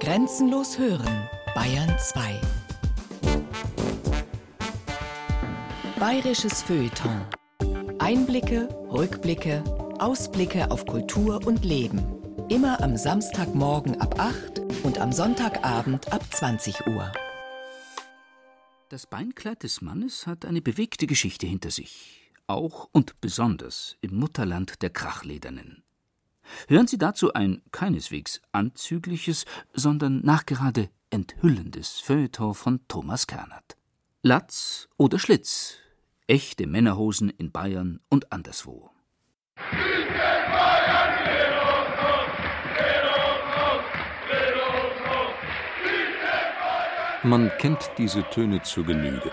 Grenzenlos 0.00 0.78
hören, 0.78 1.28
Bayern 1.54 1.92
2. 1.98 2.40
Bayerisches 5.98 6.62
Feuilleton. 6.62 7.26
Einblicke, 7.98 8.68
Rückblicke, 8.90 9.64
Ausblicke 9.98 10.70
auf 10.70 10.86
Kultur 10.86 11.44
und 11.44 11.64
Leben. 11.64 12.00
Immer 12.48 12.80
am 12.80 12.96
Samstagmorgen 12.96 14.00
ab 14.00 14.20
8 14.20 14.60
und 14.84 14.98
am 15.00 15.10
Sonntagabend 15.10 16.12
ab 16.12 16.22
20 16.30 16.86
Uhr. 16.86 17.10
Das 18.90 19.06
Beinkleid 19.06 19.64
des 19.64 19.82
Mannes 19.82 20.28
hat 20.28 20.46
eine 20.46 20.62
bewegte 20.62 21.08
Geschichte 21.08 21.46
hinter 21.46 21.72
sich. 21.72 22.30
Auch 22.46 22.88
und 22.92 23.20
besonders 23.20 23.96
im 24.00 24.14
Mutterland 24.16 24.80
der 24.80 24.90
Krachledernen. 24.90 25.82
Hören 26.68 26.86
Sie 26.86 26.98
dazu 26.98 27.32
ein 27.32 27.62
keineswegs 27.72 28.40
anzügliches, 28.52 29.44
sondern 29.72 30.20
nachgerade 30.20 30.90
enthüllendes 31.10 32.00
Feuilleton 32.00 32.54
von 32.54 32.80
Thomas 32.88 33.26
Kernert. 33.26 33.76
Latz 34.22 34.88
oder 34.96 35.18
Schlitz. 35.18 35.76
Echte 36.26 36.66
Männerhosen 36.66 37.30
in 37.30 37.52
Bayern 37.52 38.00
und 38.08 38.32
anderswo. 38.32 38.90
Man 47.24 47.50
kennt 47.58 47.90
diese 47.98 48.22
Töne 48.30 48.62
zur 48.62 48.84
Genüge. 48.84 49.32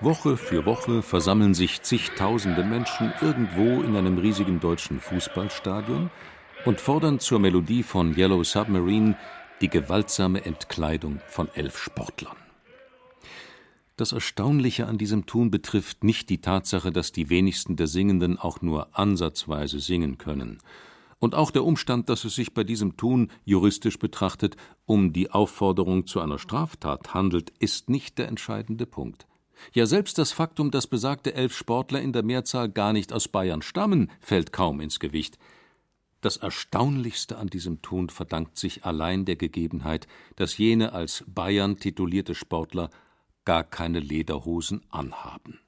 Woche 0.00 0.36
für 0.36 0.64
Woche 0.64 1.02
versammeln 1.02 1.54
sich 1.54 1.82
zigtausende 1.82 2.62
Menschen 2.62 3.12
irgendwo 3.20 3.82
in 3.82 3.96
einem 3.96 4.18
riesigen 4.18 4.60
deutschen 4.60 5.00
Fußballstadion 5.00 6.10
und 6.68 6.82
fordern 6.82 7.18
zur 7.18 7.38
Melodie 7.38 7.82
von 7.82 8.14
Yellow 8.14 8.44
Submarine 8.44 9.16
die 9.62 9.70
gewaltsame 9.70 10.44
Entkleidung 10.44 11.18
von 11.26 11.48
elf 11.54 11.78
Sportlern. 11.78 12.36
Das 13.96 14.12
Erstaunliche 14.12 14.86
an 14.86 14.98
diesem 14.98 15.24
Tun 15.24 15.50
betrifft 15.50 16.04
nicht 16.04 16.28
die 16.28 16.42
Tatsache, 16.42 16.92
dass 16.92 17.10
die 17.10 17.30
wenigsten 17.30 17.76
der 17.76 17.86
Singenden 17.86 18.38
auch 18.38 18.60
nur 18.60 18.98
ansatzweise 18.98 19.80
singen 19.80 20.18
können, 20.18 20.58
und 21.20 21.34
auch 21.34 21.50
der 21.50 21.64
Umstand, 21.64 22.10
dass 22.10 22.24
es 22.24 22.34
sich 22.34 22.52
bei 22.52 22.64
diesem 22.64 22.98
Tun, 22.98 23.30
juristisch 23.46 23.98
betrachtet, 23.98 24.58
um 24.84 25.14
die 25.14 25.30
Aufforderung 25.30 26.06
zu 26.06 26.20
einer 26.20 26.38
Straftat 26.38 27.14
handelt, 27.14 27.50
ist 27.60 27.88
nicht 27.88 28.18
der 28.18 28.28
entscheidende 28.28 28.84
Punkt. 28.84 29.26
Ja, 29.72 29.86
selbst 29.86 30.18
das 30.18 30.32
Faktum, 30.32 30.70
dass 30.70 30.86
besagte 30.86 31.32
elf 31.32 31.56
Sportler 31.56 32.02
in 32.02 32.12
der 32.12 32.24
Mehrzahl 32.24 32.68
gar 32.68 32.92
nicht 32.92 33.14
aus 33.14 33.26
Bayern 33.26 33.62
stammen, 33.62 34.10
fällt 34.20 34.52
kaum 34.52 34.80
ins 34.80 35.00
Gewicht. 35.00 35.38
Das 36.20 36.36
Erstaunlichste 36.36 37.38
an 37.38 37.46
diesem 37.46 37.80
Tun 37.80 38.08
verdankt 38.08 38.58
sich 38.58 38.84
allein 38.84 39.24
der 39.24 39.36
Gegebenheit, 39.36 40.08
dass 40.36 40.58
jene 40.58 40.92
als 40.92 41.24
Bayern 41.26 41.78
titulierte 41.78 42.34
Sportler 42.34 42.90
gar 43.44 43.62
keine 43.62 44.00
Lederhosen 44.00 44.82
anhaben, 44.90 45.60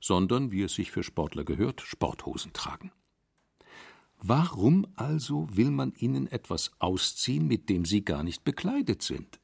sondern, 0.00 0.50
wie 0.50 0.62
es 0.62 0.74
sich 0.74 0.90
für 0.90 1.02
Sportler 1.02 1.44
gehört, 1.44 1.80
Sporthosen 1.80 2.52
tragen. 2.52 2.92
Warum 4.20 4.86
also 4.96 5.46
will 5.52 5.70
man 5.70 5.92
ihnen 5.96 6.26
etwas 6.26 6.72
ausziehen, 6.78 7.46
mit 7.46 7.68
dem 7.68 7.84
sie 7.84 8.04
gar 8.04 8.22
nicht 8.22 8.42
bekleidet 8.42 9.02
sind? 9.02 9.38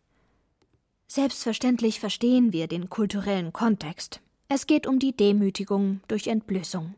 Selbstverständlich 1.07 2.01
verstehen 2.01 2.53
wir 2.53 2.67
den 2.67 2.89
kulturellen 2.89 3.53
Kontext. 3.53 4.21
Es 4.49 4.67
geht 4.67 4.87
um 4.87 4.99
die 4.99 5.17
Demütigung 5.17 6.01
durch 6.09 6.27
Entblößung. 6.29 6.95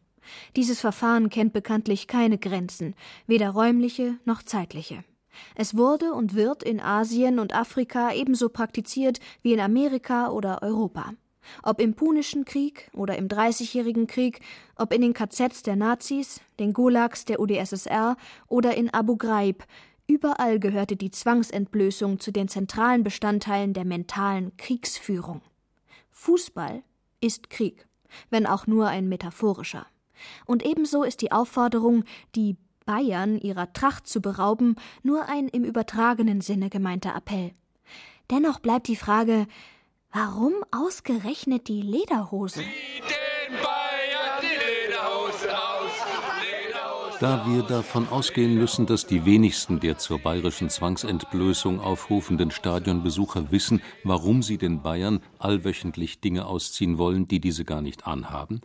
Dieses 0.57 0.81
Verfahren 0.81 1.31
kennt 1.31 1.53
bekanntlich 1.53 2.07
keine 2.07 2.39
Grenzen, 2.39 2.95
weder 3.27 3.51
räumliche 3.51 4.19
noch 4.25 4.43
zeitliche. 4.43 5.05
Es 5.55 5.77
wurde 5.77 6.13
und 6.13 6.35
wird 6.35 6.63
in 6.63 6.81
Asien 6.81 7.39
und 7.39 7.55
Afrika 7.55 8.13
ebenso 8.13 8.49
praktiziert 8.49 9.19
wie 9.43 9.53
in 9.53 9.61
Amerika 9.61 10.31
oder 10.31 10.63
Europa. 10.63 11.13
Ob 11.63 11.81
im 11.81 11.95
Punischen 11.95 12.45
Krieg 12.45 12.91
oder 12.95 13.17
im 13.17 13.29
Dreißigjährigen 13.29 14.07
Krieg, 14.07 14.41
ob 14.77 14.93
in 14.93 15.01
den 15.01 15.13
KZs 15.13 15.63
der 15.63 15.77
Nazis, 15.77 16.41
den 16.61 16.73
Gulags 16.73 17.25
der 17.25 17.41
UdSSR 17.41 18.17
oder 18.49 18.77
in 18.77 18.93
Abu 18.95 19.17
Ghraib, 19.17 19.65
überall 20.07 20.61
gehörte 20.61 20.97
die 20.97 21.11
Zwangsentblößung 21.11 22.21
zu 22.21 22.31
den 22.31 22.49
zentralen 22.49 23.03
Bestandteilen 23.03 23.73
der 23.75 23.85
mentalen 23.85 24.57
Kriegsführung. 24.57 25.43
Fußball 26.11 26.83
ist 27.21 27.51
Krieg, 27.51 27.89
wenn 28.31 28.47
auch 28.47 28.67
nur 28.67 28.89
ein 28.89 29.09
metaphorischer. 29.09 29.87
Und 30.47 30.65
ebenso 30.65 31.03
ist 31.03 31.23
die 31.23 31.33
Aufforderung, 31.33 32.05
die 32.35 32.57
Bayern 32.85 33.39
ihrer 33.39 33.73
Tracht 33.73 34.07
zu 34.07 34.21
berauben, 34.21 34.77
nur 35.03 35.29
ein 35.29 35.49
im 35.49 35.65
übertragenen 35.65 36.41
Sinne 36.41 36.71
gemeinter 36.71 37.15
Appell. 37.15 37.53
Dennoch 38.31 38.61
bleibt 38.61 38.89
die 38.89 38.97
Frage, 38.97 39.47
warum 40.13 40.55
ausgerechnet 40.71 41.69
die 41.69 41.83
Lederhose? 41.83 42.63
Da 47.21 47.47
wir 47.47 47.63
davon 47.63 48.09
ausgehen 48.09 48.57
müssen, 48.57 48.87
dass 48.87 49.07
die 49.07 49.25
wenigsten 49.25 49.79
der 49.79 49.97
zur 49.97 50.19
bayerischen 50.19 50.71
Zwangsentblößung 50.71 51.79
aufrufenden 51.79 52.51
Stadionbesucher 52.51 53.53
wissen, 53.53 53.81
warum 54.03 54.43
sie 54.43 54.59
den 54.59 54.83
Bayern 54.83 55.21
allwöchentlich 55.39 56.21
Dinge 56.21 56.47
ausziehen 56.47 56.99
wollen, 56.99 57.27
die 57.27 57.39
diese 57.39 57.65
gar 57.65 57.81
nicht 57.81 58.09
anhaben, 58.09 58.61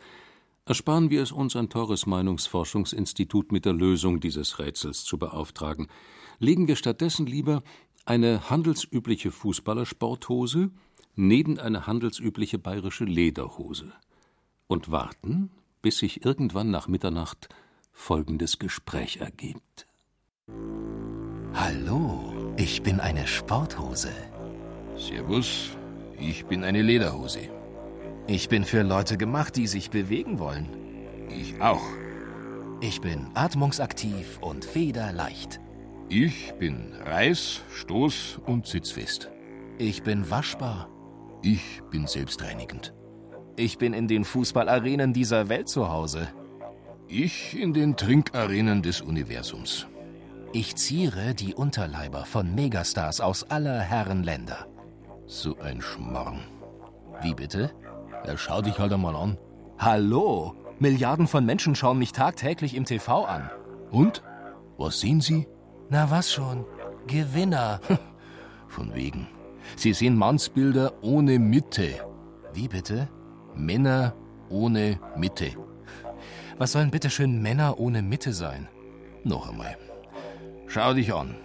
ersparen 0.67 1.09
wir 1.09 1.23
es 1.23 1.31
uns, 1.31 1.55
ein 1.55 1.69
teures 1.69 2.05
Meinungsforschungsinstitut 2.05 3.51
mit 3.51 3.65
der 3.65 3.73
Lösung 3.73 4.19
dieses 4.19 4.59
Rätsels 4.59 5.03
zu 5.03 5.17
beauftragen. 5.17 5.87
Legen 6.39 6.67
wir 6.67 6.75
stattdessen 6.75 7.25
lieber 7.25 7.63
eine 8.05 8.49
handelsübliche 8.49 9.31
Fußballersporthose 9.31 10.71
neben 11.15 11.57
eine 11.57 11.87
handelsübliche 11.87 12.59
bayerische 12.59 13.05
Lederhose 13.05 13.93
und 14.67 14.91
warten, 14.91 15.51
bis 15.81 15.99
sich 15.99 16.25
irgendwann 16.25 16.69
nach 16.69 16.87
Mitternacht 16.87 17.49
folgendes 17.91 18.59
Gespräch 18.59 19.17
ergibt. 19.17 19.87
Hallo, 21.53 22.53
ich 22.57 22.83
bin 22.83 22.99
eine 22.99 23.25
Sporthose. 23.25 24.11
Servus, 24.95 25.77
ich 26.19 26.45
bin 26.45 26.63
eine 26.63 26.81
Lederhose. 26.81 27.56
Ich 28.27 28.49
bin 28.49 28.65
für 28.65 28.83
Leute 28.83 29.17
gemacht, 29.17 29.55
die 29.55 29.67
sich 29.67 29.89
bewegen 29.89 30.37
wollen. 30.37 30.67
Ich 31.29 31.61
auch. 31.61 31.81
Ich 32.81 32.99
bin 32.99 33.27
atmungsaktiv 33.33 34.39
und 34.41 34.65
federleicht. 34.65 35.61
Ich 36.09 36.53
bin 36.59 36.91
reiß-, 37.05 37.61
stoß- 37.73 38.39
und 38.45 38.67
sitzfest. 38.67 39.29
Ich 39.77 40.03
bin 40.03 40.29
waschbar. 40.29 40.89
Ich 41.41 41.81
bin 41.89 42.05
selbstreinigend. 42.05 42.93
Ich 43.55 43.77
bin 43.77 43.93
in 43.93 44.09
den 44.09 44.25
Fußballarenen 44.25 45.13
dieser 45.13 45.47
Welt 45.47 45.69
zu 45.69 45.89
Hause. 45.89 46.27
Ich 47.07 47.57
in 47.57 47.73
den 47.73 47.95
Trinkarenen 47.95 48.81
des 48.81 48.99
Universums. 48.99 49.87
Ich 50.51 50.75
ziere 50.75 51.33
die 51.33 51.55
Unterleiber 51.55 52.25
von 52.25 52.53
Megastars 52.53 53.21
aus 53.21 53.45
aller 53.45 53.79
Herren 53.79 54.23
Länder. 54.23 54.67
So 55.27 55.57
ein 55.59 55.81
Schmarrn. 55.81 56.41
Wie 57.21 57.33
bitte? 57.33 57.71
Ja, 58.27 58.37
schau 58.37 58.61
dich 58.61 58.77
halt 58.77 58.91
einmal 58.91 59.15
an. 59.15 59.37
Hallo? 59.79 60.53
Milliarden 60.79 61.27
von 61.27 61.45
Menschen 61.45 61.75
schauen 61.75 61.97
mich 61.97 62.11
tagtäglich 62.11 62.75
im 62.75 62.83
TV 62.83 63.23
an. 63.23 63.49
Und? 63.89 64.21
Was 64.77 64.99
sehen 64.99 65.21
sie? 65.21 65.47
Na 65.89 66.11
was 66.11 66.31
schon? 66.31 66.65
Gewinner. 67.07 67.79
Von 68.67 68.93
wegen. 68.93 69.27
Sie 69.77 69.93
sehen 69.93 70.17
Mannsbilder 70.17 70.91
ohne 71.01 71.39
Mitte. 71.39 72.05
Wie 72.53 72.67
bitte? 72.67 73.07
Männer 73.55 74.13
ohne 74.49 74.99
Mitte. 75.15 75.51
Was 76.57 76.73
sollen 76.73 76.91
bitteschön 76.91 77.41
Männer 77.41 77.79
ohne 77.79 78.01
Mitte 78.01 78.33
sein? 78.33 78.67
Noch 79.23 79.49
einmal. 79.49 79.77
Schau 80.67 80.93
dich 80.93 81.13
an. 81.13 81.35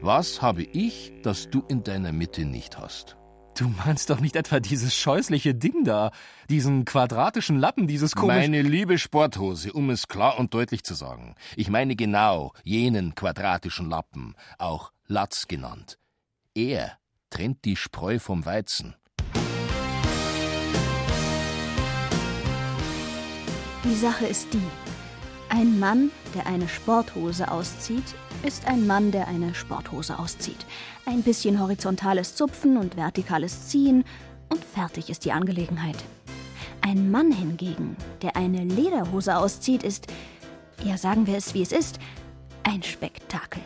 Was 0.00 0.40
habe 0.42 0.62
ich, 0.62 1.12
das 1.24 1.50
du 1.50 1.64
in 1.66 1.82
deiner 1.82 2.12
Mitte 2.12 2.44
nicht 2.44 2.78
hast? 2.78 3.16
Du 3.56 3.68
meinst 3.68 4.10
doch 4.10 4.18
nicht 4.18 4.34
etwa 4.34 4.58
dieses 4.58 4.96
scheußliche 4.96 5.54
Ding 5.54 5.84
da, 5.84 6.10
diesen 6.50 6.84
quadratischen 6.84 7.56
Lappen, 7.58 7.86
dieses 7.86 8.16
komische. 8.16 8.40
Meine 8.40 8.62
liebe 8.62 8.98
Sporthose, 8.98 9.72
um 9.72 9.90
es 9.90 10.08
klar 10.08 10.38
und 10.40 10.54
deutlich 10.54 10.82
zu 10.82 10.94
sagen. 10.94 11.36
Ich 11.54 11.70
meine 11.70 11.94
genau 11.94 12.52
jenen 12.64 13.14
quadratischen 13.14 13.88
Lappen, 13.88 14.34
auch 14.58 14.90
Latz 15.06 15.46
genannt. 15.46 15.98
Er 16.54 16.98
trennt 17.30 17.64
die 17.64 17.76
Spreu 17.76 18.18
vom 18.18 18.44
Weizen. 18.44 18.96
Die 23.84 23.94
Sache 23.94 24.26
ist 24.26 24.52
die. 24.52 24.93
Ein 25.56 25.78
Mann, 25.78 26.10
der 26.34 26.48
eine 26.48 26.66
Sporthose 26.66 27.48
auszieht, 27.48 28.16
ist 28.42 28.66
ein 28.66 28.88
Mann, 28.88 29.12
der 29.12 29.28
eine 29.28 29.54
Sporthose 29.54 30.18
auszieht. 30.18 30.66
Ein 31.06 31.22
bisschen 31.22 31.60
horizontales 31.60 32.34
Zupfen 32.34 32.76
und 32.76 32.96
vertikales 32.96 33.68
Ziehen 33.68 34.02
und 34.48 34.64
fertig 34.64 35.10
ist 35.10 35.24
die 35.24 35.30
Angelegenheit. 35.30 35.94
Ein 36.80 37.08
Mann 37.08 37.30
hingegen, 37.30 37.96
der 38.20 38.34
eine 38.34 38.64
Lederhose 38.64 39.36
auszieht, 39.36 39.84
ist, 39.84 40.08
ja 40.82 40.96
sagen 40.96 41.28
wir 41.28 41.36
es 41.36 41.54
wie 41.54 41.62
es 41.62 41.70
ist, 41.70 42.00
ein 42.64 42.82
Spektakel. 42.82 43.62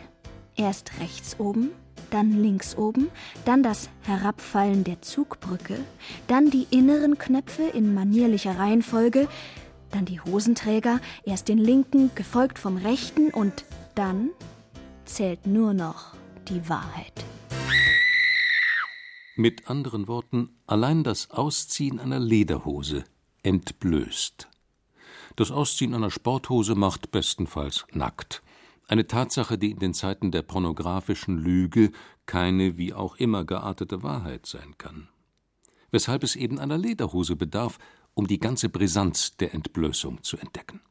Erst 0.55 0.91
rechts 0.99 1.39
oben, 1.39 1.71
dann 2.11 2.39
links 2.39 2.77
oben, 2.77 3.07
dann 3.45 3.63
das 3.63 3.89
Herabfallen 4.03 4.83
der 4.83 5.01
Zugbrücke, 5.01 5.79
dann 6.27 6.51
die 6.51 6.67
inneren 6.69 7.17
Knöpfe 7.17 7.63
in 7.63 7.95
manierlicher 7.95 8.59
Reihenfolge, 8.59 9.27
dann 9.91 10.05
die 10.05 10.21
Hosenträger, 10.21 10.99
erst 11.23 11.47
den 11.47 11.57
linken, 11.57 12.11
gefolgt 12.15 12.59
vom 12.59 12.77
rechten 12.77 13.31
und 13.31 13.65
dann 13.95 14.29
zählt 15.05 15.47
nur 15.47 15.73
noch 15.73 16.13
die 16.47 16.67
Wahrheit. 16.69 17.25
Mit 19.35 19.69
anderen 19.69 20.07
Worten, 20.07 20.49
allein 20.67 21.03
das 21.03 21.31
Ausziehen 21.31 21.99
einer 21.99 22.19
Lederhose 22.19 23.05
entblößt. 23.43 24.49
Das 25.35 25.51
Ausziehen 25.51 25.93
einer 25.93 26.11
Sporthose 26.11 26.75
macht 26.75 27.11
bestenfalls 27.11 27.85
nackt. 27.93 28.43
Eine 28.89 29.07
Tatsache, 29.07 29.57
die 29.57 29.71
in 29.71 29.79
den 29.79 29.93
Zeiten 29.93 30.31
der 30.31 30.41
pornografischen 30.41 31.37
Lüge 31.37 31.91
keine 32.25 32.77
wie 32.77 32.93
auch 32.93 33.15
immer 33.15 33.45
geartete 33.45 34.03
Wahrheit 34.03 34.45
sein 34.45 34.77
kann. 34.77 35.07
Weshalb 35.91 36.23
es 36.23 36.35
eben 36.35 36.59
einer 36.59 36.77
Lederhose 36.77 37.35
bedarf, 37.35 37.79
um 38.13 38.27
die 38.27 38.39
ganze 38.39 38.69
Brisanz 38.69 39.37
der 39.37 39.53
Entblößung 39.53 40.23
zu 40.23 40.37
entdecken. 40.37 40.81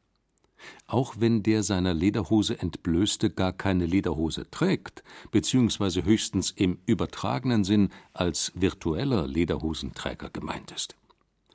Auch 0.87 1.15
wenn 1.19 1.43
der 1.43 1.63
seiner 1.63 1.93
Lederhose 1.93 2.59
Entblößte 2.59 3.29
gar 3.29 3.53
keine 3.53 3.85
Lederhose 3.85 4.49
trägt, 4.49 5.03
beziehungsweise 5.31 6.03
höchstens 6.03 6.51
im 6.51 6.79
übertragenen 6.85 7.63
Sinn 7.63 7.89
als 8.13 8.51
virtueller 8.55 9.27
Lederhosenträger 9.27 10.29
gemeint 10.29 10.71
ist. 10.71 10.95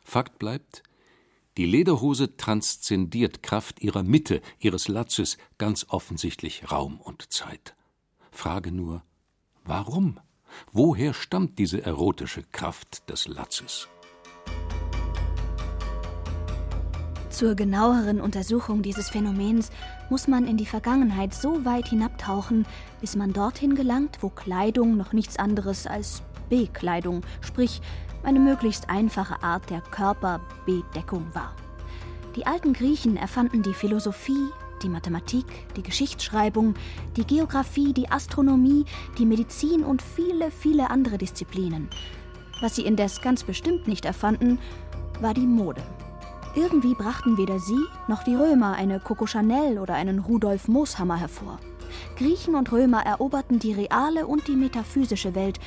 Fakt 0.03 0.39
bleibt, 0.39 0.83
die 1.57 1.67
Lederhose 1.67 2.37
transzendiert 2.37 3.43
Kraft 3.43 3.81
ihrer 3.81 4.03
Mitte, 4.03 4.41
ihres 4.59 4.89
Latzes, 4.89 5.39
ganz 5.57 5.87
offensichtlich 5.89 6.71
Raum 6.71 7.01
und 7.01 7.33
Zeit. 7.33 7.77
Frage 8.33 8.73
nur, 8.73 9.03
warum? 9.65 10.19
Woher 10.73 11.15
stammt 11.15 11.59
diese 11.59 11.83
erotische 11.83 12.43
Kraft 12.43 13.09
des 13.09 13.29
Latzes? 13.29 13.89
Zur 17.35 17.57
genaueren 17.57 18.21
Untersuchung 18.21 18.83
dieses 18.83 19.11
Phänomens 19.11 19.71
muss 20.09 20.29
man 20.29 20.47
in 20.47 20.57
die 20.57 20.67
Vergangenheit 20.67 21.35
so 21.35 21.65
weit 21.65 21.89
hinabtauchen, 21.89 22.65
bis 23.01 23.17
man 23.17 23.33
dorthin 23.33 23.75
gelangt, 23.75 24.19
wo 24.21 24.29
Kleidung 24.29 24.97
noch 24.97 25.13
nichts 25.13 25.37
anderes 25.37 25.89
als 25.89 26.23
Bekleidung, 26.49 27.23
sprich 27.41 27.83
eine 28.23 28.39
möglichst 28.39 28.89
einfache 28.89 29.43
Art 29.43 29.69
der 29.69 29.81
Körperbedeckung 29.81 31.27
war. 31.35 31.57
Die 32.37 32.47
alten 32.47 32.73
Griechen 32.73 33.17
erfanden 33.17 33.65
die 33.65 33.75
Philosophie, 33.75 34.47
die 34.85 34.89
Mathematik, 34.89 35.47
die 35.75 35.83
Geschichtsschreibung, 35.83 36.75
die 37.17 37.27
Geographie, 37.27 37.93
die 37.93 38.13
Astronomie, 38.13 38.85
die 39.19 39.27
Medizin 39.27 39.83
und 39.83 40.03
viele, 40.03 40.53
viele 40.53 40.89
andere 40.89 41.19
Disziplinen. 41.19 41.89
Was 42.61 42.77
sie 42.77 42.87
indes 42.87 43.21
ganz 43.23 43.43
bestimmt 43.43 43.89
nicht 43.89 44.05
erfanden, 44.05 44.61
war 45.21 45.35
die 45.35 45.49
Mode. 45.49 45.83
Irgendwie 46.56 46.95
brachten 46.95 47.37
weder 47.37 47.59
sie 47.59 47.85
noch 48.06 48.23
die 48.23 48.37
Römer 48.37 48.75
eine 48.75 49.01
Coco 49.01 49.27
Chanel 49.27 49.79
oder 49.79 49.95
einen 49.95 50.21
Rudolf 50.21 50.69
Mooshammer 50.69 51.17
hervor. 51.17 51.59
Griechen 52.17 52.55
und 52.55 52.71
Römer 52.71 53.05
eroberten 53.05 53.59
die 53.59 53.73
reale 53.73 54.27
und 54.29 54.47
die 54.47 54.55
metaphysische 54.55 55.35
Welt. 55.35 55.59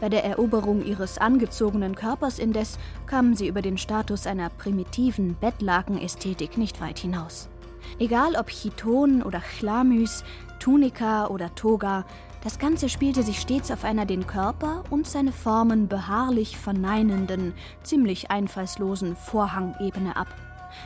Bei 0.00 0.08
der 0.08 0.24
Eroberung 0.24 0.82
ihres 0.82 1.18
angezogenen 1.18 1.94
Körpers 1.94 2.38
indes 2.38 2.78
kamen 3.06 3.36
sie 3.36 3.48
über 3.48 3.60
den 3.60 3.76
Status 3.76 4.26
einer 4.26 4.48
primitiven 4.48 5.36
Bettlakenästhetik 5.38 6.56
nicht 6.56 6.80
weit 6.80 6.98
hinaus. 6.98 7.50
Egal 7.98 8.34
ob 8.36 8.46
Chiton 8.46 9.22
oder 9.22 9.40
Chlamys, 9.40 10.24
Tunika 10.58 11.26
oder 11.26 11.54
Toga, 11.54 12.06
das 12.42 12.58
Ganze 12.58 12.88
spielte 12.88 13.22
sich 13.22 13.40
stets 13.40 13.70
auf 13.70 13.84
einer 13.84 14.06
den 14.06 14.26
Körper 14.26 14.84
und 14.90 15.06
seine 15.06 15.32
Formen 15.32 15.88
beharrlich 15.88 16.56
verneinenden, 16.56 17.52
ziemlich 17.82 18.30
einfallslosen 18.30 19.14
Vorhangebene 19.16 20.16
ab. 20.16 20.34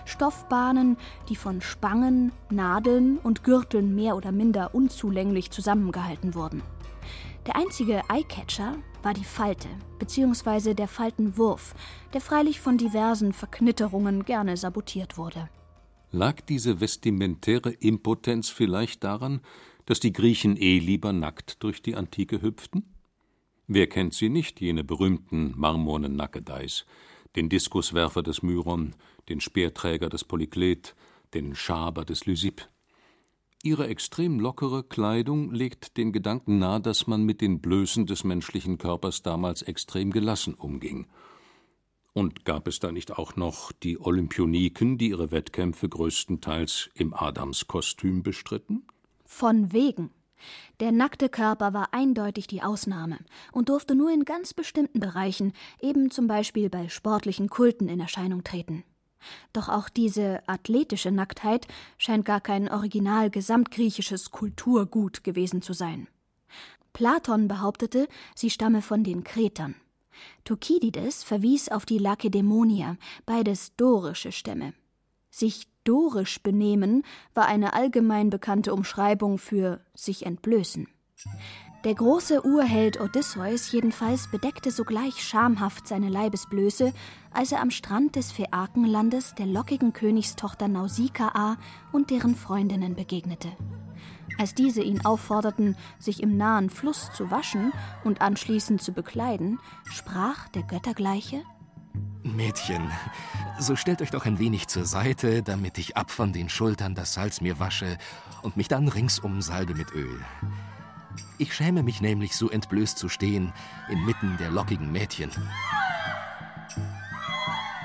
Stoffbahnen, 0.05 0.97
die 1.29 1.37
von 1.37 1.61
Spangen, 1.61 2.33
Nadeln 2.51 3.19
und 3.19 3.45
Gürteln 3.45 3.95
mehr 3.95 4.17
oder 4.17 4.33
minder 4.33 4.75
unzulänglich 4.75 5.51
zusammengehalten 5.51 6.35
wurden. 6.35 6.63
Der 7.47 7.57
einzige 7.57 8.03
Eyecatcher 8.09 8.77
war 9.03 9.13
die 9.13 9.25
Falte 9.25 9.69
bzw. 9.99 10.73
der 10.75 10.89
Faltenwurf, 10.89 11.75
der 12.15 12.23
freilich 12.23 12.61
von 12.61 12.79
diversen 12.79 13.33
Verknitterungen 13.33 14.25
gerne 14.25 14.57
sabotiert 14.57 15.19
wurde. 15.19 15.49
Lag 16.11 16.41
diese 16.43 16.81
vestimentäre 16.81 17.71
Impotenz 17.71 18.49
vielleicht 18.49 19.05
daran, 19.05 19.41
dass 19.87 20.01
die 20.01 20.13
Griechen 20.13 20.57
eh 20.57 20.79
lieber 20.79 21.13
nackt 21.13 21.63
durch 21.63 21.83
die 21.83 21.95
Antike 21.95 22.43
hüpften? 22.43 22.95
Wer 23.67 23.87
kennt 23.87 24.15
sie 24.15 24.29
nicht, 24.29 24.61
jene 24.61 24.85
berühmten 24.85 25.53
marmornen 25.57 26.17
Nackedeis, 26.17 26.85
den 27.37 27.49
Diskuswerfer 27.49 28.23
des 28.23 28.43
Myron, 28.43 28.95
den 29.29 29.41
Speerträger 29.41 30.09
des 30.09 30.25
Polyklet, 30.25 30.95
den 31.33 31.55
Schaber 31.55 32.05
des 32.05 32.27
Lysipp? 32.27 32.69
Ihre 33.63 33.89
extrem 33.89 34.41
lockere 34.41 34.85
Kleidung 34.85 35.51
legt 35.51 35.97
den 35.97 36.13
Gedanken 36.13 36.59
nahe, 36.59 36.83
dass 36.83 37.07
man 37.07 37.25
mit 37.25 37.41
den 37.41 37.63
Blößen 37.63 38.05
des 38.05 38.23
menschlichen 38.23 38.77
Körpers 38.77 39.23
damals 39.23 39.63
extrem 39.63 40.11
gelassen 40.11 40.53
umging. 40.53 41.07
Und 42.13 42.45
gab 42.45 42.69
es 42.69 42.79
da 42.79 42.93
nicht 42.93 43.13
auch 43.13 43.37
noch 43.37 43.73
die 43.73 43.99
Olympioniken, 43.99 44.99
die 44.99 45.09
ihre 45.09 45.31
Wettkämpfe 45.31 45.89
größtenteils 45.89 46.91
im 46.95 47.15
Adamskostüm 47.15 48.23
bestritten? 48.23 48.87
Von 49.37 49.73
wegen. 49.73 50.13
Der 50.79 50.93
nackte 50.93 51.29
Körper 51.29 51.75
war 51.75 51.89
eindeutig 51.93 52.47
die 52.47 52.63
Ausnahme 52.63 53.19
und 53.51 53.69
durfte 53.69 53.97
nur 53.97 54.13
in 54.13 54.25
ganz 54.25 54.55
bestimmten 54.55 55.01
Bereichen, 55.01 55.53
eben 55.81 56.13
zum 56.13 56.29
Beispiel 56.29 56.71
bei 56.71 56.89
sportlichen 56.89 57.51
Kulten, 57.51 57.89
in 57.89 57.99
Erscheinung 57.99 58.45
treten. 58.45 58.85
Doch 59.53 59.69
auch 59.69 59.89
diese 59.89 60.49
athletische 60.49 61.11
Nacktheit 61.11 61.67
scheint 61.99 62.25
gar 62.25 62.41
kein 62.41 62.71
original 62.71 63.29
gesamtgriechisches 63.29 64.31
Kulturgut 64.31 65.25
gewesen 65.25 65.63
zu 65.63 65.73
sein. 65.73 66.07
Platon 66.93 67.49
behauptete, 67.49 68.07
sie 68.37 68.51
stamme 68.51 68.83
von 68.83 69.03
den 69.03 69.25
Kretern. 69.25 69.75
Thukydides 70.45 71.25
verwies 71.25 71.71
auf 71.71 71.87
die 71.87 71.99
Lakedämonier, 71.99 72.99
beides 73.27 73.75
dorische 73.75 74.31
Stämme. 74.31 74.75
Sich 75.37 75.67
dorisch 75.83 76.45
benehmen 76.45 77.03
war 77.35 77.47
eine 77.47 77.73
allgemein 77.73 78.31
bekannte 78.31 78.73
Umschreibung 78.73 79.39
für 79.39 79.81
sich 79.93 80.27
entblößen. 80.27 80.87
Der 81.83 81.97
große 81.97 82.47
Urheld 82.47 83.01
Odysseus 83.01 83.73
jedenfalls 83.73 84.31
bedeckte 84.31 84.71
sogleich 84.71 85.25
schamhaft 85.25 85.89
seine 85.89 86.09
Leibesblöße, 86.09 86.93
als 87.33 87.51
er 87.51 87.63
am 87.63 87.73
Strand 87.73 88.15
des 88.15 88.31
Phäakenlandes 88.31 89.35
der 89.35 89.47
lockigen 89.47 89.93
Königstochter 89.93 90.69
Nausikaa 90.69 91.57
und 91.91 92.11
deren 92.11 92.37
Freundinnen 92.37 92.95
begegnete. 92.95 93.49
Als 94.39 94.55
diese 94.55 94.83
ihn 94.83 95.05
aufforderten, 95.05 95.77
sich 95.99 96.23
im 96.23 96.37
nahen 96.37 96.71
Fluss 96.71 97.11
zu 97.13 97.33
waschen 97.33 97.73
und 98.05 98.21
anschließend 98.21 98.81
zu 98.81 98.93
bekleiden, 98.93 99.59
sprach 99.91 100.49
der 100.51 100.63
Göttergleiche 100.63 101.43
Mädchen, 102.23 102.91
so 103.61 103.77
stellt 103.77 104.03
euch 104.03 104.11
doch 104.11 104.27
ein 104.27 104.39
wenig 104.39 104.67
zur 104.67 104.85
Seite, 104.85 105.43
damit 105.43 105.79
ich 105.79 105.97
ab 105.97 106.11
von 106.11 106.33
den 106.33 106.49
Schultern 106.49 106.95
das 106.95 107.15
Salz 107.15 107.41
mir 107.41 107.59
wasche 107.59 107.99
und 108.43 108.57
mich 108.57 108.69
dann 108.69 108.89
ringsum 108.89 109.41
salbe 109.43 109.75
mit 109.75 109.93
Öl. 109.93 110.21
Ich 111.39 111.55
schäme 111.55 111.83
mich 111.83 112.01
nämlich, 112.01 112.35
so 112.37 112.51
entblößt 112.51 112.99
zu 112.99 113.09
stehen, 113.09 113.53
inmitten 113.89 114.37
der 114.39 114.51
lockigen 114.51 114.91
Mädchen. 114.91 115.31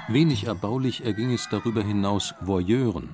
Wenig 0.08 0.46
erbaulich 0.46 1.06
erging 1.06 1.32
es 1.32 1.48
darüber 1.50 1.84
hinaus 1.84 2.34
Voyeuren. 2.42 3.10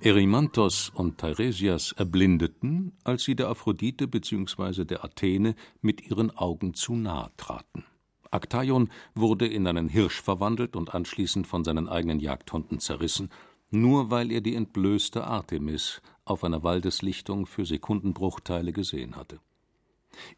Erymanthos 0.00 0.90
und 0.90 1.18
Teiresias 1.18 1.92
erblindeten, 1.92 2.92
als 3.04 3.24
sie 3.24 3.36
der 3.36 3.48
Aphrodite 3.48 4.08
bzw. 4.08 4.84
der 4.84 5.04
Athene 5.04 5.54
mit 5.80 6.00
ihren 6.08 6.30
Augen 6.36 6.74
zu 6.74 6.94
nahe 6.94 7.30
traten. 7.36 7.84
Aktaion 8.30 8.90
wurde 9.14 9.46
in 9.46 9.66
einen 9.66 9.88
Hirsch 9.88 10.20
verwandelt 10.20 10.76
und 10.76 10.94
anschließend 10.94 11.46
von 11.46 11.64
seinen 11.64 11.88
eigenen 11.88 12.20
Jagdhunden 12.20 12.80
zerrissen, 12.80 13.30
nur 13.70 14.10
weil 14.10 14.32
er 14.32 14.40
die 14.40 14.54
entblößte 14.54 15.24
Artemis 15.24 16.00
auf 16.24 16.44
einer 16.44 16.62
Waldeslichtung 16.62 17.46
für 17.46 17.64
Sekundenbruchteile 17.64 18.72
gesehen 18.72 19.16
hatte. 19.16 19.40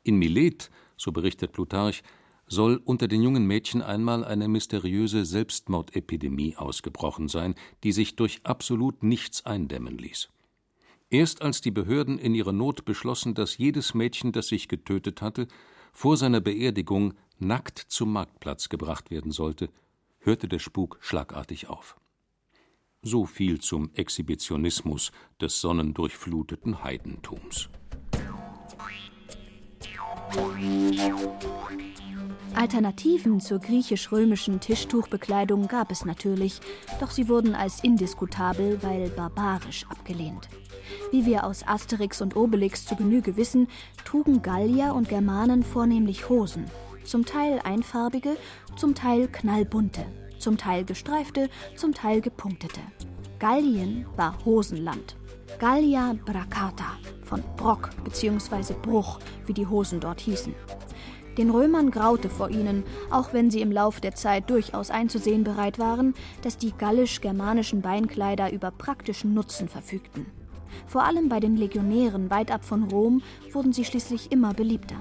In 0.03 0.17
Milet, 0.17 0.71
so 0.97 1.13
berichtet 1.13 1.53
Plutarch, 1.53 2.03
soll 2.47 2.81
unter 2.85 3.07
den 3.07 3.23
jungen 3.23 3.47
Mädchen 3.47 3.81
einmal 3.81 4.25
eine 4.25 4.49
mysteriöse 4.49 5.25
Selbstmordepidemie 5.25 6.57
ausgebrochen 6.57 7.29
sein, 7.29 7.55
die 7.85 7.93
sich 7.93 8.17
durch 8.17 8.41
absolut 8.43 9.05
nichts 9.05 9.47
eindämmen 9.47 9.97
ließ. 9.97 10.29
Erst 11.11 11.43
als 11.43 11.61
die 11.61 11.71
Behörden 11.71 12.19
in 12.19 12.35
ihrer 12.35 12.53
Not 12.53 12.85
beschlossen, 12.85 13.35
dass 13.35 13.59
jedes 13.59 13.95
Mädchen, 13.95 14.33
das 14.33 14.49
sich 14.49 14.69
getötet 14.69 15.23
hatte, 15.23 15.47
vor 15.93 16.17
seiner 16.17 16.41
Beerdigung 16.41 17.15
nackt 17.39 17.79
zum 17.79 18.13
Marktplatz 18.13 18.69
gebracht 18.69 19.11
werden 19.11 19.33
sollte, 19.33 19.71
hörte 20.19 20.49
der 20.49 20.59
Spuk 20.59 20.99
schlagartig 21.01 21.69
auf. 21.69 21.97
So 23.03 23.25
viel 23.25 23.61
zum 23.61 23.91
Exhibitionismus 23.95 25.11
des 25.41 25.61
sonnendurchfluteten 25.61 26.83
Heidentums. 26.83 27.71
Alternativen 32.55 33.41
zur 33.41 33.59
griechisch-römischen 33.59 34.61
Tischtuchbekleidung 34.61 35.69
gab 35.69 35.91
es 35.91 36.05
natürlich, 36.05 36.61
doch 36.99 37.11
sie 37.11 37.29
wurden 37.29 37.55
als 37.55 37.83
indiskutabel, 37.85 38.83
weil 38.83 39.09
barbarisch 39.11 39.87
abgelehnt. 39.89 40.49
Wie 41.13 41.27
wir 41.27 41.45
aus 41.45 41.67
Asterix 41.67 42.21
und 42.21 42.37
Obelix 42.37 42.85
zu 42.85 42.97
Genüge 42.97 43.37
wissen, 43.37 43.69
trugen 44.05 44.43
Gallier 44.43 44.95
und 44.95 45.09
Germanen 45.09 45.63
vornehmlich 45.63 46.29
Hosen, 46.29 46.65
zum 47.05 47.25
Teil 47.25 47.61
einfarbige, 47.65 48.37
zum 48.77 48.95
Teil 48.95 49.29
knallbunte, 49.29 50.05
zum 50.39 50.57
Teil 50.57 50.85
gestreifte, 50.85 51.49
zum 51.77 51.95
Teil 51.95 52.21
gepunktete. 52.21 52.81
Gallien 53.39 54.07
war 54.17 54.37
Hosenland. 54.45 55.17
Gallia 55.59 56.15
Bracata, 56.25 56.99
von 57.23 57.43
Brock 57.57 57.91
bzw. 58.05 58.75
Bruch, 58.83 59.19
wie 59.47 59.53
die 59.53 59.67
Hosen 59.67 60.01
dort 60.01 60.21
hießen. 60.21 60.55
Den 61.39 61.51
Römern 61.51 61.91
graute 61.91 62.29
vor 62.29 62.51
ihnen, 62.51 62.83
auch 63.11 63.33
wenn 63.33 63.51
sie 63.51 63.61
im 63.61 63.73
Lauf 63.73 64.01
der 64.01 64.15
Zeit 64.15 64.51
durchaus 64.51 64.91
einzusehen 64.91 65.45
bereit 65.45 65.79
waren, 65.79 66.15
dass 66.43 66.59
die 66.59 66.73
gallisch-germanischen 66.73 67.83
Beinkleider 67.83 68.53
über 68.53 68.71
praktischen 68.71 69.33
Nutzen 69.35 69.69
verfügten. 69.69 70.27
Vor 70.87 71.05
allem 71.05 71.29
bei 71.29 71.41
den 71.41 71.57
Legionären 71.57 72.31
weit 72.31 72.51
ab 72.51 72.65
von 72.65 72.85
Rom 72.85 73.23
wurden 73.53 73.73
sie 73.73 73.85
schließlich 73.85 74.33
immer 74.33 74.55
beliebter. 74.55 74.97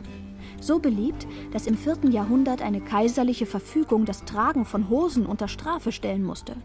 So 0.61 0.79
beliebt, 0.79 1.25
dass 1.51 1.67
im 1.67 1.77
4. 1.77 2.09
Jahrhundert 2.11 2.61
eine 2.61 2.81
kaiserliche 2.81 3.45
Verfügung 3.45 4.05
das 4.05 4.25
Tragen 4.25 4.65
von 4.65 4.89
Hosen 4.89 5.25
unter 5.25 5.47
Strafe 5.47 5.91
stellen 5.91 6.23
musste. 6.23 6.55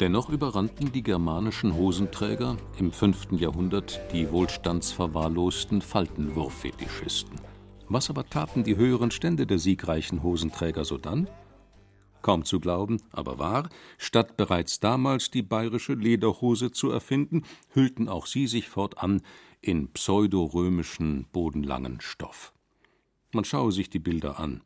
Dennoch 0.00 0.30
überrannten 0.30 0.92
die 0.92 1.02
germanischen 1.02 1.76
Hosenträger 1.76 2.56
im 2.78 2.90
5. 2.90 3.32
Jahrhundert 3.32 4.00
die 4.12 4.30
wohlstandsverwahrlosten 4.30 5.82
Faltenwurffetischisten. 5.82 7.49
Was 7.92 8.08
aber 8.08 8.30
taten 8.30 8.62
die 8.62 8.76
höheren 8.76 9.10
Stände 9.10 9.48
der 9.48 9.58
siegreichen 9.58 10.22
Hosenträger 10.22 10.84
sodann? 10.84 11.28
Kaum 12.22 12.44
zu 12.44 12.60
glauben, 12.60 13.02
aber 13.10 13.40
wahr, 13.40 13.68
statt 13.98 14.36
bereits 14.36 14.78
damals 14.78 15.32
die 15.32 15.42
bayerische 15.42 15.94
Lederhose 15.94 16.70
zu 16.70 16.90
erfinden, 16.90 17.42
hüllten 17.70 18.08
auch 18.08 18.26
sie 18.26 18.46
sich 18.46 18.68
fortan 18.68 19.22
in 19.60 19.88
pseudorömischen, 19.92 21.26
bodenlangen 21.32 22.00
Stoff. 22.00 22.52
Man 23.32 23.44
schaue 23.44 23.72
sich 23.72 23.90
die 23.90 23.98
Bilder 23.98 24.38
an. 24.38 24.62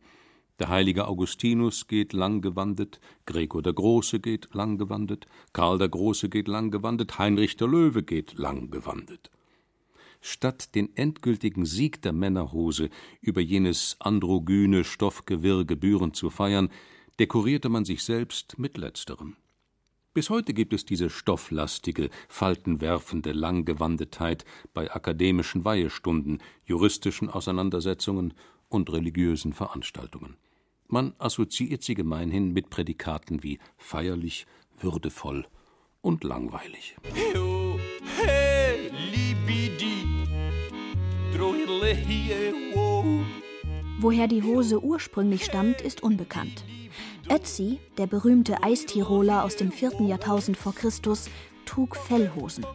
Der 0.59 0.69
heilige 0.69 1.09
Augustinus 1.09 1.87
geht 1.87 2.13
langgewandet, 2.13 3.01
Gregor 3.25 3.63
der 3.63 3.73
Große 3.73 4.21
geht 4.21 4.53
langgewandet, 4.53 5.27
Karl 5.55 5.79
der 5.79 5.89
Große 5.89 6.29
geht 6.29 6.47
langgewandet, 6.47 7.19
Heinrich 7.19 7.57
der 7.57 7.69
Löwe 7.69 8.03
geht 8.03 8.35
langgewandet. 8.35 9.31
Statt 10.27 10.75
den 10.75 10.97
endgültigen 10.97 11.67
Sieg 11.67 12.01
der 12.01 12.15
Männerhose 12.15 12.89
über 13.21 13.43
jenes 13.43 13.97
androgyne 13.99 14.83
Stoffgewirr 14.83 15.67
gebührend 15.67 16.17
zu 16.17 16.31
feiern, 16.31 16.71
dekorierte 17.21 17.69
man 17.69 17.85
sich 17.85 18.03
selbst 18.03 18.59
mit 18.59 18.79
letzterem. 18.79 19.37
Bis 20.15 20.31
heute 20.31 20.55
gibt 20.55 20.73
es 20.73 20.87
diese 20.87 21.11
stofflastige, 21.11 22.09
faltenwerfende 22.27 23.33
Langgewandetheit 23.33 24.47
bei 24.73 24.91
akademischen 24.91 25.67
Weihestunden, 25.67 26.39
juristischen 26.65 27.29
Auseinandersetzungen 27.29 28.33
und 28.71 28.91
religiösen 28.91 29.53
Veranstaltungen. 29.53 30.39
Man 30.89 31.13
assoziiert 31.19 31.83
sie 31.83 31.95
gemeinhin 31.95 32.55
mit 32.55 32.71
Prädikaten 32.71 33.43
wie 33.43 33.59
feierlich, 33.77 34.47
würdevoll 34.81 35.47
und 36.01 36.25
langweilig. 36.25 36.97
Woher 44.01 44.29
die 44.29 44.43
Hose 44.43 44.83
ursprünglich 44.83 45.45
stammt, 45.45 45.81
ist 45.81 46.03
unbekannt. 46.03 46.65
Ötzi, 47.31 47.79
der 47.99 48.07
berühmte 48.07 48.63
Eistiroler 48.63 49.45
aus 49.45 49.57
dem 49.57 49.73
4. 49.73 50.03
Jahrtausend 50.03 50.57
vor 50.57 50.75
Christus, 50.75 51.31
trug 51.65 51.97
Fellhosen. 51.97 52.67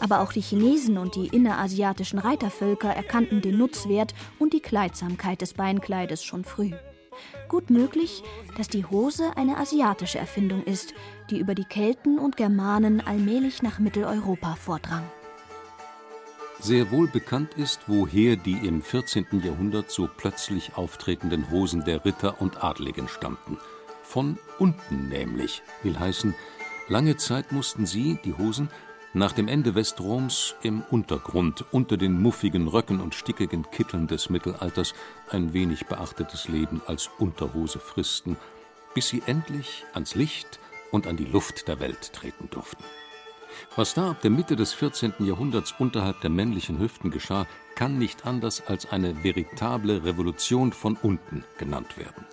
Aber 0.00 0.20
auch 0.20 0.32
die 0.32 0.40
Chinesen 0.40 0.98
und 0.98 1.16
die 1.16 1.26
innerasiatischen 1.26 2.18
Reitervölker 2.18 2.90
erkannten 2.90 3.40
den 3.40 3.58
Nutzwert 3.58 4.14
und 4.38 4.52
die 4.52 4.60
Kleidsamkeit 4.60 5.40
des 5.40 5.54
Beinkleides 5.54 6.22
schon 6.22 6.44
früh. 6.44 6.72
Gut 7.48 7.70
möglich, 7.70 8.22
dass 8.56 8.68
die 8.68 8.84
Hose 8.84 9.32
eine 9.36 9.56
asiatische 9.56 10.18
Erfindung 10.18 10.62
ist, 10.64 10.94
die 11.30 11.38
über 11.38 11.54
die 11.54 11.64
Kelten 11.64 12.18
und 12.18 12.36
Germanen 12.36 13.00
allmählich 13.00 13.62
nach 13.62 13.78
Mitteleuropa 13.78 14.54
vordrang. 14.54 15.04
Sehr 16.60 16.90
wohl 16.90 17.08
bekannt 17.08 17.54
ist, 17.54 17.82
woher 17.86 18.36
die 18.36 18.66
im 18.66 18.82
14. 18.82 19.26
Jahrhundert 19.44 19.90
so 19.90 20.08
plötzlich 20.14 20.76
auftretenden 20.76 21.50
Hosen 21.50 21.84
der 21.84 22.04
Ritter 22.04 22.40
und 22.40 22.62
Adligen 22.62 23.08
stammten– 23.08 23.58
von 24.08 24.38
unten 24.58 25.10
nämlich, 25.10 25.62
will 25.82 25.98
heißen, 25.98 26.34
lange 26.88 27.18
Zeit 27.18 27.52
mussten 27.52 27.84
sie, 27.84 28.18
die 28.24 28.32
Hosen, 28.32 28.70
nach 29.12 29.32
dem 29.32 29.48
Ende 29.48 29.74
Westroms 29.74 30.54
im 30.62 30.82
Untergrund, 30.90 31.66
unter 31.72 31.98
den 31.98 32.18
muffigen 32.20 32.68
Röcken 32.68 33.00
und 33.00 33.14
stickigen 33.14 33.70
Kitteln 33.70 34.06
des 34.06 34.30
Mittelalters, 34.30 34.94
ein 35.28 35.52
wenig 35.52 35.86
beachtetes 35.86 36.48
Leben 36.48 36.80
als 36.86 37.10
Unterhose 37.18 37.80
fristen, 37.80 38.38
bis 38.94 39.08
sie 39.08 39.22
endlich 39.26 39.84
ans 39.92 40.14
Licht 40.14 40.58
und 40.90 41.06
an 41.06 41.18
die 41.18 41.26
Luft 41.26 41.68
der 41.68 41.78
Welt 41.78 42.14
treten 42.14 42.48
durften. 42.48 42.82
Was 43.76 43.94
da 43.94 44.10
ab 44.10 44.20
der 44.22 44.30
Mitte 44.30 44.56
des 44.56 44.72
14. 44.72 45.14
Jahrhunderts 45.20 45.74
unterhalb 45.78 46.20
der 46.20 46.30
männlichen 46.30 46.78
Hüften 46.78 47.10
geschah, 47.10 47.46
kann 47.74 47.98
nicht 47.98 48.26
anders 48.26 48.62
als 48.66 48.90
eine 48.90 49.22
veritable 49.22 50.04
Revolution 50.04 50.72
von 50.72 50.96
unten 50.96 51.44
genannt 51.58 51.96
werden. 51.96 52.26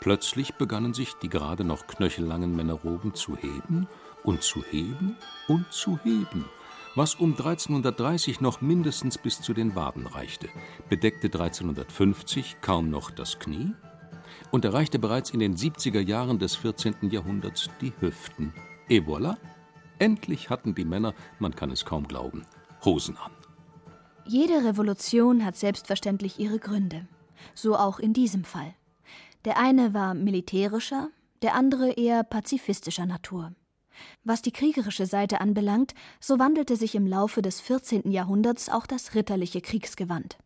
Plötzlich 0.00 0.54
begannen 0.54 0.94
sich 0.94 1.14
die 1.22 1.28
gerade 1.28 1.64
noch 1.64 1.86
knöchellangen 1.86 2.54
Männerroben 2.56 3.14
zu 3.14 3.36
heben 3.36 3.86
und 4.22 4.42
zu 4.42 4.62
heben 4.64 5.16
und 5.46 5.72
zu 5.72 5.98
heben, 6.02 6.46
was 6.94 7.14
um 7.14 7.30
1330 7.30 8.40
noch 8.40 8.60
mindestens 8.60 9.18
bis 9.18 9.40
zu 9.40 9.54
den 9.54 9.76
Waden 9.76 10.06
reichte, 10.06 10.48
bedeckte 10.88 11.26
1350 11.28 12.56
kaum 12.60 12.90
noch 12.90 13.10
das 13.10 13.38
Knie 13.38 13.72
und 14.50 14.64
erreichte 14.64 14.98
bereits 14.98 15.30
in 15.30 15.38
den 15.38 15.56
70er 15.56 16.00
Jahren 16.00 16.38
des 16.38 16.56
14. 16.56 16.96
Jahrhunderts 17.02 17.70
die 17.80 17.92
Hüften. 18.00 18.52
Et 18.88 19.04
voilà, 19.04 19.36
endlich 19.98 20.50
hatten 20.50 20.74
die 20.74 20.84
Männer, 20.84 21.14
man 21.38 21.54
kann 21.54 21.70
es 21.70 21.84
kaum 21.84 22.08
glauben, 22.08 22.46
Hosen 22.84 23.16
an. 23.16 23.32
Jede 24.26 24.64
Revolution 24.64 25.44
hat 25.44 25.56
selbstverständlich 25.56 26.38
ihre 26.38 26.58
Gründe. 26.58 27.06
So 27.54 27.76
auch 27.76 27.98
in 27.98 28.12
diesem 28.12 28.44
Fall. 28.44 28.74
Der 29.44 29.58
eine 29.58 29.94
war 29.94 30.14
militärischer, 30.14 31.08
der 31.42 31.54
andere 31.54 31.92
eher 31.92 32.24
pazifistischer 32.24 33.06
Natur. 33.06 33.52
Was 34.24 34.42
die 34.42 34.52
kriegerische 34.52 35.06
Seite 35.06 35.40
anbelangt, 35.40 35.94
so 36.20 36.38
wandelte 36.38 36.76
sich 36.76 36.94
im 36.94 37.06
Laufe 37.06 37.42
des 37.42 37.60
14. 37.60 38.10
Jahrhunderts 38.10 38.68
auch 38.68 38.86
das 38.86 39.14
ritterliche 39.14 39.60
Kriegsgewand. 39.60 40.38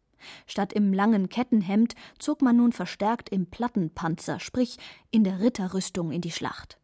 Statt 0.46 0.72
im 0.72 0.92
langen 0.92 1.28
Kettenhemd 1.28 1.94
zog 2.18 2.42
man 2.42 2.56
nun 2.56 2.72
verstärkt 2.72 3.28
im 3.30 3.46
Plattenpanzer, 3.46 4.38
sprich 4.38 4.78
in 5.10 5.24
der 5.24 5.40
Ritterrüstung 5.40 6.12
in 6.12 6.20
die 6.20 6.30
Schlacht. 6.30 6.78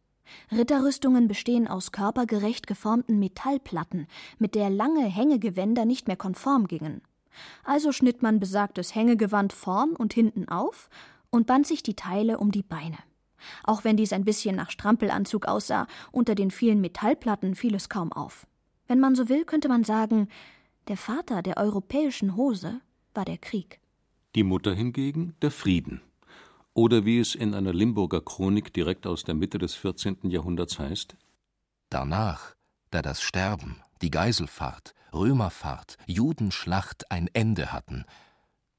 Ritterrüstungen 0.51 1.27
bestehen 1.27 1.67
aus 1.67 1.91
körpergerecht 1.91 2.67
geformten 2.67 3.19
Metallplatten, 3.19 4.07
mit 4.37 4.55
der 4.55 4.69
lange 4.69 5.05
Hängegewänder 5.05 5.85
nicht 5.85 6.07
mehr 6.07 6.17
konform 6.17 6.67
gingen. 6.67 7.01
Also 7.63 7.91
schnitt 7.91 8.21
man 8.21 8.39
besagtes 8.39 8.95
Hängegewand 8.95 9.53
vorn 9.53 9.95
und 9.95 10.13
hinten 10.13 10.49
auf 10.49 10.89
und 11.29 11.47
band 11.47 11.67
sich 11.67 11.83
die 11.83 11.95
Teile 11.95 12.39
um 12.39 12.51
die 12.51 12.63
Beine. 12.63 12.97
Auch 13.63 13.83
wenn 13.83 13.97
dies 13.97 14.13
ein 14.13 14.25
bisschen 14.25 14.55
nach 14.55 14.69
Strampelanzug 14.71 15.45
aussah, 15.45 15.87
unter 16.11 16.35
den 16.35 16.51
vielen 16.51 16.81
Metallplatten 16.81 17.55
fiel 17.55 17.75
es 17.75 17.89
kaum 17.89 18.11
auf. 18.11 18.45
Wenn 18.87 18.99
man 18.99 19.15
so 19.15 19.29
will, 19.29 19.45
könnte 19.45 19.69
man 19.69 19.83
sagen, 19.83 20.27
der 20.87 20.97
Vater 20.97 21.41
der 21.41 21.57
europäischen 21.57 22.35
Hose 22.35 22.81
war 23.13 23.25
der 23.25 23.37
Krieg. 23.37 23.79
Die 24.35 24.43
Mutter 24.43 24.73
hingegen 24.73 25.35
der 25.41 25.51
Frieden. 25.51 26.01
Oder 26.79 27.03
wie 27.03 27.19
es 27.19 27.35
in 27.35 27.55
einer 27.55 27.73
Limburger 27.73 28.21
Chronik 28.21 28.71
direkt 28.71 29.05
aus 29.05 29.25
der 29.25 29.35
Mitte 29.35 29.57
des 29.57 29.75
14. 29.75 30.29
Jahrhunderts 30.29 30.79
heißt: 30.79 31.17
Danach, 31.89 32.55
da 32.89 33.01
das 33.01 33.21
Sterben, 33.21 33.83
die 34.01 34.09
Geiselfahrt, 34.09 34.93
Römerfahrt, 35.11 35.97
Judenschlacht 36.05 37.11
ein 37.11 37.27
Ende 37.33 37.73
hatten, 37.73 38.05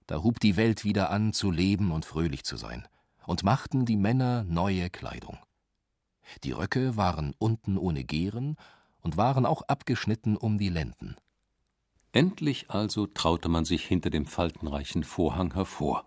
da 0.07 0.23
hub 0.23 0.41
die 0.41 0.57
Welt 0.57 0.83
wieder 0.83 1.11
an, 1.11 1.35
zu 1.35 1.51
leben 1.51 1.93
und 1.93 2.07
fröhlich 2.07 2.43
zu 2.43 2.57
sein, 2.57 2.89
und 3.27 3.43
machten 3.43 3.85
die 3.85 3.99
Männer 3.99 4.45
neue 4.45 4.89
Kleidung. 4.89 5.37
Die 6.43 6.53
Röcke 6.53 6.97
waren 6.97 7.35
unten 7.37 7.77
ohne 7.77 8.05
Gehren 8.05 8.57
und 9.03 9.19
waren 9.19 9.45
auch 9.45 9.61
abgeschnitten 9.69 10.39
um 10.39 10.57
die 10.57 10.71
Lenden. 10.71 11.17
Endlich 12.13 12.71
also 12.71 13.07
traute 13.07 13.51
man 13.51 13.67
sich 13.67 13.85
hinter 13.85 14.09
dem 14.09 14.25
faltenreichen 14.25 15.05
Vorhang 15.05 15.53
hervor. 15.53 16.07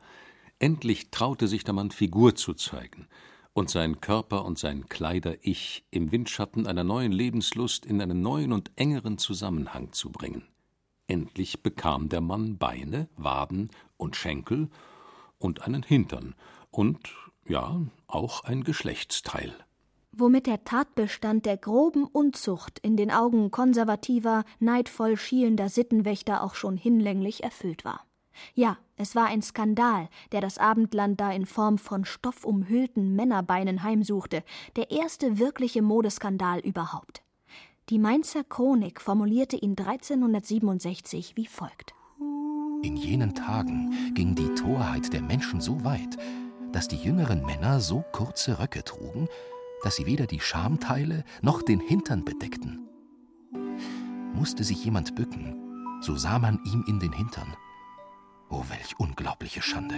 Endlich 0.63 1.11
traute 1.11 1.49
sich 1.49 1.65
der 1.65 1.73
Mann 1.73 1.91
Figur 1.91 2.35
zu 2.35 2.53
zeigen 2.53 3.09
und 3.51 3.69
sein 3.69 3.99
Körper 3.99 4.45
und 4.45 4.57
sein 4.57 4.87
Kleider-Ich 4.87 5.83
im 5.91 6.13
Windschatten 6.13 6.67
einer 6.67 6.85
neuen 6.85 7.11
Lebenslust 7.11 7.85
in 7.85 8.01
einen 8.01 8.21
neuen 8.21 8.53
und 8.53 8.71
engeren 8.77 9.17
Zusammenhang 9.17 9.91
zu 9.91 10.09
bringen. 10.09 10.47
Endlich 11.05 11.63
bekam 11.63 12.07
der 12.07 12.21
Mann 12.21 12.59
Beine, 12.59 13.09
Waden 13.17 13.71
und 13.97 14.15
Schenkel 14.15 14.69
und 15.37 15.63
einen 15.63 15.83
Hintern 15.83 16.33
und, 16.71 17.13
ja, 17.45 17.81
auch 18.07 18.45
ein 18.45 18.63
Geschlechtsteil. 18.63 19.53
Womit 20.13 20.47
der 20.47 20.63
Tatbestand 20.63 21.45
der 21.45 21.57
groben 21.57 22.05
Unzucht 22.05 22.79
in 22.79 22.95
den 22.95 23.11
Augen 23.11 23.51
konservativer, 23.51 24.45
neidvoll 24.61 25.17
schielender 25.17 25.67
Sittenwächter 25.67 26.41
auch 26.41 26.55
schon 26.55 26.77
hinlänglich 26.77 27.43
erfüllt 27.43 27.83
war. 27.83 28.05
Ja, 28.53 28.77
es 28.95 29.15
war 29.15 29.25
ein 29.25 29.41
Skandal, 29.41 30.09
der 30.31 30.41
das 30.41 30.57
Abendland 30.57 31.19
da 31.19 31.31
in 31.31 31.45
Form 31.45 31.77
von 31.77 32.05
stoffumhüllten 32.05 33.15
Männerbeinen 33.15 33.83
heimsuchte, 33.83 34.43
der 34.75 34.91
erste 34.91 35.39
wirkliche 35.39 35.81
Modeskandal 35.81 36.59
überhaupt. 36.59 37.23
Die 37.89 37.99
Mainzer 37.99 38.43
Chronik 38.43 39.01
formulierte 39.01 39.57
ihn 39.57 39.71
1367 39.77 41.35
wie 41.35 41.47
folgt. 41.47 41.93
In 42.81 42.95
jenen 42.95 43.33
Tagen 43.33 44.13
ging 44.13 44.35
die 44.35 44.53
Torheit 44.55 45.13
der 45.13 45.21
Menschen 45.21 45.61
so 45.61 45.83
weit, 45.83 46.17
dass 46.71 46.87
die 46.87 46.97
jüngeren 46.97 47.45
Männer 47.45 47.79
so 47.79 48.03
kurze 48.11 48.59
Röcke 48.59 48.83
trugen, 48.83 49.27
dass 49.83 49.97
sie 49.97 50.05
weder 50.05 50.27
die 50.27 50.39
Schamteile 50.39 51.23
noch 51.41 51.61
den 51.61 51.79
Hintern 51.79 52.25
bedeckten. 52.25 52.87
Musste 54.33 54.63
sich 54.63 54.83
jemand 54.83 55.15
bücken, 55.15 55.99
so 56.01 56.15
sah 56.15 56.39
man 56.39 56.59
ihm 56.65 56.83
in 56.87 56.99
den 56.99 57.11
Hintern. 57.11 57.55
Oh, 58.55 58.63
welch 58.69 58.99
unglaubliche 58.99 59.63
Schande. 59.63 59.95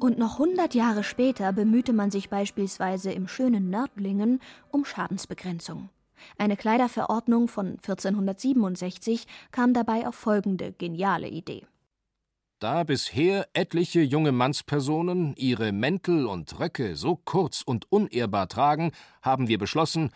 Und 0.00 0.18
noch 0.18 0.38
hundert 0.38 0.74
Jahre 0.74 1.04
später 1.04 1.52
bemühte 1.52 1.92
man 1.92 2.10
sich 2.10 2.30
beispielsweise 2.30 3.12
im 3.12 3.28
schönen 3.28 3.70
Nördlingen 3.70 4.40
um 4.72 4.84
Schadensbegrenzung. 4.84 5.88
Eine 6.36 6.56
Kleiderverordnung 6.56 7.46
von 7.46 7.76
1467 7.76 9.28
kam 9.52 9.72
dabei 9.72 10.08
auf 10.08 10.16
folgende 10.16 10.72
geniale 10.72 11.28
Idee. 11.28 11.64
Da 12.58 12.82
bisher 12.84 13.48
etliche 13.54 14.02
junge 14.02 14.32
Mannspersonen 14.32 15.34
ihre 15.36 15.70
Mäntel 15.72 16.26
und 16.26 16.58
Röcke 16.58 16.96
so 16.96 17.16
kurz 17.24 17.62
und 17.62 17.90
unehrbar 17.90 18.48
tragen, 18.48 18.90
haben 19.22 19.48
wir 19.48 19.58
beschlossen, 19.58 20.10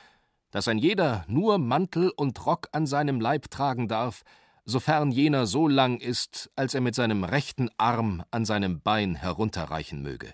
dass 0.55 0.69
ein 0.69 0.79
jeder 0.79 1.25
nur 1.27 1.59
Mantel 1.59 2.11
und 2.11 2.47
Rock 2.47 2.69
an 2.71 2.87
seinem 2.87 3.21
Leib 3.21 3.51
tragen 3.51 3.89
darf, 3.89 4.23
sofern 4.65 5.11
jener 5.11 5.47
so 5.47 5.67
lang 5.67 5.99
ist, 5.99 6.49
als 6.55 6.75
er 6.75 6.81
mit 6.81 6.95
seinem 6.95 7.25
rechten 7.25 7.71
Arm 7.77 8.23
an 8.31 8.45
seinem 8.45 8.81
Bein 8.81 9.17
herunterreichen 9.17 10.01
möge. 10.01 10.33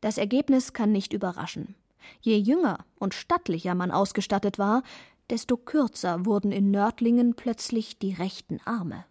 Das 0.00 0.18
Ergebnis 0.18 0.72
kann 0.72 0.92
nicht 0.92 1.12
überraschen. 1.12 1.74
Je 2.20 2.36
jünger 2.36 2.84
und 2.94 3.12
stattlicher 3.12 3.74
man 3.74 3.90
ausgestattet 3.90 4.60
war, 4.60 4.84
desto 5.28 5.56
kürzer 5.56 6.24
wurden 6.24 6.52
in 6.52 6.70
Nördlingen 6.70 7.34
plötzlich 7.34 7.98
die 7.98 8.14
rechten 8.14 8.60
Arme. 8.64 9.04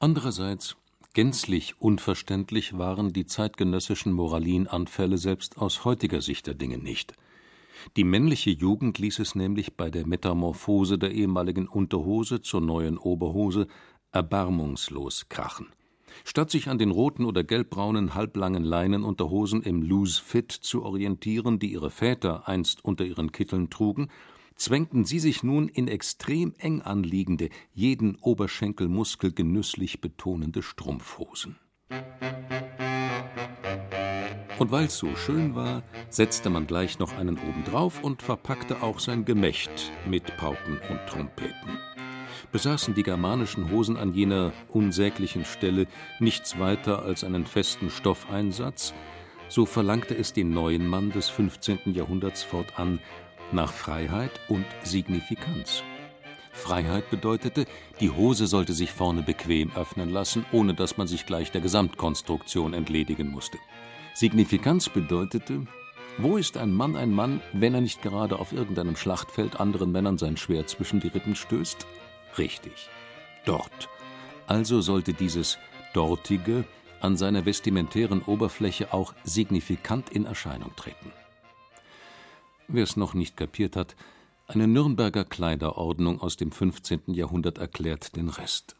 Andererseits 0.00 0.74
gänzlich 1.14 1.80
unverständlich 1.80 2.78
waren 2.78 3.12
die 3.12 3.26
zeitgenössischen 3.26 4.12
Moralinanfälle 4.12 5.18
selbst 5.18 5.56
aus 5.56 5.84
heutiger 5.84 6.20
Sicht 6.20 6.48
der 6.48 6.54
Dinge 6.54 6.78
nicht. 6.78 7.14
Die 7.96 8.04
männliche 8.04 8.50
Jugend 8.50 8.98
ließ 8.98 9.18
es 9.18 9.34
nämlich 9.34 9.76
bei 9.76 9.90
der 9.90 10.06
Metamorphose 10.06 10.98
der 10.98 11.12
ehemaligen 11.12 11.66
Unterhose 11.66 12.40
zur 12.40 12.60
neuen 12.60 12.98
Oberhose 12.98 13.66
erbarmungslos 14.12 15.28
krachen. 15.28 15.68
Statt 16.24 16.50
sich 16.50 16.68
an 16.68 16.78
den 16.78 16.90
roten 16.90 17.24
oder 17.24 17.44
gelbbraunen 17.44 18.14
halblangen 18.14 18.64
Leinenunterhosen 18.64 19.62
im 19.62 19.82
Loose 19.82 20.22
Fit 20.22 20.50
zu 20.52 20.82
orientieren, 20.82 21.58
die 21.58 21.72
ihre 21.72 21.90
Väter 21.90 22.48
einst 22.48 22.84
unter 22.84 23.04
ihren 23.04 23.32
Kitteln 23.32 23.70
trugen, 23.70 24.08
zwängten 24.54 25.04
sie 25.04 25.18
sich 25.18 25.42
nun 25.42 25.68
in 25.68 25.88
extrem 25.88 26.54
eng 26.58 26.80
anliegende, 26.80 27.50
jeden 27.74 28.16
Oberschenkelmuskel 28.16 29.32
genüsslich 29.32 30.00
betonende 30.00 30.62
Strumpfhosen. 30.62 31.56
Und 34.58 34.70
weil's 34.70 34.96
so 34.96 35.14
schön 35.16 35.54
war, 35.54 35.82
setzte 36.08 36.48
man 36.48 36.66
gleich 36.66 36.98
noch 36.98 37.16
einen 37.18 37.38
obendrauf 37.38 38.02
und 38.02 38.22
verpackte 38.22 38.82
auch 38.82 39.00
sein 39.00 39.26
Gemächt 39.26 39.92
mit 40.08 40.34
Pauken 40.38 40.80
und 40.88 41.00
Trompeten. 41.06 41.78
Besaßen 42.52 42.94
die 42.94 43.02
germanischen 43.02 43.70
Hosen 43.70 43.98
an 43.98 44.14
jener 44.14 44.52
unsäglichen 44.68 45.44
Stelle 45.44 45.86
nichts 46.20 46.58
weiter 46.58 47.02
als 47.02 47.22
einen 47.22 47.44
festen 47.44 47.90
Stoffeinsatz, 47.90 48.94
so 49.48 49.66
verlangte 49.66 50.16
es 50.16 50.32
den 50.32 50.50
neuen 50.50 50.86
Mann 50.88 51.10
des 51.10 51.28
15. 51.28 51.92
Jahrhunderts 51.92 52.42
fortan 52.42 52.98
nach 53.52 53.72
Freiheit 53.72 54.32
und 54.48 54.64
Signifikanz. 54.82 55.82
Freiheit 56.52 57.10
bedeutete, 57.10 57.66
die 58.00 58.10
Hose 58.10 58.46
sollte 58.46 58.72
sich 58.72 58.90
vorne 58.90 59.22
bequem 59.22 59.70
öffnen 59.76 60.08
lassen, 60.08 60.46
ohne 60.50 60.72
dass 60.72 60.96
man 60.96 61.06
sich 61.06 61.26
gleich 61.26 61.52
der 61.52 61.60
Gesamtkonstruktion 61.60 62.72
entledigen 62.72 63.28
musste. 63.28 63.58
Signifikanz 64.16 64.88
bedeutete, 64.88 65.66
wo 66.16 66.38
ist 66.38 66.56
ein 66.56 66.72
Mann 66.72 66.96
ein 66.96 67.12
Mann, 67.12 67.42
wenn 67.52 67.74
er 67.74 67.82
nicht 67.82 68.00
gerade 68.00 68.38
auf 68.38 68.54
irgendeinem 68.54 68.96
Schlachtfeld 68.96 69.60
anderen 69.60 69.92
Männern 69.92 70.16
sein 70.16 70.38
Schwert 70.38 70.70
zwischen 70.70 71.00
die 71.00 71.08
Rippen 71.08 71.34
stößt? 71.34 71.86
Richtig, 72.38 72.88
dort. 73.44 73.90
Also 74.46 74.80
sollte 74.80 75.12
dieses 75.12 75.58
Dortige 75.92 76.64
an 77.02 77.18
seiner 77.18 77.44
vestimentären 77.44 78.22
Oberfläche 78.22 78.94
auch 78.94 79.12
signifikant 79.22 80.08
in 80.08 80.24
Erscheinung 80.24 80.74
treten. 80.76 81.12
Wer 82.68 82.84
es 82.84 82.96
noch 82.96 83.12
nicht 83.12 83.36
kapiert 83.36 83.76
hat, 83.76 83.96
eine 84.46 84.66
Nürnberger 84.66 85.26
Kleiderordnung 85.26 86.22
aus 86.22 86.38
dem 86.38 86.52
15. 86.52 87.02
Jahrhundert 87.08 87.58
erklärt 87.58 88.16
den 88.16 88.30
Rest. 88.30 88.76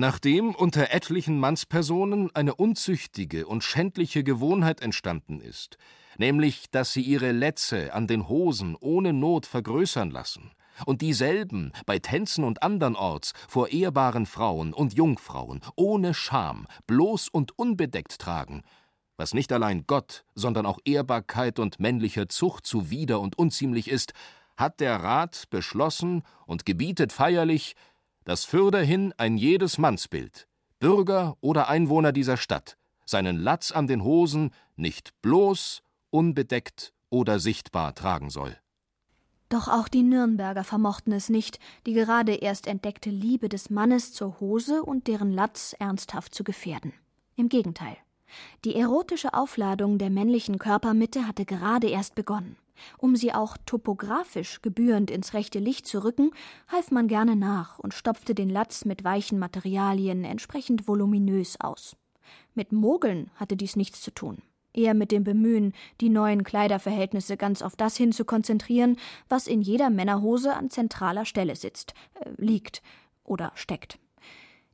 Nachdem 0.00 0.54
unter 0.54 0.92
etlichen 0.92 1.38
Mannspersonen 1.38 2.34
eine 2.34 2.54
unzüchtige 2.54 3.46
und 3.46 3.62
schändliche 3.62 4.24
Gewohnheit 4.24 4.80
entstanden 4.80 5.42
ist, 5.42 5.76
nämlich 6.16 6.70
dass 6.70 6.94
sie 6.94 7.02
ihre 7.02 7.32
Letze 7.32 7.92
an 7.92 8.06
den 8.06 8.26
Hosen 8.26 8.78
ohne 8.80 9.12
Not 9.12 9.44
vergrößern 9.44 10.10
lassen 10.10 10.52
und 10.86 11.02
dieselben 11.02 11.72
bei 11.84 11.98
Tänzen 11.98 12.44
und 12.44 12.62
andernorts 12.62 13.34
vor 13.46 13.68
ehrbaren 13.68 14.24
Frauen 14.24 14.72
und 14.72 14.94
Jungfrauen 14.94 15.60
ohne 15.76 16.14
Scham, 16.14 16.66
bloß 16.86 17.28
und 17.28 17.58
unbedeckt 17.58 18.18
tragen, 18.18 18.62
was 19.18 19.34
nicht 19.34 19.52
allein 19.52 19.84
Gott, 19.86 20.24
sondern 20.34 20.64
auch 20.64 20.78
Ehrbarkeit 20.86 21.58
und 21.58 21.78
männlicher 21.78 22.26
Zucht 22.30 22.66
zuwider 22.66 23.20
und 23.20 23.38
unziemlich 23.38 23.90
ist, 23.90 24.14
hat 24.56 24.80
der 24.80 25.02
Rat 25.02 25.44
beschlossen 25.50 26.22
und 26.46 26.64
gebietet 26.64 27.12
feierlich, 27.12 27.76
dass 28.30 28.44
fürderhin 28.44 29.12
ein 29.16 29.36
jedes 29.36 29.76
Mannsbild, 29.76 30.46
Bürger 30.78 31.36
oder 31.40 31.66
Einwohner 31.68 32.12
dieser 32.12 32.36
Stadt, 32.36 32.76
seinen 33.04 33.36
Latz 33.36 33.72
an 33.72 33.88
den 33.88 34.04
Hosen 34.04 34.52
nicht 34.76 35.20
bloß, 35.20 35.82
unbedeckt 36.10 36.92
oder 37.08 37.40
sichtbar 37.40 37.92
tragen 37.92 38.30
soll. 38.30 38.56
Doch 39.48 39.66
auch 39.66 39.88
die 39.88 40.04
Nürnberger 40.04 40.62
vermochten 40.62 41.12
es 41.12 41.28
nicht, 41.28 41.58
die 41.88 41.92
gerade 41.92 42.36
erst 42.36 42.68
entdeckte 42.68 43.10
Liebe 43.10 43.48
des 43.48 43.68
Mannes 43.68 44.12
zur 44.12 44.38
Hose 44.38 44.84
und 44.84 45.08
deren 45.08 45.32
Latz 45.32 45.74
ernsthaft 45.80 46.32
zu 46.32 46.44
gefährden. 46.44 46.92
Im 47.34 47.48
Gegenteil. 47.48 47.96
Die 48.64 48.76
erotische 48.76 49.34
Aufladung 49.34 49.98
der 49.98 50.10
männlichen 50.10 50.60
Körpermitte 50.60 51.26
hatte 51.26 51.44
gerade 51.44 51.88
erst 51.88 52.14
begonnen. 52.14 52.54
Um 52.98 53.16
sie 53.16 53.32
auch 53.32 53.56
topografisch 53.66 54.62
gebührend 54.62 55.10
ins 55.10 55.34
rechte 55.34 55.58
Licht 55.58 55.86
zu 55.86 56.02
rücken, 56.04 56.30
half 56.68 56.90
man 56.90 57.08
gerne 57.08 57.36
nach 57.36 57.78
und 57.78 57.94
stopfte 57.94 58.34
den 58.34 58.50
Latz 58.50 58.84
mit 58.84 59.04
weichen 59.04 59.38
Materialien 59.38 60.24
entsprechend 60.24 60.88
voluminös 60.88 61.60
aus. 61.60 61.96
Mit 62.54 62.72
Mogeln 62.72 63.30
hatte 63.36 63.56
dies 63.56 63.76
nichts 63.76 64.00
zu 64.00 64.12
tun, 64.12 64.42
eher 64.72 64.94
mit 64.94 65.12
dem 65.12 65.24
Bemühen, 65.24 65.72
die 66.00 66.10
neuen 66.10 66.44
Kleiderverhältnisse 66.44 67.36
ganz 67.36 67.62
auf 67.62 67.76
das 67.76 67.96
hin 67.96 68.12
zu 68.12 68.24
konzentrieren, 68.24 68.96
was 69.28 69.46
in 69.46 69.62
jeder 69.62 69.90
Männerhose 69.90 70.54
an 70.54 70.70
zentraler 70.70 71.24
Stelle 71.24 71.56
sitzt, 71.56 71.94
äh, 72.14 72.30
liegt 72.36 72.82
oder 73.24 73.52
steckt. 73.54 73.98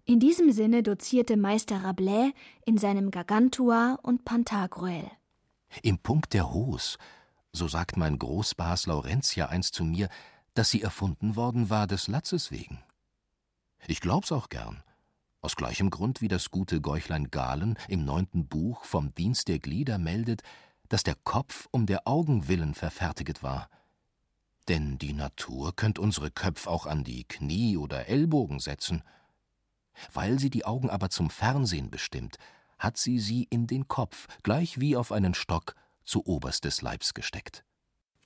In 0.05 0.21
diesem 0.21 0.53
Sinne 0.53 0.85
dozierte 0.85 1.37
Meister 1.37 1.83
Rabelais 1.83 2.33
in 2.65 2.79
seinem 2.79 3.11
Gargantua 3.11 3.99
und 4.03 4.25
Pantagruel. 4.25 5.11
Im 5.83 5.99
Punkt 5.99 6.33
der 6.33 6.53
Hose 6.53 6.97
so 7.57 7.69
sagt 7.69 7.97
mein 7.97 8.19
Großbas 8.19 8.87
Laurentia 8.87 9.47
einst 9.47 9.75
zu 9.75 9.85
mir, 9.85 10.09
dass 10.55 10.71
sie 10.71 10.83
erfunden 10.83 11.37
worden 11.37 11.71
war 11.71 11.87
des 11.87 12.07
Latzes 12.07 12.51
wegen. 12.51 12.83
Ich 13.89 14.01
glaub's 14.01 14.33
auch 14.33 14.49
gern. 14.49 14.83
Aus 15.41 15.57
gleichem 15.57 15.91
Grund 15.91 16.21
wie 16.21 16.29
das 16.29 16.51
gute 16.51 16.81
Gäuchlein 16.81 17.31
Galen 17.31 17.79
im 17.89 18.05
neunten 18.05 18.47
Buch 18.47 18.85
vom 18.85 19.15
Dienst 19.15 19.49
der 19.49 19.59
Glieder 19.59 19.99
meldet, 19.99 20.43
dass 20.89 21.03
der 21.03 21.15
Kopf 21.15 21.69
um 21.71 21.87
der 21.87 22.07
Augen 22.07 22.49
willen 22.49 22.75
verfertiget 22.75 23.43
war. 23.43 23.69
Denn 24.69 24.99
die 24.99 25.13
Natur 25.13 25.75
könnt 25.75 25.99
unsere 25.99 26.31
Köpf 26.31 26.67
auch 26.67 26.87
an 26.87 27.05
die 27.05 27.25
Knie 27.25 27.77
oder 27.77 28.09
Ellbogen 28.09 28.59
setzen. 28.59 29.03
Weil 30.13 30.39
sie 30.39 30.51
die 30.51 30.65
Augen 30.65 30.91
aber 30.91 31.11
zum 31.11 31.31
Fernsehen 31.31 31.91
bestimmt, 31.91 32.37
hat 32.79 32.99
sie 32.99 33.19
sie 33.19 33.45
in 33.45 33.67
den 33.67 33.89
Kopf, 33.89 34.27
gleich 34.43 34.81
wie 34.81 34.97
auf 34.97 35.13
einen 35.13 35.35
Stock, 35.35 35.75
zu 36.07 36.27
oberst 36.27 36.65
des 36.65 36.81
Leibs 36.81 37.13
gesteckt. 37.13 37.65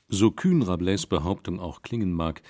So 0.09 0.31
kühn 0.31 0.63
Rabelais 0.63 1.07
Behauptung 1.09 1.59
auch 1.59 1.83
klingen 1.83 2.13
mag, 2.13 2.43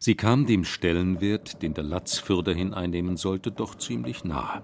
Sie 0.00 0.14
kam 0.14 0.46
dem 0.46 0.62
Stellenwert, 0.62 1.60
den 1.60 1.74
der 1.74 1.82
Latz 1.82 2.18
fürderhin 2.18 2.72
einnehmen 2.72 3.16
sollte, 3.16 3.50
doch 3.50 3.74
ziemlich 3.74 4.22
nahe. 4.22 4.62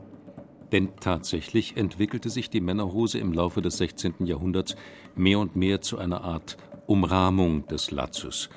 Denn 0.70 0.94
tatsächlich 0.96 1.76
entwickelte 1.76 2.30
sich 2.30 2.50
die 2.50 2.60
Männerhose 2.60 3.18
im 3.18 3.32
Laufe 3.32 3.60
des 3.60 3.78
16. 3.78 4.26
Jahrhunderts 4.26 4.76
mehr 5.16 5.40
und 5.40 5.56
mehr 5.56 5.80
zu 5.80 5.98
einer 5.98 6.22
Art 6.22 6.56
Umrahmung 6.87 7.66
des 7.66 7.90
Latzes, 7.90 8.48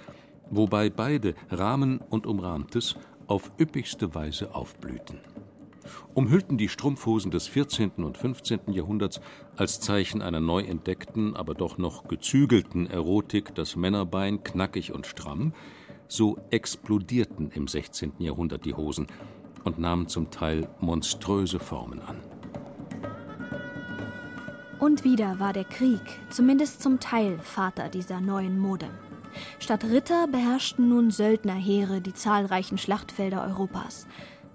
wobei 0.51 0.91
beide 0.91 1.33
Rahmen 1.49 1.97
und 1.97 2.27
Umrahmtes 2.27 2.95
auf 3.25 3.51
üppigste 3.59 4.13
Weise 4.13 4.53
aufblühten. 4.53 5.19
Umhüllten 6.13 6.57
die 6.57 6.69
Strumpfhosen 6.69 7.31
des 7.31 7.47
14. 7.47 7.91
und 7.97 8.17
15. 8.17 8.71
Jahrhunderts 8.71 9.21
als 9.55 9.79
Zeichen 9.79 10.21
einer 10.21 10.39
neu 10.39 10.61
entdeckten, 10.61 11.35
aber 11.35 11.53
doch 11.53 11.77
noch 11.77 12.07
gezügelten 12.07 12.87
Erotik 12.87 13.55
das 13.55 13.75
Männerbein 13.75 14.43
knackig 14.43 14.93
und 14.93 15.05
stramm, 15.07 15.53
so 16.07 16.37
explodierten 16.51 17.51
im 17.51 17.67
16. 17.67 18.13
Jahrhundert 18.19 18.65
die 18.65 18.73
Hosen 18.73 19.07
und 19.63 19.79
nahmen 19.79 20.07
zum 20.07 20.31
Teil 20.31 20.69
monströse 20.79 21.59
Formen 21.59 22.01
an. 22.01 22.17
Und 24.79 25.03
wieder 25.03 25.39
war 25.39 25.53
der 25.53 25.63
Krieg, 25.63 26.01
zumindest 26.29 26.81
zum 26.81 26.99
Teil, 26.99 27.39
Vater 27.39 27.89
dieser 27.89 28.21
neuen 28.21 28.59
Mode. 28.59 28.87
Statt 29.59 29.83
Ritter 29.83 30.27
beherrschten 30.27 30.89
nun 30.89 31.11
Söldnerheere 31.11 32.01
die 32.01 32.13
zahlreichen 32.13 32.77
Schlachtfelder 32.77 33.43
Europas. 33.43 34.07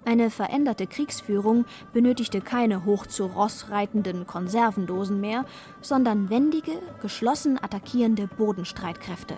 Eine 0.05 0.29
veränderte 0.29 0.85
Kriegsführung 0.85 1.65
benötigte 1.93 2.41
keine 2.41 2.83
hoch 2.83 3.05
zu 3.05 3.25
Ross 3.25 3.69
reitenden 3.69 4.27
Konservendosen 4.27 5.21
mehr, 5.21 5.45
sondern 5.81 6.29
wendige, 6.29 6.73
geschlossen 7.01 7.57
attackierende 7.61 8.27
Bodenstreitkräfte. 8.27 9.37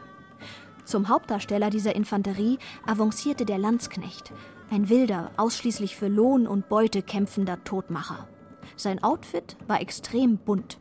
Zum 0.83 1.09
Hauptdarsteller 1.09 1.69
dieser 1.69 1.95
Infanterie 1.95 2.57
avancierte 2.85 3.45
der 3.45 3.59
Landsknecht, 3.59 4.31
ein 4.71 4.89
wilder, 4.89 5.31
ausschließlich 5.37 5.95
für 5.95 6.07
Lohn 6.07 6.47
und 6.47 6.67
Beute 6.67 7.03
kämpfender 7.03 7.63
Todmacher. 7.63 8.27
Sein 8.75 9.03
Outfit 9.03 9.55
war 9.67 9.81
extrem 9.81 10.37
bunt. 10.37 10.79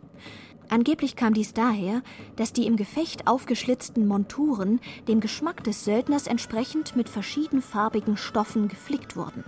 Angeblich 0.70 1.14
kam 1.14 1.35
dies 1.35 1.53
daher, 1.53 2.03
dass 2.37 2.55
die 2.55 2.66
im 2.66 2.77
Gefecht 2.77 3.27
aufgeschlitzten 3.27 4.07
Monturen 4.09 4.81
dem 5.09 5.20
Geschmack 5.20 5.62
des 5.62 5.85
Söldners 5.85 6.27
entsprechend 6.27 6.97
mit 6.97 7.11
verschiedenfarbigen 7.11 8.16
Stoffen 8.16 8.68
geflickt 8.68 9.14
wurden. 9.16 9.44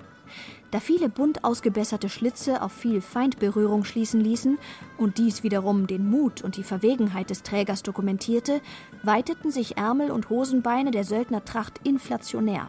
Da 0.71 0.81
viele 0.81 1.09
bunt 1.09 1.45
ausgebesserte 1.45 2.09
Schlitze 2.09 2.61
auf 2.61 2.73
viel 2.73 3.01
Feindberührung 3.01 3.85
schließen 3.85 4.21
ließen 4.21 4.59
und 4.99 5.19
dies 5.19 5.43
wiederum 5.43 5.87
den 5.87 6.11
Mut 6.11 6.43
und 6.43 6.57
die 6.57 6.65
Verwegenheit 6.65 7.31
des 7.31 7.43
Trägers 7.43 7.83
dokumentierte, 7.83 8.61
weiteten 9.03 9.51
sich 9.51 9.77
Ärmel 9.77 10.11
und 10.11 10.29
Hosenbeine 10.29 10.91
der 10.91 11.05
Söldnertracht 11.05 11.81
inflationär. 11.85 12.69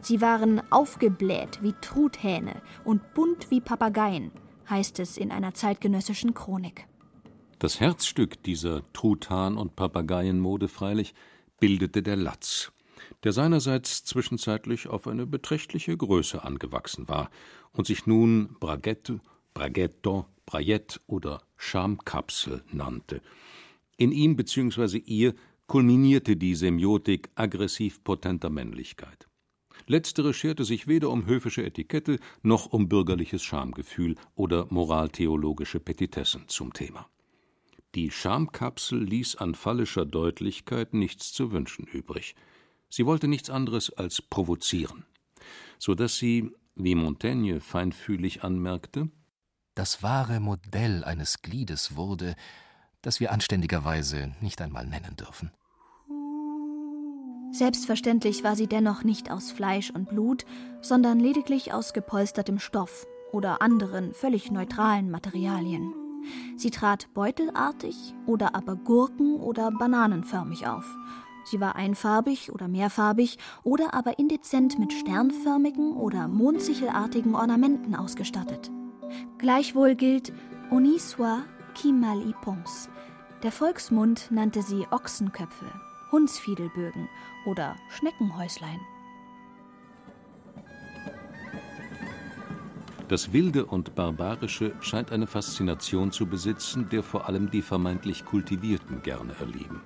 Sie 0.00 0.20
waren 0.20 0.62
aufgebläht 0.70 1.62
wie 1.62 1.74
Truthähne 1.80 2.60
und 2.84 3.14
bunt 3.14 3.50
wie 3.50 3.60
Papageien, 3.60 4.32
heißt 4.68 4.98
es 4.98 5.16
in 5.16 5.30
einer 5.30 5.54
zeitgenössischen 5.54 6.34
Chronik. 6.34 6.86
Das 7.58 7.78
Herzstück 7.78 8.42
dieser 8.42 8.82
Truthahn- 8.92 9.56
und 9.56 9.76
Papageienmode 9.76 10.66
freilich 10.66 11.14
bildete 11.60 12.02
der 12.02 12.16
Latz, 12.16 12.72
der 13.24 13.32
seinerseits 13.32 14.04
zwischenzeitlich 14.04 14.88
auf 14.88 15.06
eine 15.06 15.26
beträchtliche 15.26 15.96
Größe 15.96 16.44
angewachsen 16.44 17.08
war 17.08 17.30
und 17.72 17.86
sich 17.86 18.06
nun 18.06 18.56
Braguette, 18.60 19.20
Braghetto, 19.54 20.26
Brayette 20.46 21.00
oder 21.06 21.42
Schamkapsel 21.56 22.62
nannte. 22.72 23.22
In 23.96 24.12
ihm 24.12 24.36
bzw. 24.36 24.98
ihr 24.98 25.34
kulminierte 25.66 26.36
die 26.36 26.54
Semiotik 26.54 27.30
aggressiv 27.34 28.02
potenter 28.04 28.50
Männlichkeit. 28.50 29.28
Letztere 29.86 30.34
scherte 30.34 30.64
sich 30.64 30.86
weder 30.86 31.10
um 31.10 31.26
höfische 31.26 31.64
Etikette 31.64 32.18
noch 32.42 32.66
um 32.66 32.88
bürgerliches 32.88 33.42
Schamgefühl 33.42 34.16
oder 34.34 34.66
moraltheologische 34.70 35.80
Petitessen 35.80 36.44
zum 36.48 36.72
Thema. 36.72 37.08
Die 37.94 38.10
Schamkapsel 38.10 39.02
ließ 39.02 39.36
an 39.36 39.54
phallischer 39.54 40.06
Deutlichkeit 40.06 40.94
nichts 40.94 41.32
zu 41.32 41.52
wünschen 41.52 41.84
übrig. 41.84 42.34
Sie 42.94 43.06
wollte 43.06 43.26
nichts 43.26 43.48
anderes 43.48 43.90
als 43.90 44.20
provozieren, 44.20 45.06
so 45.78 45.94
dass 45.94 46.16
sie, 46.16 46.52
wie 46.74 46.94
Montaigne 46.94 47.62
feinfühlig 47.62 48.44
anmerkte, 48.44 49.08
das 49.74 50.02
wahre 50.02 50.40
Modell 50.40 51.02
eines 51.02 51.40
Gliedes 51.40 51.96
wurde, 51.96 52.34
das 53.00 53.18
wir 53.18 53.32
anständigerweise 53.32 54.34
nicht 54.42 54.60
einmal 54.60 54.86
nennen 54.86 55.16
dürfen. 55.16 55.50
Selbstverständlich 57.52 58.44
war 58.44 58.56
sie 58.56 58.66
dennoch 58.66 59.04
nicht 59.04 59.30
aus 59.30 59.52
Fleisch 59.52 59.90
und 59.90 60.10
Blut, 60.10 60.44
sondern 60.82 61.18
lediglich 61.18 61.72
aus 61.72 61.94
gepolstertem 61.94 62.58
Stoff 62.58 63.06
oder 63.32 63.62
anderen 63.62 64.12
völlig 64.12 64.50
neutralen 64.50 65.10
Materialien. 65.10 65.94
Sie 66.58 66.70
trat 66.70 67.08
beutelartig 67.14 67.96
oder 68.26 68.54
aber 68.54 68.76
gurken- 68.76 69.40
oder 69.40 69.70
bananenförmig 69.70 70.66
auf. 70.66 70.84
Sie 71.44 71.60
war 71.60 71.76
einfarbig 71.76 72.52
oder 72.52 72.68
mehrfarbig 72.68 73.38
oder 73.62 73.94
aber 73.94 74.18
indezent 74.18 74.78
mit 74.78 74.92
sternförmigen 74.92 75.92
oder 75.92 76.28
mondsichelartigen 76.28 77.34
Ornamenten 77.34 77.94
ausgestattet. 77.94 78.70
Gleichwohl 79.38 79.94
gilt 79.94 80.32
Oniswa 80.70 81.42
Kimali 81.74 82.34
Pons. 82.42 82.88
Der 83.42 83.52
Volksmund 83.52 84.30
nannte 84.30 84.62
sie 84.62 84.86
Ochsenköpfe 84.90 85.66
Hundsfiedelbögen 86.12 87.08
oder 87.46 87.74
Schneckenhäuslein. 87.88 88.80
Das 93.08 93.32
Wilde 93.32 93.66
und 93.66 93.94
Barbarische 93.94 94.74
scheint 94.80 95.10
eine 95.10 95.26
Faszination 95.26 96.12
zu 96.12 96.26
besitzen, 96.26 96.88
der 96.90 97.02
vor 97.02 97.28
allem 97.28 97.50
die 97.50 97.62
vermeintlich 97.62 98.24
Kultivierten 98.24 99.02
gerne 99.02 99.34
erlieben. 99.38 99.80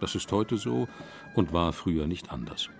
Das 0.00 0.14
ist 0.14 0.32
heute 0.32 0.56
so 0.56 0.88
und 1.34 1.52
war 1.52 1.72
früher 1.72 2.06
nicht 2.06 2.32
anders. 2.32 2.70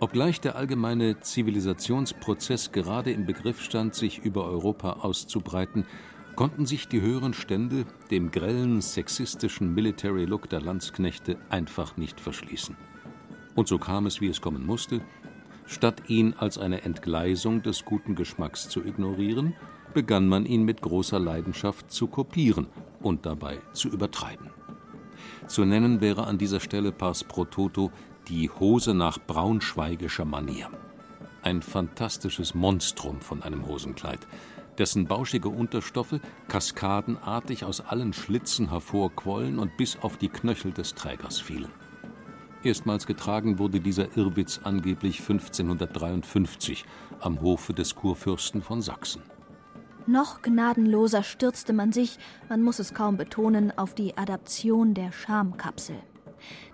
Obgleich 0.00 0.40
der 0.40 0.56
allgemeine 0.56 1.20
Zivilisationsprozess 1.20 2.72
gerade 2.72 3.12
im 3.12 3.24
Begriff 3.24 3.60
stand, 3.60 3.94
sich 3.94 4.18
über 4.18 4.44
Europa 4.44 4.94
auszubreiten, 4.94 5.86
konnten 6.34 6.66
sich 6.66 6.88
die 6.88 7.00
höheren 7.00 7.34
Stände 7.34 7.84
dem 8.10 8.30
grellen 8.30 8.80
sexistischen 8.80 9.74
Military 9.74 10.24
Look 10.24 10.48
der 10.48 10.60
Landsknechte 10.60 11.38
einfach 11.50 11.96
nicht 11.96 12.20
verschließen. 12.20 12.76
Und 13.54 13.68
so 13.68 13.78
kam 13.78 14.06
es, 14.06 14.20
wie 14.20 14.28
es 14.28 14.40
kommen 14.40 14.66
musste. 14.66 15.02
Statt 15.66 16.08
ihn 16.08 16.34
als 16.34 16.58
eine 16.58 16.82
Entgleisung 16.82 17.62
des 17.62 17.84
guten 17.84 18.14
Geschmacks 18.14 18.68
zu 18.68 18.84
ignorieren, 18.84 19.54
begann 19.94 20.26
man 20.26 20.46
ihn 20.46 20.64
mit 20.64 20.80
großer 20.80 21.20
Leidenschaft 21.20 21.92
zu 21.92 22.06
kopieren 22.06 22.66
und 23.00 23.26
dabei 23.26 23.58
zu 23.72 23.88
übertreiben. 23.88 24.50
Zu 25.46 25.64
nennen 25.64 26.00
wäre 26.00 26.26
an 26.26 26.38
dieser 26.38 26.60
Stelle 26.60 26.92
pars 26.92 27.24
pro 27.24 27.44
toto 27.44 27.90
die 28.28 28.50
Hose 28.50 28.94
nach 28.94 29.18
braunschweigischer 29.18 30.24
Manier. 30.24 30.70
Ein 31.42 31.62
fantastisches 31.62 32.54
Monstrum 32.54 33.20
von 33.20 33.42
einem 33.42 33.66
Hosenkleid, 33.66 34.20
dessen 34.78 35.06
bauschige 35.06 35.48
Unterstoffe 35.48 36.20
kaskadenartig 36.48 37.64
aus 37.64 37.80
allen 37.80 38.12
Schlitzen 38.12 38.70
hervorquollen 38.70 39.58
und 39.58 39.76
bis 39.76 39.98
auf 40.00 40.16
die 40.16 40.28
Knöchel 40.28 40.72
des 40.72 40.94
Trägers 40.94 41.40
fielen. 41.40 41.70
Erstmals 42.62 43.06
getragen 43.06 43.58
wurde 43.58 43.80
dieser 43.80 44.16
Irrwitz 44.16 44.60
angeblich 44.62 45.18
1553 45.20 46.84
am 47.20 47.40
Hofe 47.40 47.72
des 47.74 47.96
Kurfürsten 47.96 48.62
von 48.62 48.80
Sachsen. 48.82 49.22
Noch 50.06 50.42
gnadenloser 50.42 51.22
stürzte 51.22 51.72
man 51.72 51.92
sich, 51.92 52.18
man 52.48 52.62
muss 52.62 52.78
es 52.78 52.92
kaum 52.92 53.16
betonen, 53.16 53.76
auf 53.76 53.94
die 53.94 54.16
Adaption 54.16 54.94
der 54.94 55.12
Schamkapsel. 55.12 55.96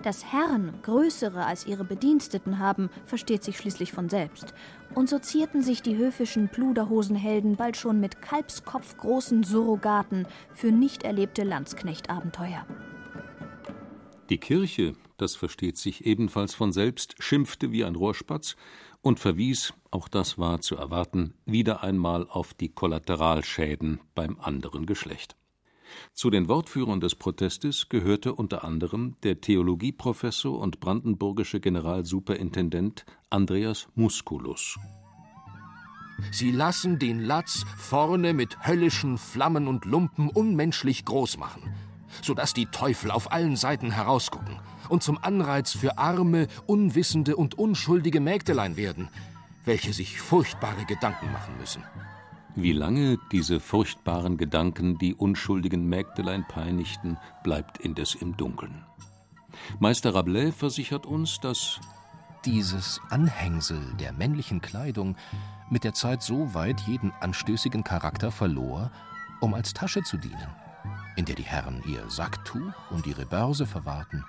Dass 0.03 0.25
Herren 0.33 0.73
größere 0.83 1.45
als 1.45 1.67
ihre 1.67 1.85
Bediensteten 1.85 2.59
haben, 2.59 2.89
versteht 3.05 3.45
sich 3.45 3.59
schließlich 3.59 3.93
von 3.93 4.09
selbst. 4.09 4.55
Und 4.95 5.11
so 5.11 5.19
zierten 5.19 5.63
sich 5.63 5.83
die 5.83 5.97
höfischen 5.97 6.49
Pluderhosenhelden 6.49 7.57
bald 7.57 7.77
schon 7.77 8.01
mit 8.01 8.23
kalbskopfgroßen 8.23 9.45
Surrogaten 9.45 10.27
für 10.55 10.73
nicht 10.73 11.03
erlebte 11.03 11.45
Landsknechtabenteuer. 11.45 12.67
Die 14.31 14.39
Kirche, 14.39 14.95
das 15.17 15.37
versteht 15.37 15.77
sich 15.77 16.07
ebenfalls 16.07 16.55
von 16.55 16.73
selbst, 16.73 17.15
schimpfte 17.19 17.73
wie 17.73 17.85
ein 17.85 17.95
Rohrspatz 17.95 18.57
und 19.03 19.21
verwies, 19.21 19.75
auch 19.91 20.09
das 20.09 20.39
war 20.39 20.61
zu 20.61 20.77
erwarten, 20.77 21.35
wieder 21.47 21.83
einmal 21.83 22.27
auf 22.29 22.55
die 22.55 22.69
Kollateralschäden 22.69 24.01
beim 24.15 24.39
anderen 24.41 24.87
Geschlecht. 24.87 25.37
Zu 26.13 26.31
den 26.31 26.49
Wortführern 26.49 27.01
des 27.01 27.15
Protestes 27.15 27.89
gehörte 27.89 28.35
unter 28.35 28.65
anderem 28.65 29.17
der 29.23 29.41
Theologieprofessor 29.41 30.59
und 30.59 30.81
brandenburgische 30.81 31.61
Generalsuperintendent 31.61 33.07
Andreas 33.31 33.89
Musculus. 33.95 34.79
Sie 36.33 36.51
lassen 36.51 36.99
den 36.99 37.21
Latz 37.21 37.65
vorne 37.77 38.35
mit 38.35 38.67
höllischen 38.67 39.19
Flammen 39.19 39.69
und 39.69 39.85
Lumpen 39.85 40.29
unmenschlich 40.29 41.05
groß 41.05 41.39
machen, 41.39 41.63
so 42.23 42.35
dass 42.35 42.53
die 42.53 42.67
Teufel 42.67 43.11
auf 43.11 43.31
allen 43.31 43.57
Seiten 43.57 43.93
herausgucken 43.93 44.59
und 44.89 45.03
zum 45.03 45.19
Anreiz 45.23 45.73
für 45.73 45.97
arme, 45.97 46.49
unwissende 46.67 47.37
und 47.37 47.57
unschuldige 47.57 48.21
Mägdelein 48.21 48.77
werden, 48.77 49.09
welche 49.69 49.93
sich 49.93 50.21
furchtbare 50.21 50.85
Gedanken 50.87 51.31
machen 51.31 51.57
müssen. 51.59 51.85
Wie 52.57 52.73
lange 52.73 53.19
diese 53.31 53.61
furchtbaren 53.61 54.37
Gedanken 54.37 54.99
die 54.99 55.15
unschuldigen 55.15 55.89
Mägdelein 55.89 56.45
peinigten, 56.49 57.19
bleibt 57.45 57.79
indes 57.79 58.17
im 58.17 58.37
Dunkeln. 58.37 58.85
Meister 59.79 60.15
Rabelais 60.15 60.53
versichert 60.53 61.07
uns, 61.07 61.39
dass 61.39 61.79
dieses 62.45 63.01
Anhängsel 63.11 63.81
der 64.01 64.13
männlichen 64.13 64.61
Kleidung 64.61 65.17
mit 65.71 65.85
der 65.85 65.93
Zeit 65.93 66.23
so 66.23 66.55
weit 66.55 66.81
jeden 66.81 67.13
anstößigen 67.21 67.85
Charakter 67.85 68.33
verlor, 68.33 68.91
um 69.41 69.55
als 69.55 69.75
Tasche 69.75 70.03
zu 70.03 70.17
dienen, 70.17 70.49
in 71.17 71.27
der 71.27 71.35
die 71.35 71.43
Herren 71.43 71.83
ihr 71.87 72.09
Sacktuch 72.09 72.73
und 72.91 73.07
ihre 73.07 73.27
Börse 73.27 73.67
verwahrten, 73.67 74.25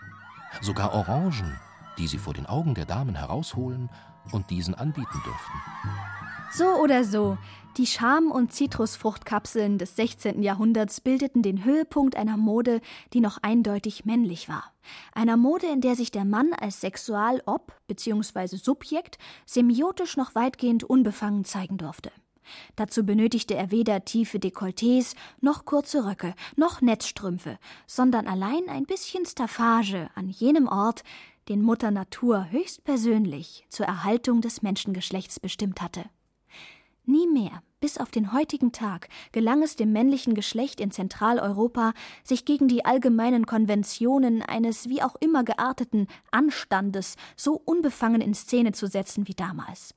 sogar 0.61 0.93
Orangen, 0.93 1.57
die 1.97 2.07
sie 2.07 2.17
vor 2.17 2.33
den 2.33 2.45
Augen 2.45 2.75
der 2.75 2.85
Damen 2.85 3.15
herausholen 3.15 3.89
und 4.31 4.49
diesen 4.49 4.75
anbieten 4.75 5.21
durften. 5.23 5.59
So 6.51 6.65
oder 6.81 7.03
so, 7.03 7.37
die 7.77 7.85
Scham- 7.85 8.31
und 8.31 8.51
Zitrusfruchtkapseln 8.51 9.77
des 9.77 9.95
16. 9.95 10.41
Jahrhunderts 10.41 10.99
bildeten 10.99 11.43
den 11.43 11.63
Höhepunkt 11.63 12.15
einer 12.15 12.35
Mode, 12.35 12.81
die 13.13 13.21
noch 13.21 13.37
eindeutig 13.41 14.03
männlich 14.03 14.49
war. 14.49 14.73
Einer 15.13 15.37
Mode, 15.37 15.67
in 15.67 15.79
der 15.79 15.95
sich 15.95 16.11
der 16.11 16.25
Mann 16.25 16.51
als 16.53 16.81
Sexualob 16.81 17.71
bzw. 17.87 18.57
Subjekt 18.57 19.17
semiotisch 19.45 20.17
noch 20.17 20.35
weitgehend 20.35 20.83
unbefangen 20.83 21.45
zeigen 21.45 21.77
durfte. 21.77 22.11
Dazu 22.75 23.05
benötigte 23.05 23.55
er 23.55 23.71
weder 23.71 24.03
tiefe 24.05 24.39
Dekolletés, 24.39 25.15
noch 25.39 25.65
kurze 25.65 26.05
Röcke, 26.05 26.33
noch 26.55 26.81
Netzstrümpfe, 26.81 27.59
sondern 27.85 28.27
allein 28.27 28.67
ein 28.67 28.85
bisschen 28.85 29.25
Staffage 29.25 30.09
an 30.15 30.29
jenem 30.29 30.67
Ort, 30.67 31.03
den 31.49 31.63
Mutter 31.63 31.89
Natur 31.89 32.51
höchstpersönlich 32.51 33.65
zur 33.69 33.87
Erhaltung 33.87 34.41
des 34.41 34.61
Menschengeschlechts 34.61 35.39
bestimmt 35.39 35.81
hatte. 35.81 36.05
Nie 37.05 37.25
mehr, 37.25 37.63
bis 37.79 37.97
auf 37.97 38.11
den 38.11 38.33
heutigen 38.33 38.71
Tag, 38.71 39.09
gelang 39.31 39.63
es 39.63 39.75
dem 39.75 39.91
männlichen 39.91 40.35
Geschlecht 40.35 40.79
in 40.79 40.91
Zentraleuropa, 40.91 41.93
sich 42.23 42.45
gegen 42.45 42.67
die 42.67 42.85
allgemeinen 42.85 43.47
Konventionen 43.47 44.43
eines 44.43 44.89
wie 44.89 45.01
auch 45.01 45.15
immer 45.19 45.43
gearteten 45.43 46.05
Anstandes 46.29 47.15
so 47.35 47.59
unbefangen 47.65 48.21
in 48.21 48.35
Szene 48.35 48.73
zu 48.73 48.85
setzen 48.85 49.27
wie 49.27 49.33
damals. 49.33 49.95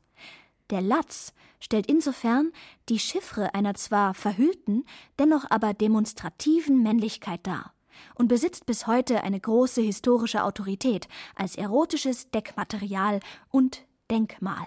Der 0.70 0.80
Latz 0.80 1.34
stellt 1.60 1.86
insofern 1.86 2.50
die 2.88 2.98
Chiffre 2.98 3.54
einer 3.54 3.74
zwar 3.74 4.14
verhüllten, 4.14 4.84
dennoch 5.18 5.44
aber 5.50 5.74
demonstrativen 5.74 6.82
Männlichkeit 6.82 7.46
dar 7.46 7.74
und 8.14 8.28
besitzt 8.28 8.66
bis 8.66 8.86
heute 8.86 9.22
eine 9.22 9.40
große 9.40 9.80
historische 9.80 10.44
Autorität 10.44 11.08
als 11.34 11.56
erotisches 11.56 12.30
Deckmaterial 12.30 13.20
und 13.50 13.82
Denkmal. 14.10 14.66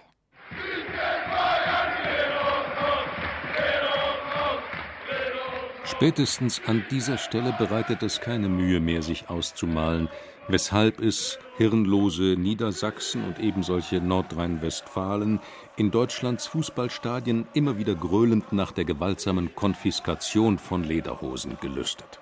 Spätestens 5.85 6.61
an 6.65 6.83
dieser 6.89 7.17
Stelle 7.17 7.53
bereitet 7.57 8.01
es 8.01 8.19
keine 8.19 8.49
Mühe 8.49 8.79
mehr, 8.79 9.01
sich 9.03 9.29
auszumalen, 9.29 10.09
weshalb 10.47 10.99
es 10.99 11.39
hirnlose 11.57 12.35
Niedersachsen 12.37 13.23
und 13.23 13.39
ebensolche 13.39 14.01
Nordrhein-Westfalen 14.01 15.39
in 15.77 15.91
Deutschlands 15.91 16.47
Fußballstadien 16.47 17.47
immer 17.53 17.77
wieder 17.77 17.95
gröhlend 17.95 18.51
nach 18.51 18.71
der 18.71 18.85
gewaltsamen 18.85 19.55
Konfiskation 19.55 20.57
von 20.57 20.83
Lederhosen 20.83 21.57
gelüstet. 21.61 22.19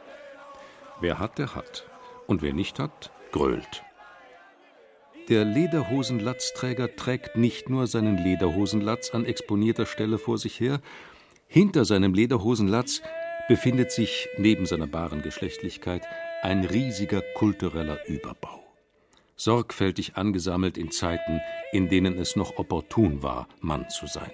Wer 0.99 1.19
hat, 1.19 1.37
der 1.37 1.55
hat. 1.55 1.89
Und 2.27 2.41
wer 2.41 2.53
nicht 2.53 2.79
hat, 2.79 3.11
grölt. 3.31 3.83
Der 5.29 5.45
Lederhosenlatzträger 5.45 6.95
trägt 6.95 7.37
nicht 7.37 7.69
nur 7.69 7.87
seinen 7.87 8.17
Lederhosenlatz 8.17 9.11
an 9.11 9.25
exponierter 9.25 9.85
Stelle 9.85 10.17
vor 10.17 10.37
sich 10.37 10.59
her, 10.59 10.81
hinter 11.47 11.85
seinem 11.85 12.13
Lederhosenlatz 12.13 13.01
befindet 13.47 13.91
sich 13.91 14.27
neben 14.37 14.65
seiner 14.65 14.91
wahren 14.91 15.21
Geschlechtlichkeit 15.21 16.05
ein 16.41 16.65
riesiger 16.65 17.21
kultureller 17.35 18.05
Überbau. 18.07 18.63
Sorgfältig 19.35 20.15
angesammelt 20.15 20.77
in 20.77 20.91
Zeiten, 20.91 21.41
in 21.71 21.89
denen 21.89 22.17
es 22.17 22.35
noch 22.35 22.57
opportun 22.57 23.23
war, 23.23 23.47
Mann 23.61 23.89
zu 23.89 24.07
sein. 24.07 24.31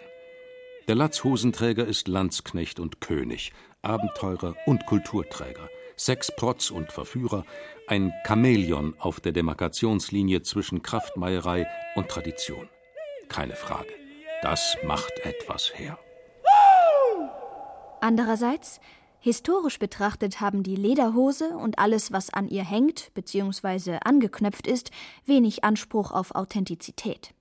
Der 0.88 0.96
Latzhosenträger 0.96 1.86
ist 1.86 2.08
Landsknecht 2.08 2.80
und 2.80 3.00
König, 3.00 3.54
Abenteurer 3.82 4.56
und 4.66 4.86
Kulturträger, 4.88 5.70
Sexprotz 6.00 6.72
und 6.72 6.92
Verführer, 6.92 7.46
ein 7.88 8.14
Chamäleon 8.26 8.96
auf 9.00 9.20
der 9.20 9.34
Demarkationslinie 9.34 10.42
zwischen 10.42 10.82
Kraftmeierei 10.82 11.68
und 11.96 12.08
Tradition. 12.08 12.70
Keine 13.28 13.56
Frage. 13.56 13.90
Das 14.42 14.78
macht 14.84 15.12
etwas 15.24 15.72
her. 15.76 16.00
Andererseits 18.02 18.80
Historisch 19.22 19.80
betrachtet 19.80 20.40
haben 20.40 20.64
die 20.64 20.78
Lederhose 20.78 21.50
und 21.50 21.78
alles, 21.78 22.14
was 22.14 22.34
an 22.34 22.48
ihr 22.48 22.64
hängt 22.64 23.14
bzw. 23.16 23.98
angeknöpft 24.06 24.66
ist, 24.66 24.92
wenig 25.26 25.66
Anspruch 25.66 26.12
auf 26.12 26.36
Authentizität. 26.36 27.34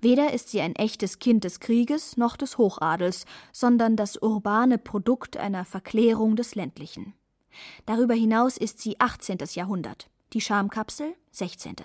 Weder 0.00 0.32
ist 0.32 0.50
sie 0.50 0.60
ein 0.60 0.76
echtes 0.76 1.18
Kind 1.18 1.42
des 1.42 1.58
Krieges 1.58 2.16
noch 2.16 2.36
des 2.36 2.58
Hochadels, 2.58 3.26
sondern 3.52 3.96
das 3.96 4.16
urbane 4.16 4.78
Produkt 4.78 5.36
einer 5.36 5.64
Verklärung 5.64 6.36
des 6.36 6.54
ländlichen. 6.54 7.14
Darüber 7.84 8.14
hinaus 8.14 8.56
ist 8.56 8.80
sie 8.80 9.00
18. 9.00 9.38
Jahrhundert, 9.54 10.08
die 10.32 10.40
Schamkapsel 10.40 11.14
16. 11.30 11.76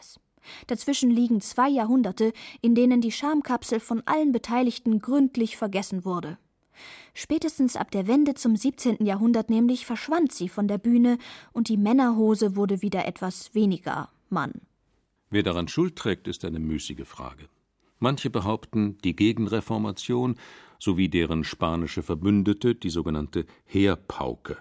Dazwischen 0.68 1.12
liegen 1.12 1.42
zwei 1.42 1.70
Jahrhunderte, 1.70 2.34
in 2.62 2.76
denen 2.76 3.02
die 3.02 3.12
Schamkapsel 3.12 3.80
von 3.80 4.02
allen 4.06 4.32
Beteiligten 4.32 5.00
gründlich 5.00 5.58
vergessen 5.58 6.06
wurde. 6.06 6.38
Spätestens 7.14 7.76
ab 7.76 7.92
der 7.92 8.08
Wende 8.08 8.34
zum 8.34 8.56
17. 8.56 9.06
Jahrhundert 9.06 9.50
nämlich 9.50 9.86
verschwand 9.86 10.32
sie 10.32 10.50
von 10.50 10.68
der 10.68 10.78
Bühne 10.78 11.18
und 11.52 11.70
die 11.70 11.78
Männerhose 11.78 12.56
wurde 12.56 12.82
wieder 12.82 13.06
etwas 13.06 13.54
weniger 13.54 14.10
Mann. 14.30 14.54
Wer 15.30 15.44
daran 15.44 15.68
Schuld 15.68 15.96
trägt, 15.96 16.28
ist 16.28 16.44
eine 16.46 16.60
müßige 16.60 17.06
Frage. 17.06 17.48
Manche 18.00 18.30
behaupten, 18.30 18.98
die 19.04 19.16
Gegenreformation 19.16 20.36
sowie 20.80 21.10
deren 21.10 21.44
spanische 21.44 22.02
Verbündete, 22.02 22.74
die 22.74 22.90
sogenannte 22.90 23.46
Heerpauke. 23.66 24.58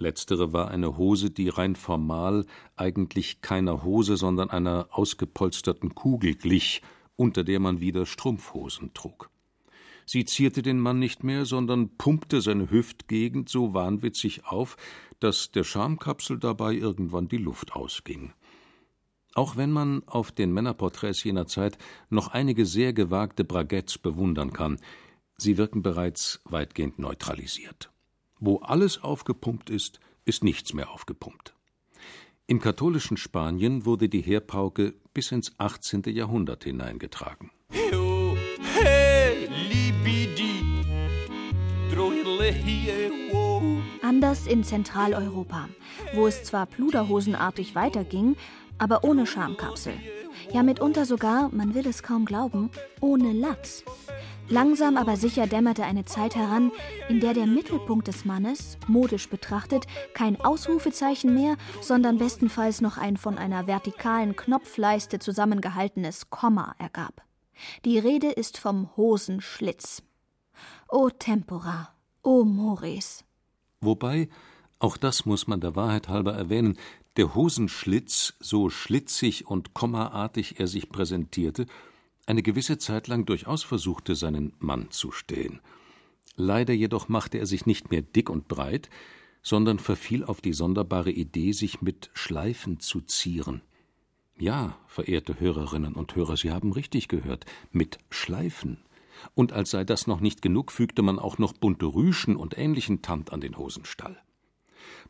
Letztere 0.00 0.52
war 0.52 0.70
eine 0.70 0.96
Hose, 0.96 1.30
die 1.30 1.48
rein 1.48 1.76
formal 1.76 2.46
eigentlich 2.76 3.42
keiner 3.42 3.84
Hose, 3.84 4.16
sondern 4.16 4.50
einer 4.50 4.88
ausgepolsterten 4.90 5.94
Kugel 5.94 6.34
glich, 6.34 6.82
unter 7.16 7.44
der 7.44 7.60
man 7.60 7.80
wieder 7.80 8.06
Strumpfhosen 8.06 8.94
trug. 8.94 9.30
Sie 10.06 10.24
zierte 10.24 10.62
den 10.62 10.80
Mann 10.80 10.98
nicht 10.98 11.22
mehr, 11.22 11.44
sondern 11.44 11.96
pumpte 11.96 12.40
seine 12.40 12.70
Hüftgegend 12.70 13.48
so 13.48 13.74
wahnwitzig 13.74 14.46
auf, 14.46 14.76
dass 15.20 15.52
der 15.52 15.64
Schamkapsel 15.64 16.38
dabei 16.38 16.74
irgendwann 16.74 17.28
die 17.28 17.36
Luft 17.36 17.74
ausging. 17.74 18.32
Auch 19.34 19.56
wenn 19.56 19.70
man 19.70 20.02
auf 20.06 20.32
den 20.32 20.52
Männerporträts 20.52 21.22
jener 21.22 21.46
Zeit 21.46 21.78
noch 22.08 22.28
einige 22.28 22.66
sehr 22.66 22.92
gewagte 22.92 23.44
Braguettes 23.44 23.98
bewundern 23.98 24.52
kann, 24.52 24.80
sie 25.36 25.58
wirken 25.58 25.82
bereits 25.82 26.40
weitgehend 26.44 26.98
neutralisiert. 26.98 27.89
Wo 28.40 28.56
alles 28.60 29.02
aufgepumpt 29.02 29.68
ist, 29.68 30.00
ist 30.24 30.42
nichts 30.42 30.72
mehr 30.72 30.90
aufgepumpt. 30.90 31.54
Im 32.46 32.58
katholischen 32.58 33.18
Spanien 33.18 33.84
wurde 33.84 34.08
die 34.08 34.22
Heerpauke 34.22 34.94
bis 35.12 35.30
ins 35.30 35.52
18. 35.58 36.04
Jahrhundert 36.06 36.64
hineingetragen. 36.64 37.50
Anders 44.02 44.46
in 44.46 44.64
Zentraleuropa, 44.64 45.68
wo 46.14 46.26
es 46.26 46.42
zwar 46.44 46.64
pluderhosenartig 46.64 47.74
weiterging, 47.74 48.36
aber 48.78 49.04
ohne 49.04 49.26
Schamkapsel. 49.26 49.92
Ja, 50.52 50.62
mitunter 50.62 51.04
sogar, 51.04 51.50
man 51.52 51.74
will 51.74 51.86
es 51.86 52.02
kaum 52.02 52.24
glauben, 52.24 52.70
ohne 53.00 53.32
Latz. 53.32 53.84
Langsam 54.50 54.96
aber 54.96 55.16
sicher 55.16 55.46
dämmerte 55.46 55.84
eine 55.84 56.04
Zeit 56.04 56.34
heran, 56.34 56.72
in 57.08 57.20
der 57.20 57.34
der 57.34 57.46
Mittelpunkt 57.46 58.08
des 58.08 58.24
Mannes, 58.24 58.78
modisch 58.88 59.28
betrachtet, 59.28 59.86
kein 60.12 60.40
Ausrufezeichen 60.40 61.32
mehr, 61.32 61.56
sondern 61.80 62.18
bestenfalls 62.18 62.80
noch 62.80 62.98
ein 62.98 63.16
von 63.16 63.38
einer 63.38 63.68
vertikalen 63.68 64.34
Knopfleiste 64.34 65.20
zusammengehaltenes 65.20 66.30
Komma 66.30 66.74
ergab. 66.80 67.22
Die 67.84 68.00
Rede 68.00 68.28
ist 68.28 68.58
vom 68.58 68.88
Hosenschlitz. 68.96 70.02
O 70.88 71.10
Tempora, 71.10 71.94
o 72.24 72.42
Mores. 72.42 73.22
Wobei, 73.80 74.28
auch 74.80 74.96
das 74.96 75.26
muss 75.26 75.46
man 75.46 75.60
der 75.60 75.76
Wahrheit 75.76 76.08
halber 76.08 76.34
erwähnen, 76.34 76.76
der 77.16 77.36
Hosenschlitz, 77.36 78.34
so 78.40 78.68
schlitzig 78.68 79.46
und 79.46 79.74
kommaartig 79.74 80.58
er 80.58 80.66
sich 80.66 80.90
präsentierte, 80.90 81.66
eine 82.26 82.42
gewisse 82.42 82.78
Zeit 82.78 83.08
lang 83.08 83.26
durchaus 83.26 83.62
versuchte, 83.62 84.14
seinen 84.14 84.52
Mann 84.58 84.90
zu 84.90 85.10
stehen. 85.10 85.60
Leider 86.36 86.72
jedoch 86.72 87.08
machte 87.08 87.38
er 87.38 87.46
sich 87.46 87.66
nicht 87.66 87.90
mehr 87.90 88.02
dick 88.02 88.30
und 88.30 88.48
breit, 88.48 88.88
sondern 89.42 89.78
verfiel 89.78 90.24
auf 90.24 90.40
die 90.40 90.52
sonderbare 90.52 91.10
Idee, 91.10 91.52
sich 91.52 91.82
mit 91.82 92.10
Schleifen 92.14 92.80
zu 92.80 93.00
zieren. 93.00 93.62
Ja, 94.38 94.78
verehrte 94.86 95.38
Hörerinnen 95.38 95.94
und 95.94 96.14
Hörer, 96.16 96.36
Sie 96.36 96.50
haben 96.50 96.72
richtig 96.72 97.08
gehört, 97.08 97.44
mit 97.72 97.98
Schleifen. 98.08 98.78
Und 99.34 99.52
als 99.52 99.70
sei 99.70 99.84
das 99.84 100.06
noch 100.06 100.20
nicht 100.20 100.40
genug, 100.40 100.72
fügte 100.72 101.02
man 101.02 101.18
auch 101.18 101.36
noch 101.36 101.52
bunte 101.52 101.86
Rüschen 101.86 102.36
und 102.36 102.56
ähnlichen 102.56 103.02
Tand 103.02 103.32
an 103.32 103.40
den 103.40 103.58
Hosenstall. 103.58 104.18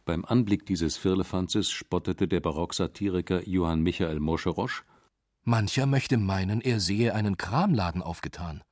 Beim 0.05 0.25
Anblick 0.25 0.67
dieses 0.67 0.97
Firlefanzes 0.97 1.71
spottete 1.71 2.27
der 2.27 2.41
Barocksatiriker 2.41 3.47
Johann 3.49 3.83
Michael 3.83 4.19
Moscherosch 4.19 4.85
Mancher 5.43 5.87
möchte 5.87 6.19
meinen, 6.19 6.61
er 6.61 6.81
sehe 6.81 7.15
einen 7.15 7.37
Kramladen 7.37 8.03
aufgetan. 8.03 8.63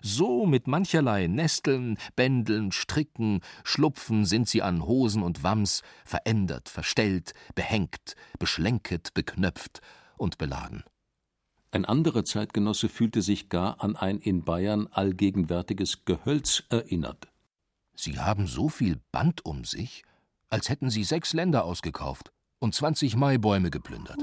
So 0.00 0.46
mit 0.46 0.68
mancherlei 0.68 1.26
Nesteln, 1.26 1.98
Bändeln, 2.14 2.70
Stricken, 2.70 3.40
Schlupfen 3.64 4.24
sind 4.24 4.48
sie 4.48 4.62
an 4.62 4.84
Hosen 4.84 5.22
und 5.22 5.42
Wams 5.42 5.82
verändert, 6.04 6.68
verstellt, 6.68 7.32
behängt, 7.54 8.14
beschlenket, 8.38 9.12
beknöpft 9.14 9.80
und 10.16 10.38
beladen. 10.38 10.84
Ein 11.72 11.84
anderer 11.84 12.24
Zeitgenosse 12.24 12.88
fühlte 12.88 13.22
sich 13.22 13.48
gar 13.48 13.82
an 13.82 13.96
ein 13.96 14.18
in 14.18 14.44
Bayern 14.44 14.86
allgegenwärtiges 14.88 16.04
Gehölz 16.04 16.62
erinnert. 16.68 17.28
Sie 17.94 18.18
haben 18.18 18.46
so 18.46 18.68
viel 18.68 19.00
Band 19.10 19.44
um 19.44 19.64
sich, 19.64 20.04
als 20.48 20.68
hätten 20.68 20.90
sie 20.90 21.02
sechs 21.02 21.32
Länder 21.32 21.64
ausgekauft 21.64 22.30
und 22.58 22.74
zwanzig 22.74 23.16
Maibäume 23.16 23.70
geplündert. 23.70 24.20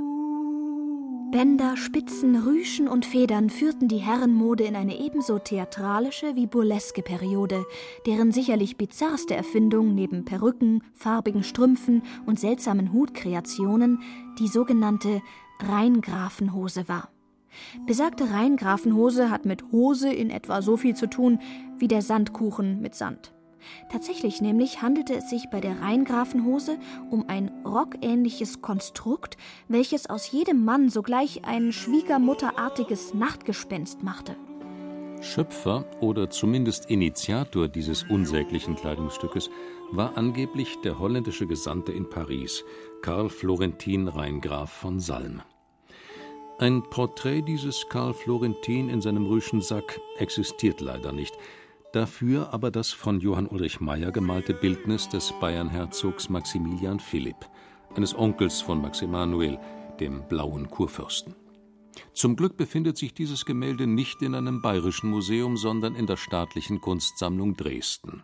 Bänder, 1.31 1.77
Spitzen, 1.77 2.35
Rüschen 2.35 2.87
und 2.87 3.05
Federn 3.05 3.51
führten 3.51 3.87
die 3.87 3.97
Herrenmode 3.97 4.63
in 4.63 4.75
eine 4.75 4.99
ebenso 4.99 5.37
theatralische 5.37 6.35
wie 6.35 6.47
burleske 6.47 7.03
Periode, 7.03 7.65
deren 8.07 8.31
sicherlich 8.31 8.77
bizarrste 8.77 9.35
Erfindung 9.35 9.93
neben 9.93 10.25
Perücken, 10.25 10.81
farbigen 10.95 11.43
Strümpfen 11.43 12.01
und 12.25 12.39
seltsamen 12.39 12.93
Hutkreationen 12.93 13.99
die 14.39 14.47
sogenannte 14.47 15.21
Rheingrafenhose 15.59 16.89
war. 16.89 17.09
Besagte 17.85 18.31
Rheingrafenhose 18.31 19.29
hat 19.29 19.45
mit 19.45 19.71
Hose 19.71 20.11
in 20.11 20.31
etwa 20.31 20.63
so 20.63 20.77
viel 20.77 20.95
zu 20.95 21.07
tun 21.07 21.37
wie 21.77 21.87
der 21.87 22.01
Sandkuchen 22.01 22.81
mit 22.81 22.95
Sand. 22.95 23.33
Tatsächlich 23.91 24.41
nämlich 24.41 24.81
handelte 24.81 25.15
es 25.15 25.29
sich 25.29 25.49
bei 25.49 25.61
der 25.61 25.81
Rheingrafenhose 25.81 26.77
um 27.09 27.25
ein 27.27 27.51
rockähnliches 27.65 28.61
Konstrukt, 28.61 29.37
welches 29.67 30.09
aus 30.09 30.31
jedem 30.31 30.63
Mann 30.65 30.89
sogleich 30.89 31.45
ein 31.45 31.71
schwiegermutterartiges 31.71 33.13
Nachtgespenst 33.13 34.03
machte. 34.03 34.35
Schöpfer 35.21 35.85
oder 35.99 36.29
zumindest 36.29 36.89
Initiator 36.89 37.67
dieses 37.67 38.03
unsäglichen 38.03 38.75
Kleidungsstückes 38.75 39.49
war 39.91 40.17
angeblich 40.17 40.77
der 40.83 40.97
holländische 40.97 41.45
Gesandte 41.45 41.91
in 41.91 42.09
Paris, 42.09 42.63
Karl 43.01 43.29
Florentin 43.29 44.07
Rheingraf 44.07 44.71
von 44.71 44.99
Salm. 44.99 45.41
Ein 46.57 46.83
Porträt 46.83 47.41
dieses 47.41 47.87
Karl 47.89 48.13
Florentin 48.13 48.89
in 48.89 49.01
seinem 49.01 49.25
Rüschensack 49.25 49.99
existiert 50.17 50.81
leider 50.81 51.11
nicht, 51.11 51.37
Dafür 51.91 52.53
aber 52.53 52.69
das 52.69 52.91
von 52.91 53.19
Johann 53.19 53.47
Ulrich 53.47 53.79
Meyer 53.79 54.11
gemalte 54.11 54.53
Bildnis 54.53 55.09
des 55.09 55.33
Bayernherzogs 55.39 56.29
Maximilian 56.29 56.99
Philipp, 56.99 57.49
eines 57.95 58.15
Onkels 58.15 58.61
von 58.61 58.79
Max 58.79 59.01
Emanuel, 59.01 59.57
dem 59.99 60.27
blauen 60.27 60.69
Kurfürsten. 60.69 61.33
Zum 62.13 62.35
Glück 62.35 62.57
befindet 62.57 62.97
sich 62.97 63.15
dieses 63.15 63.43
Gemälde 63.43 63.87
nicht 63.87 64.21
in 64.21 64.35
einem 64.35 64.61
bayerischen 64.61 65.09
Museum, 65.09 65.57
sondern 65.57 65.95
in 65.95 66.05
der 66.05 66.17
staatlichen 66.17 66.79
Kunstsammlung 66.79 67.57
Dresden. 67.57 68.23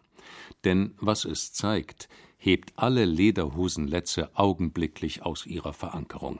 Denn 0.63 0.93
was 0.99 1.25
es 1.25 1.51
zeigt, 1.51 2.08
hebt 2.38 2.73
alle 2.75 3.06
Lederhosenletze 3.06 4.30
augenblicklich 4.36 5.23
aus 5.23 5.47
ihrer 5.47 5.73
Verankerung 5.73 6.39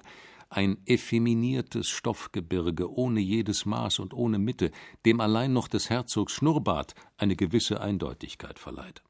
ein 0.50 0.78
effeminiertes 0.86 1.88
Stoffgebirge 1.90 2.92
ohne 2.92 3.20
jedes 3.20 3.66
Maß 3.66 4.00
und 4.00 4.14
ohne 4.14 4.40
Mitte, 4.40 4.72
dem 5.06 5.20
allein 5.20 5.54
noch 5.54 5.68
des 5.68 5.90
Herzogs 5.90 6.34
Schnurrbart 6.34 6.96
eine 7.18 7.36
gewisse 7.36 7.82
Eindeutigkeit 7.82 8.60
verleiht. 8.60 9.04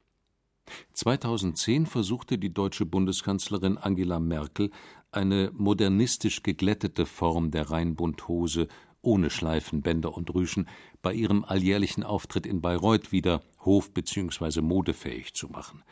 2010 0.93 1.85
versuchte 1.85 2.37
die 2.37 2.53
deutsche 2.53 2.85
Bundeskanzlerin 2.85 3.77
Angela 3.77 4.19
Merkel 4.19 4.71
eine 5.11 5.51
modernistisch 5.53 6.43
geglättete 6.43 7.05
Form 7.05 7.51
der 7.51 7.69
Rheinbundhose 7.69 8.67
ohne 9.01 9.29
Schleifen, 9.29 9.81
Bänder 9.81 10.17
und 10.17 10.33
Rüschen 10.33 10.67
bei 11.01 11.13
ihrem 11.13 11.43
alljährlichen 11.43 12.03
Auftritt 12.03 12.45
in 12.45 12.61
Bayreuth 12.61 13.11
wieder 13.11 13.41
hof- 13.63 13.93
bzw. 13.93 14.61
modefähig 14.61 15.33
zu 15.35 15.47
machen. 15.47 15.83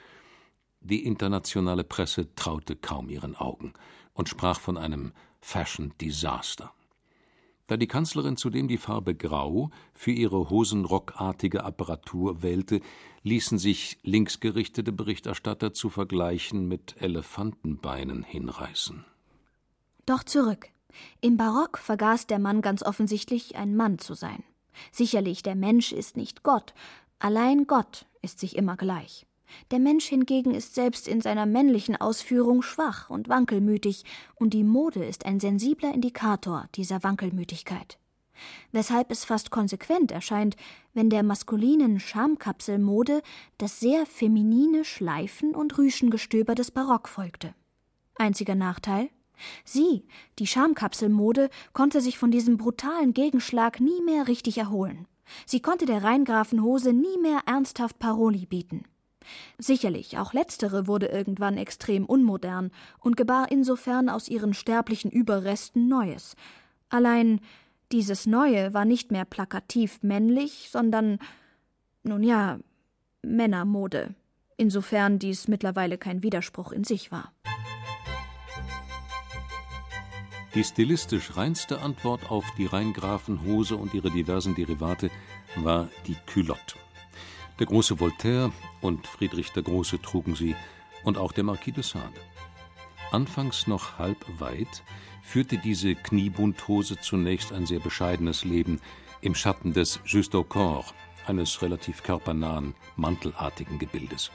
Die 0.82 1.06
internationale 1.06 1.84
Presse 1.84 2.34
traute 2.36 2.76
kaum 2.76 3.10
ihren 3.10 3.36
Augen 3.36 3.74
und 4.14 4.28
sprach 4.30 4.60
von 4.60 4.78
einem 4.78 5.14
Fashion 5.44 5.94
Disaster. 6.00 6.74
Da 7.68 7.78
die 7.78 7.88
Kanzlerin 7.88 8.38
zudem 8.38 8.68
die 8.68 8.78
Farbe 8.78 9.14
Grau 9.14 9.72
für 9.94 10.12
ihre 10.12 10.50
hosenrockartige 10.50 11.64
Apparatur 11.64 12.42
wählte, 12.42 12.82
ließen 13.24 13.58
sich 13.58 14.00
linksgerichtete 14.04 14.92
Berichterstatter 14.92 15.74
zu 15.74 15.90
Vergleichen 15.90 16.68
mit 16.68 16.96
Elefantenbeinen 17.02 18.24
hinreißen. 18.24 19.06
Doch 20.06 20.24
zurück. 20.24 20.68
Im 21.22 21.38
Barock 21.38 21.78
vergaß 21.78 22.28
der 22.28 22.40
Mann 22.40 22.62
ganz 22.62 22.84
offensichtlich, 22.84 23.56
ein 23.56 23.76
Mann 23.76 24.00
zu 24.00 24.14
sein. 24.14 24.44
Sicherlich, 24.92 25.44
der 25.44 25.56
Mensch 25.56 25.92
ist 25.92 26.18
nicht 26.18 26.44
Gott, 26.44 26.74
allein 27.20 27.68
Gott 27.68 28.06
ist 28.22 28.40
sich 28.40 28.56
immer 28.56 28.76
gleich. 28.76 29.26
Der 29.72 29.80
Mensch 29.80 30.06
hingegen 30.06 30.54
ist 30.54 30.76
selbst 30.76 31.08
in 31.08 31.22
seiner 31.22 31.46
männlichen 31.46 31.96
Ausführung 31.96 32.62
schwach 32.62 33.10
und 33.10 33.30
wankelmütig, 33.30 34.04
und 34.36 34.54
die 34.54 34.64
Mode 34.64 35.04
ist 35.04 35.26
ein 35.26 35.40
sensibler 35.40 35.94
Indikator 35.94 36.68
dieser 36.76 37.04
Wankelmütigkeit. 37.04 37.98
Weshalb 38.72 39.12
es 39.12 39.26
fast 39.26 39.52
konsequent 39.52 40.12
erscheint, 40.12 40.56
wenn 40.94 41.10
der 41.10 41.24
maskulinen 41.24 42.00
Schamkapselmode 42.00 43.22
das 43.58 43.80
sehr 43.80 44.06
feminine 44.06 44.86
Schleifen 44.86 45.56
und 45.56 45.78
Rüschengestöber 45.78 46.56
des 46.56 46.72
Barock 46.72 47.08
folgte. 47.08 47.54
Einziger 48.16 48.56
Nachteil? 48.56 49.10
Sie, 49.66 50.06
die 50.40 50.48
Schamkapselmode, 50.48 51.50
konnte 51.74 52.02
sich 52.02 52.18
von 52.18 52.32
diesem 52.32 52.58
brutalen 52.58 53.14
Gegenschlag 53.14 53.80
nie 53.80 54.02
mehr 54.02 54.28
richtig 54.28 54.58
erholen. 54.58 55.08
Sie 55.46 55.62
konnte 55.62 55.86
der 55.86 56.04
Rheingrafenhose 56.04 56.94
nie 56.94 57.18
mehr 57.22 57.42
ernsthaft 57.46 58.00
Paroli 58.00 58.46
bieten. 58.46 58.86
Sicherlich, 59.58 60.18
auch 60.18 60.34
letztere 60.34 60.88
wurde 60.88 61.08
irgendwann 61.08 61.58
extrem 61.58 62.06
unmodern 62.06 62.72
und 63.00 63.18
gebar 63.18 63.52
insofern 63.52 64.10
aus 64.10 64.28
ihren 64.28 64.54
sterblichen 64.54 65.12
Überresten 65.12 65.88
Neues. 65.88 66.36
Allein 66.90 67.42
dieses 67.92 68.26
Neue 68.26 68.74
war 68.74 68.86
nicht 68.86 69.12
mehr 69.12 69.26
plakativ 69.26 70.02
männlich, 70.02 70.70
sondern, 70.72 71.20
nun 72.04 72.24
ja, 72.24 72.60
Männermode, 73.22 74.16
insofern 74.58 75.20
dies 75.20 75.48
mittlerweile 75.48 75.98
kein 75.98 76.24
Widerspruch 76.24 76.72
in 76.72 76.84
sich 76.84 77.12
war. 77.12 77.32
Die 80.56 80.64
stilistisch 80.64 81.36
reinste 81.36 81.82
Antwort 81.82 82.30
auf 82.30 82.46
die 82.58 82.68
Rheingrafenhose 82.68 83.76
und 83.76 83.94
ihre 83.96 84.12
diversen 84.12 84.54
Derivate 84.54 85.10
war 85.56 85.90
die 86.06 86.16
Culotte. 86.28 86.76
Der 87.60 87.68
große 87.68 88.00
Voltaire 88.00 88.52
und 88.82 89.06
Friedrich 89.06 89.52
der 89.52 89.64
Große 89.64 90.02
trugen 90.02 90.36
sie 90.36 90.56
und 91.04 91.18
auch 91.18 91.32
der 91.32 91.44
Marquis 91.44 91.74
de 91.74 91.84
Sade. 91.84 92.20
Anfangs 93.12 93.68
noch 93.68 94.00
halb 94.00 94.26
weit 94.40 94.84
führte 95.22 95.60
diese 95.60 95.94
Kniebundhose 95.94 97.00
zunächst 97.00 97.54
ein 97.54 97.68
sehr 97.68 97.80
bescheidenes 97.80 98.44
Leben 98.44 98.82
im 99.22 99.36
Schatten 99.36 99.72
des 99.72 100.00
Juste 100.04 100.38
au 100.38 100.44
corps, 100.44 100.94
eines 101.28 101.62
relativ 101.62 102.02
körpernahen, 102.02 102.74
mantelartigen 102.96 103.78
Gebildes. 103.78 104.32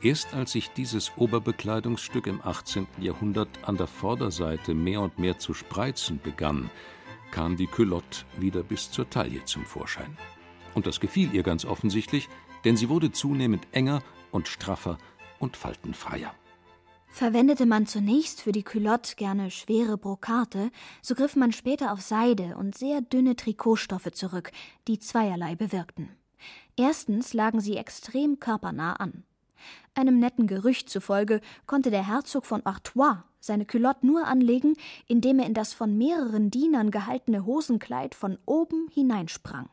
Erst 0.00 0.34
als 0.34 0.52
sich 0.52 0.70
dieses 0.70 1.12
Oberbekleidungsstück 1.16 2.26
im 2.26 2.40
18. 2.42 2.86
Jahrhundert 3.00 3.48
an 3.62 3.76
der 3.76 3.86
Vorderseite 3.86 4.74
mehr 4.74 5.00
und 5.00 5.18
mehr 5.18 5.38
zu 5.38 5.54
spreizen 5.54 6.20
begann, 6.22 6.70
kam 7.30 7.56
die 7.56 7.66
Culotte 7.66 8.24
wieder 8.36 8.62
bis 8.62 8.90
zur 8.90 9.08
Taille 9.10 9.44
zum 9.44 9.64
Vorschein. 9.64 10.16
Und 10.74 10.86
das 10.86 11.00
gefiel 11.00 11.32
ihr 11.32 11.42
ganz 11.42 11.64
offensichtlich, 11.64 12.28
denn 12.64 12.76
sie 12.76 12.88
wurde 12.88 13.12
zunehmend 13.12 13.66
enger 13.72 14.02
und 14.30 14.48
straffer 14.48 14.98
und 15.38 15.56
faltenfreier. 15.56 16.34
Verwendete 17.08 17.64
man 17.64 17.86
zunächst 17.86 18.40
für 18.40 18.50
die 18.50 18.64
Culotte 18.64 19.14
gerne 19.14 19.52
schwere 19.52 19.96
Brokate, 19.96 20.72
so 21.00 21.14
griff 21.14 21.36
man 21.36 21.52
später 21.52 21.92
auf 21.92 22.00
Seide 22.00 22.56
und 22.56 22.76
sehr 22.76 23.02
dünne 23.02 23.36
Trikotstoffe 23.36 24.10
zurück, 24.12 24.50
die 24.88 24.98
zweierlei 24.98 25.54
bewirkten. 25.54 26.08
Erstens 26.76 27.32
lagen 27.32 27.60
sie 27.60 27.76
extrem 27.76 28.40
körpernah 28.40 28.94
an. 28.94 29.22
Einem 29.94 30.18
netten 30.18 30.48
Gerücht 30.48 30.90
zufolge 30.90 31.40
konnte 31.66 31.92
der 31.92 32.06
Herzog 32.06 32.46
von 32.46 32.66
Artois 32.66 33.22
seine 33.38 33.64
Culotte 33.64 34.06
nur 34.06 34.26
anlegen, 34.26 34.74
indem 35.06 35.38
er 35.38 35.46
in 35.46 35.54
das 35.54 35.72
von 35.72 35.96
mehreren 35.96 36.50
Dienern 36.50 36.90
gehaltene 36.90 37.46
Hosenkleid 37.46 38.14
von 38.14 38.38
oben 38.46 38.88
hineinsprang. 38.92 39.68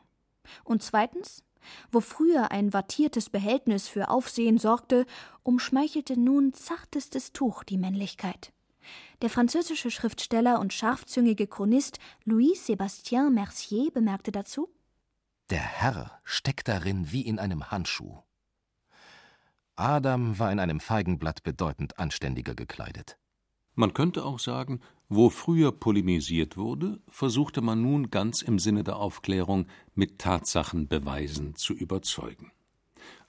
Und 0.64 0.82
zweitens, 0.82 1.44
wo 1.90 2.00
früher 2.00 2.50
ein 2.50 2.72
wattiertes 2.72 3.30
Behältnis 3.30 3.88
für 3.88 4.08
Aufsehen 4.08 4.58
sorgte, 4.58 5.06
umschmeichelte 5.42 6.18
nun 6.18 6.52
zartestes 6.52 7.32
Tuch 7.32 7.64
die 7.64 7.78
Männlichkeit. 7.78 8.52
Der 9.22 9.30
französische 9.30 9.90
Schriftsteller 9.90 10.58
und 10.58 10.72
scharfzüngige 10.72 11.46
Chronist 11.46 11.98
Louis-Sébastien 12.24 13.30
Mercier 13.30 13.90
bemerkte 13.92 14.32
dazu: 14.32 14.68
Der 15.50 15.60
Herr 15.60 16.20
steckt 16.24 16.68
darin 16.68 17.12
wie 17.12 17.22
in 17.22 17.38
einem 17.38 17.70
Handschuh. 17.70 18.18
Adam 19.76 20.38
war 20.38 20.52
in 20.52 20.58
einem 20.58 20.80
Feigenblatt 20.80 21.42
bedeutend 21.44 21.98
anständiger 21.98 22.54
gekleidet. 22.54 23.18
Man 23.74 23.94
könnte 23.94 24.24
auch 24.24 24.38
sagen, 24.38 24.80
wo 25.08 25.28
früher 25.30 25.72
polemisiert 25.72 26.56
wurde, 26.56 27.00
versuchte 27.08 27.60
man 27.60 27.82
nun 27.82 28.10
ganz 28.10 28.42
im 28.42 28.58
Sinne 28.58 28.84
der 28.84 28.96
Aufklärung 28.96 29.66
mit 29.94 30.18
Tatsachenbeweisen 30.18 31.54
zu 31.54 31.74
überzeugen. 31.74 32.52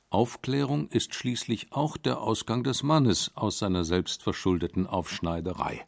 Aufklärung 0.09 0.89
ist 0.89 1.15
schließlich 1.15 1.71
auch 1.71 1.97
der 1.97 2.21
Ausgang 2.21 2.63
des 2.63 2.83
Mannes 2.83 3.31
aus 3.35 3.59
seiner 3.59 3.83
selbstverschuldeten 3.83 4.85
Aufschneiderei. 4.85 5.85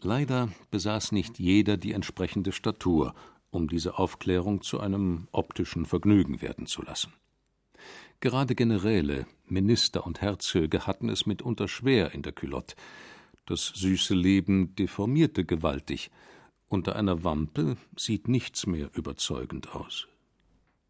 Leider 0.00 0.50
besaß 0.70 1.12
nicht 1.12 1.38
jeder 1.38 1.76
die 1.76 1.92
entsprechende 1.92 2.52
Statur, 2.52 3.14
um 3.50 3.68
diese 3.68 3.98
Aufklärung 3.98 4.62
zu 4.62 4.78
einem 4.78 5.28
optischen 5.32 5.84
Vergnügen 5.84 6.42
werden 6.42 6.66
zu 6.66 6.82
lassen. 6.82 7.12
Gerade 8.20 8.54
Generäle, 8.54 9.26
Minister 9.46 10.06
und 10.06 10.20
Herzöge 10.20 10.86
hatten 10.86 11.08
es 11.08 11.26
mitunter 11.26 11.68
schwer 11.68 12.12
in 12.12 12.22
der 12.22 12.32
Culotte, 12.32 12.76
das 13.46 13.66
süße 13.74 14.14
Leben 14.14 14.74
deformierte 14.76 15.44
gewaltig. 15.44 16.10
Unter 16.68 16.96
einer 16.96 17.24
Wampe 17.24 17.76
sieht 17.96 18.28
nichts 18.28 18.66
mehr 18.66 18.90
überzeugend 18.94 19.74
aus. 19.74 20.08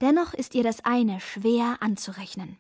Dennoch 0.00 0.34
ist 0.34 0.54
ihr 0.54 0.62
das 0.62 0.84
eine 0.84 1.20
schwer 1.20 1.78
anzurechnen. 1.80 2.58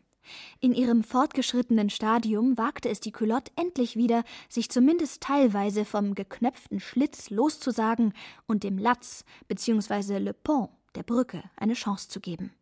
In 0.60 0.72
ihrem 0.72 1.04
fortgeschrittenen 1.04 1.90
Stadium 1.90 2.56
wagte 2.56 2.88
es 2.88 3.00
die 3.00 3.12
Culotte 3.12 3.52
endlich 3.56 3.96
wieder, 3.96 4.24
sich 4.48 4.70
zumindest 4.70 5.22
teilweise 5.22 5.84
vom 5.84 6.14
geknöpften 6.14 6.80
Schlitz 6.80 7.30
loszusagen 7.30 8.14
und 8.46 8.64
dem 8.64 8.78
Latz 8.78 9.24
bzw. 9.48 10.18
Le 10.18 10.32
Pont 10.32 10.70
der 10.94 11.02
Brücke 11.02 11.42
eine 11.56 11.74
Chance 11.74 12.08
zu 12.08 12.20
geben. 12.20 12.52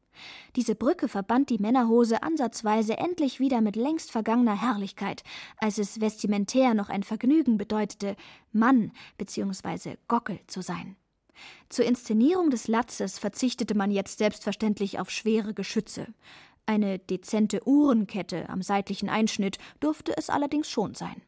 Diese 0.56 0.74
Brücke 0.74 1.08
verband 1.08 1.50
die 1.50 1.58
Männerhose 1.58 2.22
ansatzweise 2.22 2.98
endlich 2.98 3.40
wieder 3.40 3.60
mit 3.60 3.76
längst 3.76 4.10
vergangener 4.10 4.60
Herrlichkeit, 4.60 5.22
als 5.56 5.78
es 5.78 6.00
vestimentär 6.00 6.74
noch 6.74 6.88
ein 6.88 7.02
Vergnügen 7.02 7.58
bedeutete, 7.58 8.16
Mann 8.52 8.92
bzw. 9.18 9.96
Gockel 10.08 10.40
zu 10.46 10.60
sein. 10.60 10.96
Zur 11.68 11.84
Inszenierung 11.86 12.50
des 12.50 12.68
Latzes 12.68 13.18
verzichtete 13.18 13.74
man 13.74 13.90
jetzt 13.90 14.18
selbstverständlich 14.18 15.00
auf 15.00 15.10
schwere 15.10 15.54
Geschütze. 15.54 16.08
Eine 16.66 16.98
dezente 16.98 17.66
Uhrenkette 17.66 18.48
am 18.48 18.62
seitlichen 18.62 19.08
Einschnitt 19.08 19.58
durfte 19.80 20.16
es 20.16 20.30
allerdings 20.30 20.70
schon 20.70 20.94
sein. 20.94 21.22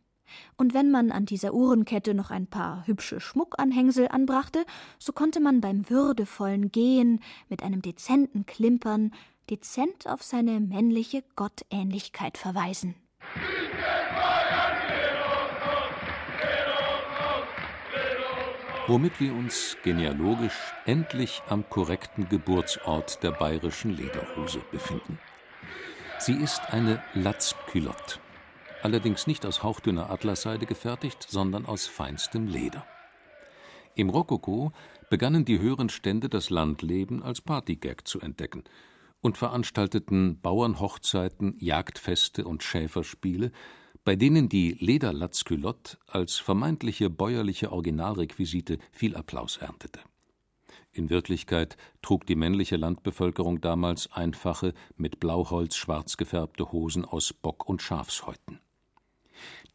Und 0.56 0.74
wenn 0.74 0.90
man 0.90 1.10
an 1.10 1.26
dieser 1.26 1.54
Uhrenkette 1.54 2.14
noch 2.14 2.30
ein 2.30 2.46
paar 2.46 2.86
hübsche 2.86 3.20
Schmuckanhängsel 3.20 4.08
anbrachte, 4.08 4.64
so 4.98 5.12
konnte 5.12 5.40
man 5.40 5.60
beim 5.60 5.88
würdevollen 5.88 6.70
Gehen 6.70 7.20
mit 7.48 7.62
einem 7.62 7.82
dezenten 7.82 8.46
Klimpern 8.46 9.12
dezent 9.50 10.06
auf 10.06 10.22
seine 10.22 10.60
männliche 10.60 11.22
Gottähnlichkeit 11.36 12.38
verweisen. 12.38 12.94
Womit 18.86 19.18
wir 19.18 19.32
uns 19.32 19.78
genealogisch 19.82 20.58
endlich 20.84 21.42
am 21.48 21.68
korrekten 21.70 22.28
Geburtsort 22.28 23.22
der 23.22 23.30
bayerischen 23.30 23.96
Lederhose 23.96 24.60
befinden. 24.70 25.18
Sie 26.18 26.34
ist 26.34 26.60
eine 26.70 27.02
Latzculotte 27.14 28.20
allerdings 28.84 29.26
nicht 29.26 29.46
aus 29.46 29.62
hauchdünner 29.62 30.10
Atlasseide 30.10 30.66
gefertigt, 30.66 31.26
sondern 31.28 31.64
aus 31.66 31.86
feinstem 31.86 32.46
Leder. 32.46 32.86
Im 33.94 34.10
Rokoko 34.10 34.72
begannen 35.08 35.44
die 35.44 35.58
höheren 35.58 35.88
Stände 35.88 36.28
das 36.28 36.50
Landleben 36.50 37.22
als 37.22 37.40
Partygag 37.40 38.02
zu 38.04 38.20
entdecken 38.20 38.64
und 39.20 39.38
veranstalteten 39.38 40.40
Bauernhochzeiten, 40.40 41.56
Jagdfeste 41.58 42.44
und 42.44 42.62
Schäferspiele, 42.62 43.52
bei 44.04 44.16
denen 44.16 44.50
die 44.50 44.72
Lederlatzculotte 44.72 45.96
als 46.06 46.36
vermeintliche 46.36 47.08
bäuerliche 47.08 47.72
Originalrequisite 47.72 48.78
viel 48.92 49.16
Applaus 49.16 49.56
erntete. 49.56 50.00
In 50.92 51.08
Wirklichkeit 51.08 51.76
trug 52.02 52.26
die 52.26 52.36
männliche 52.36 52.76
Landbevölkerung 52.76 53.60
damals 53.60 54.12
einfache, 54.12 54.74
mit 54.96 55.20
Blauholz 55.20 55.74
schwarz 55.74 56.18
gefärbte 56.18 56.70
Hosen 56.70 57.04
aus 57.04 57.32
Bock- 57.32 57.66
und 57.68 57.80
Schafshäuten. 57.80 58.60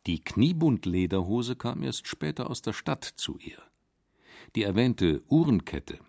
Die 0.07 0.24
Kniebundlederhose 0.24 1.55
kam 1.55 1.84
erst 1.84 2.07
später 2.07 2.49
aus 2.49 2.62
der 2.62 2.74
Stadt 2.74 3.03
zu 3.03 3.38
ihr. 3.39 3.62
Die 4.55 4.64
erwähnte 4.64 5.22
Uhrenkette 5.30 5.99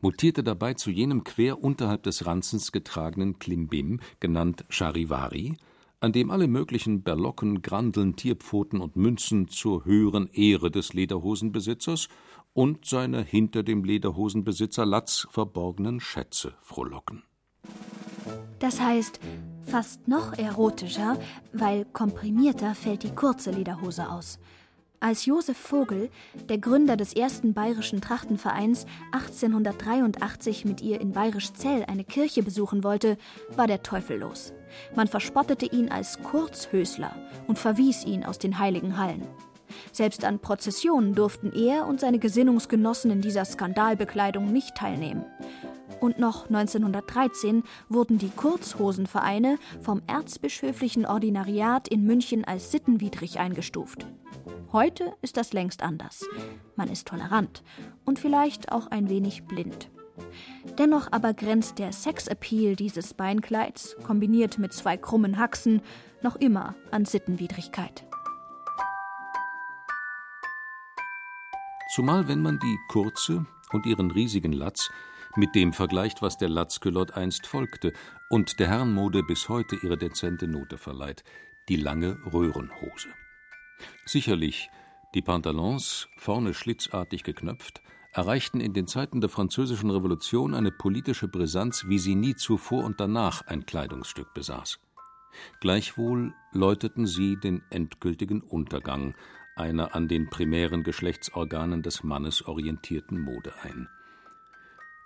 mutierte 0.00 0.42
dabei 0.42 0.74
zu 0.74 0.90
jenem 0.90 1.24
quer 1.24 1.62
unterhalb 1.62 2.02
des 2.04 2.26
Ranzens 2.26 2.72
getragenen 2.72 3.38
Klimbim, 3.38 4.00
genannt 4.20 4.64
Charivari, 4.68 5.56
an 6.00 6.12
dem 6.12 6.30
alle 6.30 6.48
möglichen 6.48 7.02
Berlocken, 7.02 7.62
Grandeln, 7.62 8.16
Tierpfoten 8.16 8.80
und 8.80 8.96
Münzen 8.96 9.48
zur 9.48 9.84
höheren 9.84 10.28
Ehre 10.32 10.70
des 10.70 10.92
Lederhosenbesitzers 10.92 12.08
und 12.52 12.84
seiner 12.84 13.22
hinter 13.22 13.62
dem 13.62 13.84
Lederhosenbesitzer 13.84 14.84
Latz 14.84 15.26
verborgenen 15.30 16.00
Schätze 16.00 16.54
frohlocken. 16.60 17.22
Das 18.58 18.80
heißt, 18.80 19.20
fast 19.66 20.06
noch 20.08 20.36
erotischer, 20.38 21.18
weil 21.52 21.84
komprimierter 21.86 22.74
fällt 22.74 23.02
die 23.02 23.14
kurze 23.14 23.50
Lederhose 23.50 24.08
aus. 24.10 24.38
Als 25.00 25.26
Josef 25.26 25.58
Vogel, 25.58 26.08
der 26.48 26.56
Gründer 26.56 26.96
des 26.96 27.12
ersten 27.12 27.52
bayerischen 27.52 28.00
Trachtenvereins, 28.00 28.86
1883 29.12 30.64
mit 30.64 30.80
ihr 30.80 30.98
in 30.98 31.12
Bayerischzell 31.12 31.84
eine 31.86 32.04
Kirche 32.04 32.42
besuchen 32.42 32.84
wollte, 32.84 33.18
war 33.54 33.66
der 33.66 33.82
Teufel 33.82 34.18
los. 34.18 34.54
Man 34.96 35.06
verspottete 35.06 35.66
ihn 35.66 35.90
als 35.90 36.22
Kurzhösler 36.22 37.14
und 37.46 37.58
verwies 37.58 38.06
ihn 38.06 38.24
aus 38.24 38.38
den 38.38 38.58
heiligen 38.58 38.96
Hallen. 38.96 39.26
Selbst 39.92 40.24
an 40.24 40.38
Prozessionen 40.38 41.14
durften 41.14 41.52
er 41.52 41.86
und 41.86 42.00
seine 42.00 42.18
Gesinnungsgenossen 42.18 43.10
in 43.10 43.20
dieser 43.20 43.44
Skandalbekleidung 43.44 44.52
nicht 44.52 44.74
teilnehmen 44.74 45.26
und 46.00 46.18
noch 46.18 46.46
1913 46.46 47.62
wurden 47.88 48.18
die 48.18 48.30
Kurzhosenvereine 48.30 49.58
vom 49.80 50.02
Erzbischöflichen 50.06 51.06
Ordinariat 51.06 51.88
in 51.88 52.04
München 52.04 52.44
als 52.44 52.70
sittenwidrig 52.70 53.38
eingestuft. 53.38 54.06
Heute 54.72 55.14
ist 55.22 55.36
das 55.36 55.52
längst 55.52 55.82
anders. 55.82 56.24
Man 56.76 56.88
ist 56.88 57.06
tolerant 57.06 57.62
und 58.04 58.18
vielleicht 58.18 58.72
auch 58.72 58.88
ein 58.88 59.08
wenig 59.08 59.44
blind. 59.44 59.90
Dennoch 60.78 61.12
aber 61.12 61.34
grenzt 61.34 61.78
der 61.78 61.92
Sexappeal 61.92 62.76
dieses 62.76 63.14
Beinkleids, 63.14 63.96
kombiniert 64.04 64.58
mit 64.58 64.72
zwei 64.72 64.96
krummen 64.96 65.38
Haxen, 65.38 65.82
noch 66.22 66.36
immer 66.36 66.74
an 66.90 67.04
Sittenwidrigkeit. 67.04 68.04
Zumal 71.94 72.26
wenn 72.26 72.42
man 72.42 72.58
die 72.58 72.78
kurze 72.88 73.46
und 73.72 73.86
ihren 73.86 74.10
riesigen 74.10 74.52
Latz 74.52 74.90
mit 75.36 75.54
dem 75.54 75.72
vergleicht, 75.72 76.22
was 76.22 76.38
der 76.38 76.48
Latzculotte 76.48 77.16
einst 77.16 77.46
folgte 77.46 77.92
und 78.28 78.58
der 78.60 78.68
Herrenmode 78.68 79.22
bis 79.22 79.48
heute 79.48 79.76
ihre 79.76 79.96
dezente 79.96 80.46
Note 80.46 80.78
verleiht, 80.78 81.24
die 81.68 81.76
lange 81.76 82.18
Röhrenhose. 82.32 83.08
Sicherlich, 84.04 84.70
die 85.14 85.22
Pantalons, 85.22 86.08
vorne 86.16 86.54
schlitzartig 86.54 87.22
geknöpft, 87.22 87.82
erreichten 88.12 88.60
in 88.60 88.72
den 88.72 88.86
Zeiten 88.86 89.20
der 89.20 89.30
Französischen 89.30 89.90
Revolution 89.90 90.54
eine 90.54 90.70
politische 90.70 91.28
Brisanz, 91.28 91.86
wie 91.88 91.98
sie 91.98 92.14
nie 92.14 92.36
zuvor 92.36 92.84
und 92.84 93.00
danach 93.00 93.46
ein 93.46 93.66
Kleidungsstück 93.66 94.32
besaß. 94.34 94.78
Gleichwohl 95.60 96.32
läuteten 96.52 97.06
sie 97.06 97.36
den 97.36 97.62
endgültigen 97.70 98.40
Untergang 98.40 99.14
einer 99.56 99.94
an 99.94 100.08
den 100.08 100.30
primären 100.30 100.82
Geschlechtsorganen 100.82 101.82
des 101.82 102.04
Mannes 102.04 102.46
orientierten 102.46 103.20
Mode 103.20 103.52
ein. 103.62 103.88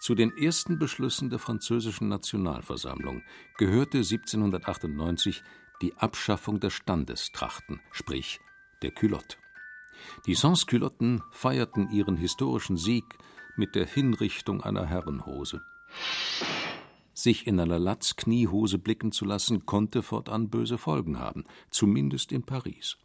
Zu 0.01 0.15
den 0.15 0.37
ersten 0.37 0.79
Beschlüssen 0.79 1.29
der 1.29 1.39
französischen 1.39 2.09
Nationalversammlung 2.09 3.23
gehörte 3.57 3.99
1798 3.99 5.43
die 5.83 5.95
Abschaffung 5.97 6.61
der 6.61 6.71
Standestrachten, 6.71 7.81
sprich 7.91 8.41
der 8.83 8.93
Culotte. 8.93 9.37
Die 10.27 10.35
Sans-Culotten 10.35 11.23
feierten 11.33 11.91
ihren 11.91 12.17
historischen 12.17 12.77
Sieg 12.77 13.05
mit 13.57 13.75
der 13.75 13.87
Hinrichtung 13.87 14.63
einer 14.63 14.87
Herrenhose. 14.87 15.63
Sich 17.13 17.49
in 17.49 17.59
einer 17.59 17.81
Latz-Kniehose 17.81 18.79
blicken 18.79 19.11
zu 19.11 19.25
lassen, 19.25 19.67
konnte 19.67 20.03
fortan 20.03 20.51
böse 20.51 20.79
Folgen 20.79 21.19
haben, 21.19 21.45
zumindest 21.71 22.31
in 22.31 22.45
Paris. 22.45 22.97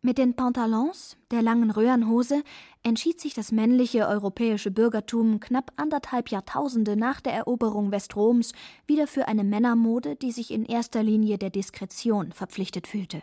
Mit 0.00 0.16
den 0.16 0.34
Pantalons, 0.34 1.16
der 1.32 1.42
langen 1.42 1.72
Röhrenhose, 1.72 2.44
entschied 2.84 3.20
sich 3.20 3.34
das 3.34 3.50
männliche 3.50 4.06
europäische 4.06 4.70
Bürgertum 4.70 5.40
knapp 5.40 5.72
anderthalb 5.74 6.30
Jahrtausende 6.30 6.96
nach 6.96 7.20
der 7.20 7.32
Eroberung 7.32 7.90
Westroms 7.90 8.52
wieder 8.86 9.08
für 9.08 9.26
eine 9.26 9.42
Männermode, 9.42 10.14
die 10.14 10.30
sich 10.30 10.52
in 10.52 10.64
erster 10.64 11.02
Linie 11.02 11.36
der 11.36 11.50
Diskretion 11.50 12.30
verpflichtet 12.30 12.86
fühlte. 12.86 13.22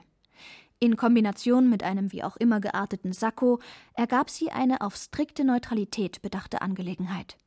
In 0.80 0.98
Kombination 0.98 1.70
mit 1.70 1.82
einem 1.82 2.12
wie 2.12 2.24
auch 2.24 2.36
immer 2.36 2.60
gearteten 2.60 3.14
Sakko 3.14 3.60
ergab 3.94 4.30
sie 4.30 4.52
eine 4.52 4.82
auf 4.82 4.98
strikte 4.98 5.46
Neutralität 5.46 6.22
bedachte 6.22 6.62
Angelegenheit. 6.62 7.38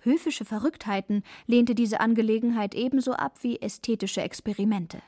Höfische 0.00 0.44
Verrücktheiten 0.44 1.22
lehnte 1.46 1.76
diese 1.76 2.00
Angelegenheit 2.00 2.74
ebenso 2.74 3.12
ab 3.12 3.38
wie 3.42 3.60
ästhetische 3.60 4.20
Experimente. 4.20 5.00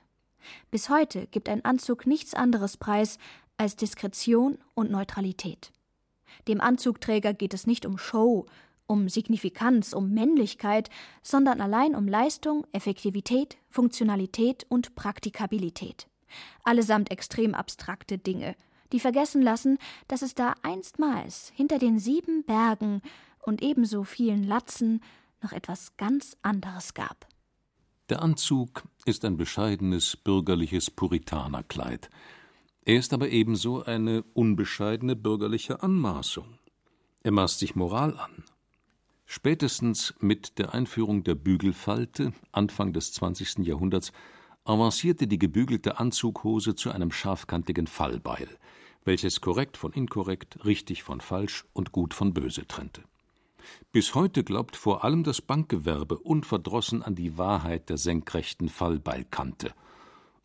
Bis 0.70 0.88
heute 0.88 1.26
gibt 1.26 1.48
ein 1.48 1.64
Anzug 1.64 2.06
nichts 2.06 2.34
anderes 2.34 2.76
preis 2.76 3.18
als 3.56 3.76
Diskretion 3.76 4.58
und 4.74 4.90
Neutralität. 4.90 5.72
Dem 6.48 6.60
Anzugträger 6.60 7.34
geht 7.34 7.54
es 7.54 7.66
nicht 7.66 7.84
um 7.86 7.98
Show, 7.98 8.46
um 8.86 9.08
Signifikanz, 9.08 9.92
um 9.92 10.10
Männlichkeit, 10.12 10.90
sondern 11.22 11.60
allein 11.60 11.94
um 11.94 12.08
Leistung, 12.08 12.66
Effektivität, 12.72 13.56
Funktionalität 13.68 14.66
und 14.68 14.94
Praktikabilität. 14.94 16.08
Allesamt 16.64 17.10
extrem 17.10 17.54
abstrakte 17.54 18.18
Dinge, 18.18 18.56
die 18.92 19.00
vergessen 19.00 19.42
lassen, 19.42 19.78
dass 20.08 20.22
es 20.22 20.34
da 20.34 20.54
einstmals 20.62 21.52
hinter 21.54 21.78
den 21.78 21.98
sieben 21.98 22.44
Bergen 22.44 23.02
und 23.42 23.62
ebenso 23.62 24.04
vielen 24.04 24.42
Latzen 24.42 25.00
noch 25.42 25.52
etwas 25.52 25.96
ganz 25.96 26.36
anderes 26.42 26.94
gab. 26.94 27.29
Der 28.10 28.22
Anzug 28.22 28.82
ist 29.04 29.24
ein 29.24 29.36
bescheidenes 29.36 30.16
bürgerliches 30.16 30.90
Puritanerkleid. 30.90 32.10
Er 32.84 32.96
ist 32.96 33.12
aber 33.12 33.28
ebenso 33.28 33.84
eine 33.84 34.24
unbescheidene 34.34 35.14
bürgerliche 35.14 35.84
Anmaßung. 35.84 36.58
Er 37.22 37.30
maßt 37.30 37.60
sich 37.60 37.76
Moral 37.76 38.18
an. 38.18 38.42
Spätestens 39.26 40.12
mit 40.18 40.58
der 40.58 40.74
Einführung 40.74 41.22
der 41.22 41.36
Bügelfalte 41.36 42.32
Anfang 42.50 42.92
des 42.92 43.12
20. 43.12 43.58
Jahrhunderts 43.58 44.10
avancierte 44.64 45.28
die 45.28 45.38
gebügelte 45.38 46.00
Anzughose 46.00 46.74
zu 46.74 46.90
einem 46.90 47.12
scharfkantigen 47.12 47.86
Fallbeil, 47.86 48.48
welches 49.04 49.40
korrekt 49.40 49.76
von 49.76 49.92
inkorrekt, 49.92 50.64
richtig 50.64 51.04
von 51.04 51.20
falsch 51.20 51.64
und 51.74 51.92
gut 51.92 52.12
von 52.12 52.34
böse 52.34 52.66
trennte. 52.66 53.04
Bis 53.92 54.14
heute 54.14 54.44
glaubt 54.44 54.76
vor 54.76 55.04
allem 55.04 55.24
das 55.24 55.40
Bankgewerbe 55.42 56.18
unverdrossen 56.18 57.02
an 57.02 57.14
die 57.14 57.38
Wahrheit 57.38 57.88
der 57.88 57.96
senkrechten 57.96 58.68
Fallbeilkante, 58.68 59.72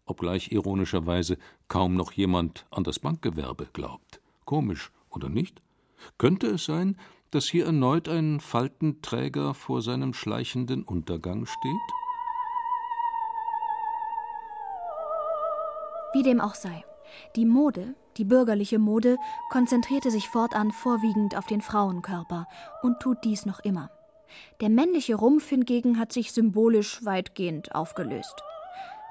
obgleich 0.06 0.52
ironischerweise 0.52 1.38
kaum 1.68 1.96
noch 1.96 2.12
jemand 2.12 2.66
an 2.72 2.84
das 2.84 3.00
Bankgewerbe 3.00 3.68
glaubt. 3.74 4.22
Komisch, 4.46 4.92
oder 5.10 5.30
nicht? 5.30 5.62
Könnte 6.18 6.48
es 6.48 6.66
sein, 6.66 6.98
dass 7.32 7.48
hier 7.48 7.66
erneut 7.66 8.08
ein 8.08 8.40
Faltenträger 8.40 9.54
vor 9.54 9.82
seinem 9.82 10.14
schleichenden 10.14 10.84
Untergang 10.84 11.46
steht? 11.46 11.94
Wie 16.14 16.24
dem 16.24 16.40
auch 16.40 16.56
sei. 16.56 16.86
Die 17.36 17.46
Mode, 17.46 17.96
die 18.18 18.26
bürgerliche 18.26 18.80
Mode, 18.80 19.18
konzentrierte 19.50 20.12
sich 20.12 20.30
fortan 20.30 20.72
vorwiegend 20.72 21.36
auf 21.38 21.46
den 21.46 21.62
Frauenkörper 21.62 22.48
und 22.82 23.00
tut 23.00 23.18
dies 23.24 23.46
noch 23.46 23.60
immer. 23.60 23.90
Der 24.62 24.70
männliche 24.70 25.16
Rumpf 25.16 25.50
hingegen 25.50 26.00
hat 26.00 26.12
sich 26.12 26.32
symbolisch 26.32 27.04
weitgehend 27.06 27.74
aufgelöst. 27.74 28.44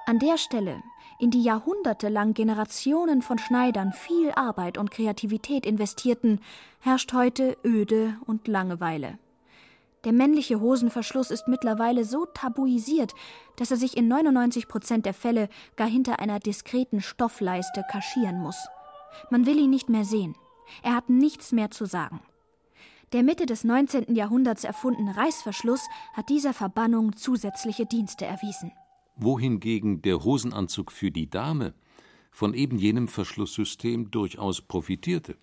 An 0.06 0.18
der 0.18 0.36
Stelle, 0.36 0.82
in 1.18 1.30
die 1.30 1.42
jahrhundertelang 1.42 2.34
Generationen 2.34 3.22
von 3.22 3.38
Schneidern 3.38 3.92
viel 3.92 4.32
Arbeit 4.32 4.76
und 4.76 4.90
Kreativität 4.90 5.64
investierten, 5.64 6.40
herrscht 6.80 7.12
heute 7.14 7.56
Öde 7.64 8.16
und 8.26 8.46
Langeweile. 8.46 9.18
Der 10.04 10.12
männliche 10.12 10.60
Hosenverschluss 10.60 11.30
ist 11.30 11.48
mittlerweile 11.48 12.04
so 12.04 12.26
tabuisiert, 12.26 13.14
dass 13.56 13.70
er 13.70 13.78
sich 13.78 13.96
in 13.96 14.06
99 14.08 14.68
Prozent 14.68 15.06
der 15.06 15.14
Fälle 15.14 15.48
gar 15.76 15.88
hinter 15.88 16.18
einer 16.18 16.40
diskreten 16.40 17.00
Stoffleiste 17.00 17.82
kaschieren 17.90 18.38
muss. 18.38 18.68
Man 19.30 19.46
will 19.46 19.58
ihn 19.58 19.70
nicht 19.70 19.88
mehr 19.88 20.04
sehen. 20.04 20.34
Er 20.82 20.94
hat 20.94 21.10
nichts 21.10 21.52
mehr 21.52 21.70
zu 21.70 21.84
sagen. 21.84 22.20
Der 23.12 23.22
Mitte 23.22 23.46
des 23.46 23.64
19. 23.64 24.14
Jahrhunderts 24.14 24.64
erfundene 24.64 25.16
Reißverschluss 25.16 25.82
hat 26.14 26.28
dieser 26.28 26.52
Verbannung 26.52 27.14
zusätzliche 27.16 27.86
Dienste 27.86 28.24
erwiesen. 28.24 28.72
Wohingegen 29.16 30.02
der 30.02 30.24
Hosenanzug 30.24 30.90
für 30.90 31.10
die 31.10 31.30
Dame 31.30 31.74
von 32.32 32.54
eben 32.54 32.78
jenem 32.78 33.06
Verschlusssystem 33.06 34.10
durchaus 34.10 34.60
profitierte. 34.60 35.36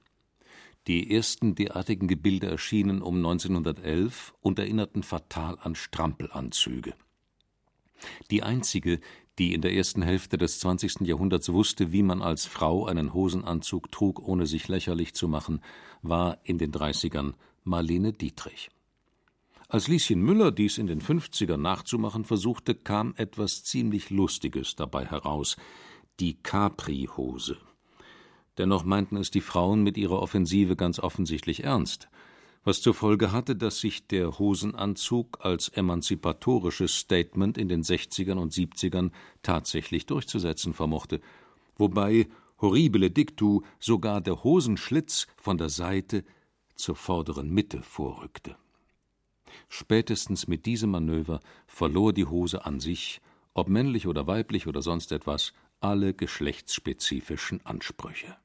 Die 0.87 1.15
ersten 1.15 1.55
derartigen 1.55 2.07
Gebilde 2.07 2.47
erschienen 2.47 3.01
um 3.01 3.17
1911 3.17 4.33
und 4.41 4.59
erinnerten 4.59 5.03
fatal 5.03 5.57
an 5.61 5.75
Strampelanzüge. 5.75 6.95
Die 8.31 8.43
einzige, 8.43 8.99
die 9.39 9.53
in 9.53 9.61
der 9.61 9.73
ersten 9.73 10.01
Hälfte 10.01 10.37
des 10.37 10.59
20. 10.59 11.01
Jahrhunderts 11.01 11.51
wusste, 11.51 11.91
wie 11.91 12.03
man 12.03 12.21
als 12.21 12.45
Frau 12.45 12.85
einen 12.85 13.13
Hosenanzug 13.13 13.91
trug, 13.91 14.19
ohne 14.19 14.45
sich 14.45 14.67
lächerlich 14.67 15.13
zu 15.13 15.27
machen, 15.27 15.61
war 16.01 16.37
in 16.43 16.57
den 16.57 16.71
30ern 16.71 17.33
Marlene 17.63 18.13
Dietrich. 18.13 18.69
Als 19.69 19.87
Lieschen 19.87 20.21
Müller 20.21 20.51
dies 20.51 20.77
in 20.77 20.87
den 20.87 21.01
50ern 21.01 21.57
nachzumachen 21.57 22.25
versuchte, 22.25 22.75
kam 22.75 23.13
etwas 23.15 23.63
ziemlich 23.63 24.09
Lustiges 24.09 24.75
dabei 24.75 25.05
heraus: 25.05 25.55
die 26.19 26.35
Capri-Hose. 26.35 27.57
Dennoch 28.57 28.83
meinten 28.83 29.15
es 29.15 29.31
die 29.31 29.39
Frauen 29.39 29.81
mit 29.81 29.97
ihrer 29.97 30.21
Offensive 30.21 30.75
ganz 30.75 30.99
offensichtlich 30.99 31.63
ernst, 31.63 32.09
was 32.63 32.81
zur 32.81 32.93
Folge 32.93 33.31
hatte, 33.31 33.55
dass 33.55 33.79
sich 33.79 34.07
der 34.07 34.37
Hosenanzug 34.37 35.43
als 35.43 35.69
emanzipatorisches 35.69 36.95
Statement 36.95 37.57
in 37.57 37.67
den 37.67 37.83
60ern 37.83 38.37
und 38.37 38.53
70ern 38.53 39.11
tatsächlich 39.41 40.05
durchzusetzen 40.05 40.73
vermochte, 40.73 41.21
wobei 41.77 42.27
horribile 42.59 43.09
dictu 43.09 43.61
sogar 43.79 44.21
der 44.21 44.43
Hosenschlitz 44.43 45.27
von 45.37 45.57
der 45.57 45.69
Seite 45.69 46.23
zur 46.75 46.95
vorderen 46.95 47.49
Mitte 47.49 47.81
vorrückte. 47.81 48.55
Spätestens 49.67 50.47
mit 50.47 50.65
diesem 50.65 50.91
Manöver 50.91 51.39
verlor 51.65 52.13
die 52.13 52.25
Hose 52.25 52.65
an 52.65 52.79
sich, 52.79 53.21
ob 53.53 53.67
männlich 53.67 54.07
oder 54.07 54.27
weiblich 54.27 54.67
oder 54.67 54.81
sonst 54.81 55.11
etwas, 55.11 55.53
alle 55.79 56.13
geschlechtsspezifischen 56.13 57.65
Ansprüche. 57.65 58.37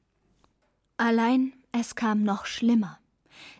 Allein 0.97 1.53
es 1.71 1.95
kam 1.95 2.23
noch 2.23 2.45
schlimmer. 2.45 2.99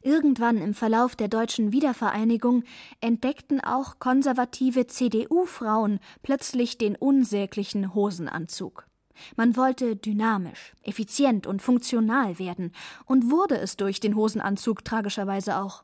Irgendwann 0.02 0.58
im 0.58 0.74
Verlauf 0.74 1.16
der 1.16 1.28
deutschen 1.28 1.72
Wiedervereinigung 1.72 2.64
entdeckten 3.02 3.62
auch 3.62 4.00
konservative 4.00 4.88
CDU-Frauen 4.88 6.00
plötzlich 6.24 6.78
den 6.78 6.96
unsäglichen 6.96 7.94
Hosenanzug. 7.94 8.88
Man 9.36 9.56
wollte 9.56 9.96
dynamisch, 9.96 10.74
effizient 10.84 11.48
und 11.48 11.62
funktional 11.62 12.40
werden 12.40 12.72
und 13.06 13.32
wurde 13.32 13.58
es 13.58 13.78
durch 13.78 14.00
den 14.00 14.16
Hosenanzug 14.16 14.86
tragischerweise 14.86 15.58
auch. 15.58 15.84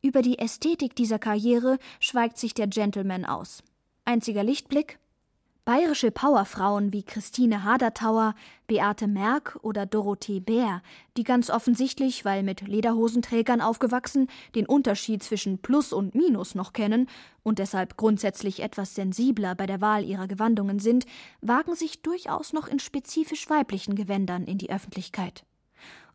Über 0.00 0.22
die 0.22 0.38
Ästhetik 0.38 0.96
dieser 0.96 1.18
Karriere 1.18 1.78
schweigt 2.00 2.38
sich 2.38 2.54
der 2.54 2.66
Gentleman 2.66 3.24
aus. 3.24 3.62
Einziger 4.04 4.42
Lichtblick 4.42 4.98
Bayerische 5.64 6.10
Powerfrauen 6.10 6.92
wie 6.92 7.04
Christine 7.04 7.62
Hadertauer, 7.62 8.34
Beate 8.66 9.06
Merck 9.06 9.60
oder 9.62 9.86
Dorothee 9.86 10.40
Bär, 10.40 10.82
die 11.16 11.22
ganz 11.22 11.50
offensichtlich, 11.50 12.24
weil 12.24 12.42
mit 12.42 12.62
Lederhosenträgern 12.62 13.60
aufgewachsen, 13.60 14.26
den 14.56 14.66
Unterschied 14.66 15.22
zwischen 15.22 15.58
Plus 15.58 15.92
und 15.92 16.16
Minus 16.16 16.56
noch 16.56 16.72
kennen 16.72 17.08
und 17.44 17.60
deshalb 17.60 17.96
grundsätzlich 17.96 18.60
etwas 18.60 18.96
sensibler 18.96 19.54
bei 19.54 19.66
der 19.66 19.80
Wahl 19.80 20.04
ihrer 20.04 20.26
Gewandungen 20.26 20.80
sind, 20.80 21.06
wagen 21.42 21.76
sich 21.76 22.02
durchaus 22.02 22.52
noch 22.52 22.66
in 22.66 22.80
spezifisch 22.80 23.48
weiblichen 23.48 23.94
Gewändern 23.94 24.42
in 24.46 24.58
die 24.58 24.70
Öffentlichkeit. 24.70 25.44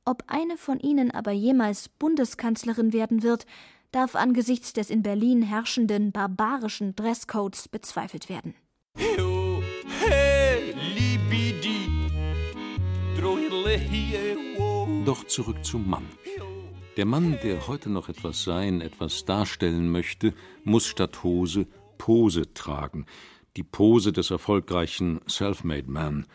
Ob 0.03 0.25
eine 0.27 0.57
von 0.57 0.81
ihnen 0.81 1.09
aber 1.09 1.31
jemals 1.31 1.87
Bundeskanzlerin 1.87 2.91
werden 2.91 3.23
wird, 3.23 3.45
darf 3.93 4.17
angesichts 4.17 4.73
des 4.73 4.89
in 4.89 5.03
Berlin 5.03 5.41
herrschenden 5.41 6.11
barbarischen 6.11 6.97
Dresscodes 6.97 7.69
bezweifelt 7.69 8.27
werden. 8.27 8.55
Doch 15.05 15.23
zurück 15.25 15.63
zum 15.63 15.89
Mann. 15.89 16.05
Der 16.97 17.05
Mann, 17.05 17.37
der 17.43 17.67
heute 17.67 17.89
noch 17.89 18.09
etwas 18.09 18.43
sein, 18.43 18.81
etwas 18.81 19.25
darstellen 19.25 19.91
möchte, 19.91 20.33
muss 20.63 20.85
statt 20.85 21.23
Hose 21.23 21.67
Pose 21.97 22.53
tragen. 22.53 23.05
Die 23.55 23.63
Pose 23.63 24.13
des 24.13 24.31
erfolgreichen 24.31 25.19
Self-Made 25.27 25.89
Man, 25.89 26.25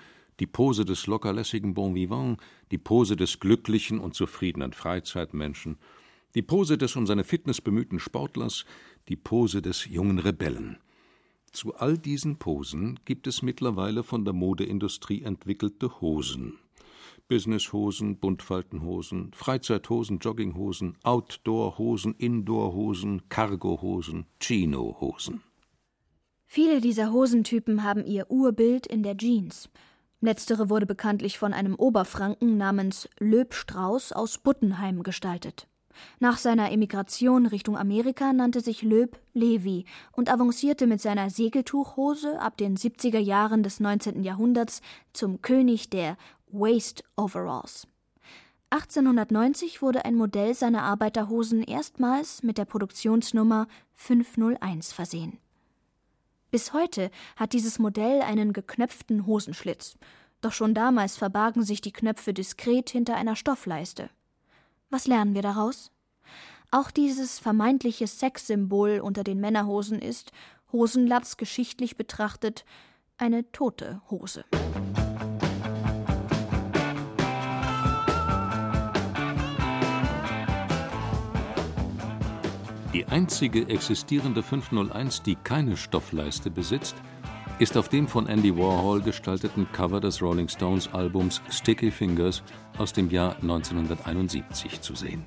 die 0.40 0.46
Pose 0.46 0.84
des 0.84 1.06
lockerlässigen 1.06 1.74
Bon 1.74 1.94
Vivant, 1.94 2.40
die 2.70 2.78
Pose 2.78 3.16
des 3.16 3.38
glücklichen 3.40 3.98
und 3.98 4.14
zufriedenen 4.14 4.72
Freizeitmenschen, 4.72 5.78
die 6.34 6.42
Pose 6.42 6.78
des 6.78 6.96
um 6.96 7.06
seine 7.06 7.24
Fitness 7.24 7.60
bemühten 7.60 7.98
Sportlers, 7.98 8.64
die 9.08 9.16
Pose 9.16 9.62
des 9.62 9.84
jungen 9.84 10.18
Rebellen. 10.18 10.78
Zu 11.52 11.74
all 11.74 11.98
diesen 11.98 12.38
Posen 12.38 12.98
gibt 13.04 13.26
es 13.26 13.42
mittlerweile 13.42 14.02
von 14.02 14.24
der 14.24 14.32
Modeindustrie 14.32 15.22
entwickelte 15.22 16.00
Hosen. 16.00 16.58
Businesshosen, 17.32 18.18
Buntfaltenhosen, 18.18 19.30
Freizeithosen, 19.32 20.18
Jogginghosen, 20.18 20.98
Outdoorhosen, 21.02 22.14
Indoorhosen, 22.18 23.26
Cargohosen, 23.30 24.26
Chinohosen. 24.38 25.40
Viele 26.44 26.82
dieser 26.82 27.10
Hosentypen 27.10 27.84
haben 27.84 28.04
ihr 28.04 28.30
Urbild 28.30 28.86
in 28.86 29.02
der 29.02 29.16
Jeans. 29.16 29.70
Letztere 30.20 30.68
wurde 30.68 30.84
bekanntlich 30.84 31.38
von 31.38 31.54
einem 31.54 31.74
Oberfranken 31.74 32.58
namens 32.58 33.08
Löb 33.18 33.54
Strauß 33.54 34.12
aus 34.12 34.36
Buttenheim 34.36 35.02
gestaltet. 35.02 35.66
Nach 36.20 36.38
seiner 36.38 36.70
Emigration 36.70 37.46
Richtung 37.46 37.76
Amerika 37.76 38.32
nannte 38.32 38.60
sich 38.60 38.82
Löb 38.82 39.18
Levi 39.34 39.84
und 40.12 40.30
avancierte 40.30 40.86
mit 40.86 41.00
seiner 41.00 41.30
Segeltuchhose 41.30 42.38
ab 42.40 42.56
den 42.56 42.76
70er 42.76 43.18
Jahren 43.18 43.62
des 43.62 43.80
19. 43.80 44.22
Jahrhunderts 44.22 44.80
zum 45.12 45.42
König 45.42 45.90
der 45.90 46.16
Waist 46.52 47.02
Overalls. 47.16 47.86
1890 48.70 49.82
wurde 49.82 50.04
ein 50.04 50.14
Modell 50.14 50.54
seiner 50.54 50.82
Arbeiterhosen 50.82 51.62
erstmals 51.62 52.42
mit 52.42 52.58
der 52.58 52.64
Produktionsnummer 52.66 53.68
501 53.94 54.92
versehen. 54.92 55.38
Bis 56.50 56.74
heute 56.74 57.10
hat 57.36 57.54
dieses 57.54 57.78
Modell 57.78 58.20
einen 58.20 58.52
geknöpften 58.52 59.26
Hosenschlitz, 59.26 59.96
doch 60.42 60.52
schon 60.52 60.74
damals 60.74 61.16
verbargen 61.16 61.62
sich 61.62 61.80
die 61.80 61.92
Knöpfe 61.92 62.34
diskret 62.34 62.90
hinter 62.90 63.16
einer 63.16 63.36
Stoffleiste. 63.36 64.10
Was 64.90 65.06
lernen 65.06 65.34
wir 65.34 65.42
daraus? 65.42 65.90
Auch 66.70 66.90
dieses 66.90 67.38
vermeintliche 67.38 68.06
Sexsymbol 68.06 69.00
unter 69.00 69.24
den 69.24 69.40
Männerhosen 69.40 70.00
ist, 70.00 70.32
Hosenlatz 70.70 71.38
geschichtlich 71.38 71.96
betrachtet, 71.96 72.64
eine 73.16 73.50
tote 73.52 74.02
Hose. 74.10 74.44
Die 83.02 83.08
einzige 83.08 83.68
existierende 83.68 84.44
501, 84.44 85.22
die 85.22 85.34
keine 85.34 85.76
Stoffleiste 85.76 86.52
besitzt, 86.52 86.94
ist 87.58 87.76
auf 87.76 87.88
dem 87.88 88.06
von 88.06 88.28
Andy 88.28 88.56
Warhol 88.56 89.02
gestalteten 89.02 89.66
Cover 89.72 89.98
des 89.98 90.22
Rolling 90.22 90.48
Stones 90.48 90.88
Albums 90.94 91.42
Sticky 91.50 91.90
Fingers 91.90 92.44
aus 92.78 92.92
dem 92.92 93.10
Jahr 93.10 93.34
1971 93.42 94.82
zu 94.82 94.94
sehen. 94.94 95.24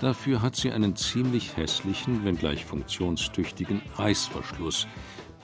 Dafür 0.00 0.42
hat 0.42 0.56
sie 0.56 0.72
einen 0.72 0.96
ziemlich 0.96 1.56
hässlichen, 1.56 2.24
wenngleich 2.24 2.64
funktionstüchtigen 2.64 3.80
Reißverschluss, 3.94 4.88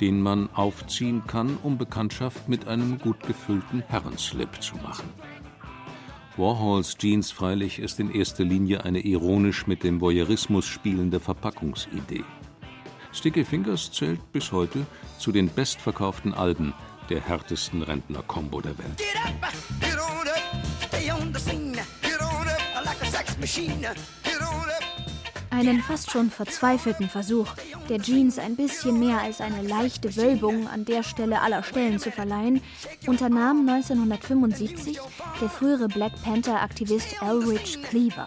den 0.00 0.20
man 0.20 0.48
aufziehen 0.54 1.22
kann, 1.28 1.56
um 1.62 1.78
Bekanntschaft 1.78 2.48
mit 2.48 2.66
einem 2.66 2.98
gut 2.98 3.20
gefüllten 3.20 3.84
Herrenslip 3.86 4.60
zu 4.60 4.74
machen. 4.78 5.08
Warhols 6.38 6.98
Jeans 6.98 7.30
freilich 7.30 7.78
ist 7.78 7.98
in 7.98 8.10
erster 8.10 8.44
Linie 8.44 8.84
eine 8.84 9.00
ironisch 9.00 9.66
mit 9.66 9.82
dem 9.82 10.02
Voyeurismus 10.02 10.66
spielende 10.66 11.18
Verpackungsidee. 11.18 12.24
Sticky 13.10 13.42
Fingers 13.42 13.90
zählt 13.90 14.20
bis 14.32 14.52
heute 14.52 14.86
zu 15.18 15.32
den 15.32 15.48
bestverkauften 15.48 16.34
Alben 16.34 16.74
der 17.08 17.22
härtesten 17.22 17.82
Rentner-Kombo 17.82 18.60
der 18.60 18.76
Welt. 18.76 19.02
Einen 25.56 25.80
fast 25.80 26.10
schon 26.10 26.30
verzweifelten 26.30 27.08
Versuch, 27.08 27.48
der 27.88 27.98
Jeans 27.98 28.38
ein 28.38 28.56
bisschen 28.56 29.00
mehr 29.00 29.22
als 29.22 29.40
eine 29.40 29.62
leichte 29.62 30.14
Wölbung 30.16 30.68
an 30.68 30.84
der 30.84 31.02
Stelle 31.02 31.40
aller 31.40 31.62
Stellen 31.62 31.98
zu 31.98 32.12
verleihen, 32.12 32.60
unternahm 33.06 33.66
1975 33.66 34.98
der 35.40 35.48
frühere 35.48 35.88
Black 35.88 36.12
Panther-Aktivist 36.22 37.22
Elridge 37.22 37.78
Cleaver. 37.80 38.26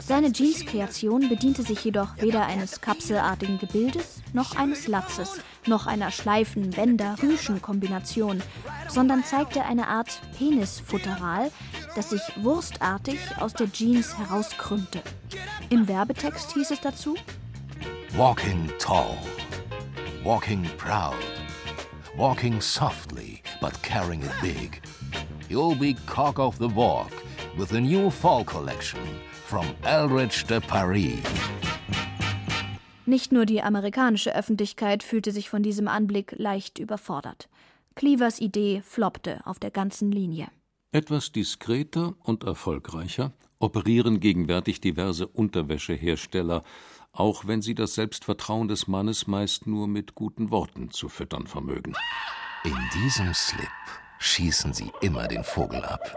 Seine 0.00 0.30
Jeans-Kreation 0.30 1.28
bediente 1.28 1.64
sich 1.64 1.82
jedoch 1.82 2.16
weder 2.18 2.46
eines 2.46 2.80
kapselartigen 2.80 3.58
Gebildes 3.58 4.22
noch 4.32 4.54
eines 4.54 4.86
Latzes, 4.86 5.40
noch 5.66 5.88
einer 5.88 6.12
Schleifen-Bänder-Rüschen-Kombination, 6.12 8.40
sondern 8.88 9.24
zeigte 9.24 9.64
eine 9.64 9.88
Art 9.88 10.20
Penisfutteral, 10.38 11.50
das 11.96 12.10
sich 12.10 12.22
wurstartig 12.36 13.18
aus 13.40 13.54
der 13.54 13.72
Jeans 13.72 14.18
herauskrümmte. 14.18 15.00
Im 15.70 15.88
Werbetext 15.88 16.52
hieß 16.52 16.70
es 16.70 16.80
dazu: 16.80 17.16
Walking 18.16 18.70
tall, 18.78 19.16
walking 20.22 20.64
proud, 20.76 21.16
walking 22.16 22.60
softly 22.60 23.42
but 23.60 23.82
carrying 23.82 24.22
it 24.22 24.32
big. 24.42 24.82
You'll 25.48 25.78
be 25.78 25.94
cock 26.06 26.38
of 26.38 26.56
the 26.58 26.68
walk 26.68 27.10
with 27.56 27.70
the 27.70 27.80
new 27.80 28.10
fall 28.10 28.44
collection 28.44 29.00
from 29.46 29.66
Eldridge 29.84 30.44
de 30.46 30.60
Paris. 30.60 31.22
Nicht 33.06 33.30
nur 33.30 33.46
die 33.46 33.62
amerikanische 33.62 34.34
Öffentlichkeit 34.34 35.04
fühlte 35.04 35.30
sich 35.30 35.48
von 35.48 35.62
diesem 35.62 35.86
Anblick 35.86 36.34
leicht 36.36 36.80
überfordert. 36.80 37.48
Cleavers 37.94 38.40
Idee 38.40 38.82
floppte 38.84 39.40
auf 39.44 39.60
der 39.60 39.70
ganzen 39.70 40.10
Linie. 40.10 40.48
Etwas 40.96 41.30
diskreter 41.30 42.14
und 42.22 42.44
erfolgreicher 42.44 43.34
operieren 43.58 44.18
gegenwärtig 44.18 44.80
diverse 44.80 45.26
Unterwäschehersteller, 45.26 46.62
auch 47.12 47.46
wenn 47.46 47.60
sie 47.60 47.74
das 47.74 47.96
Selbstvertrauen 47.96 48.66
des 48.66 48.88
Mannes 48.88 49.26
meist 49.26 49.66
nur 49.66 49.88
mit 49.88 50.14
guten 50.14 50.50
Worten 50.50 50.90
zu 50.90 51.10
füttern 51.10 51.46
vermögen. 51.46 51.92
In 52.64 52.74
diesem 52.94 53.34
Slip 53.34 53.68
schießen 54.20 54.72
sie 54.72 54.90
immer 55.02 55.28
den 55.28 55.44
Vogel 55.44 55.84
ab. 55.84 56.16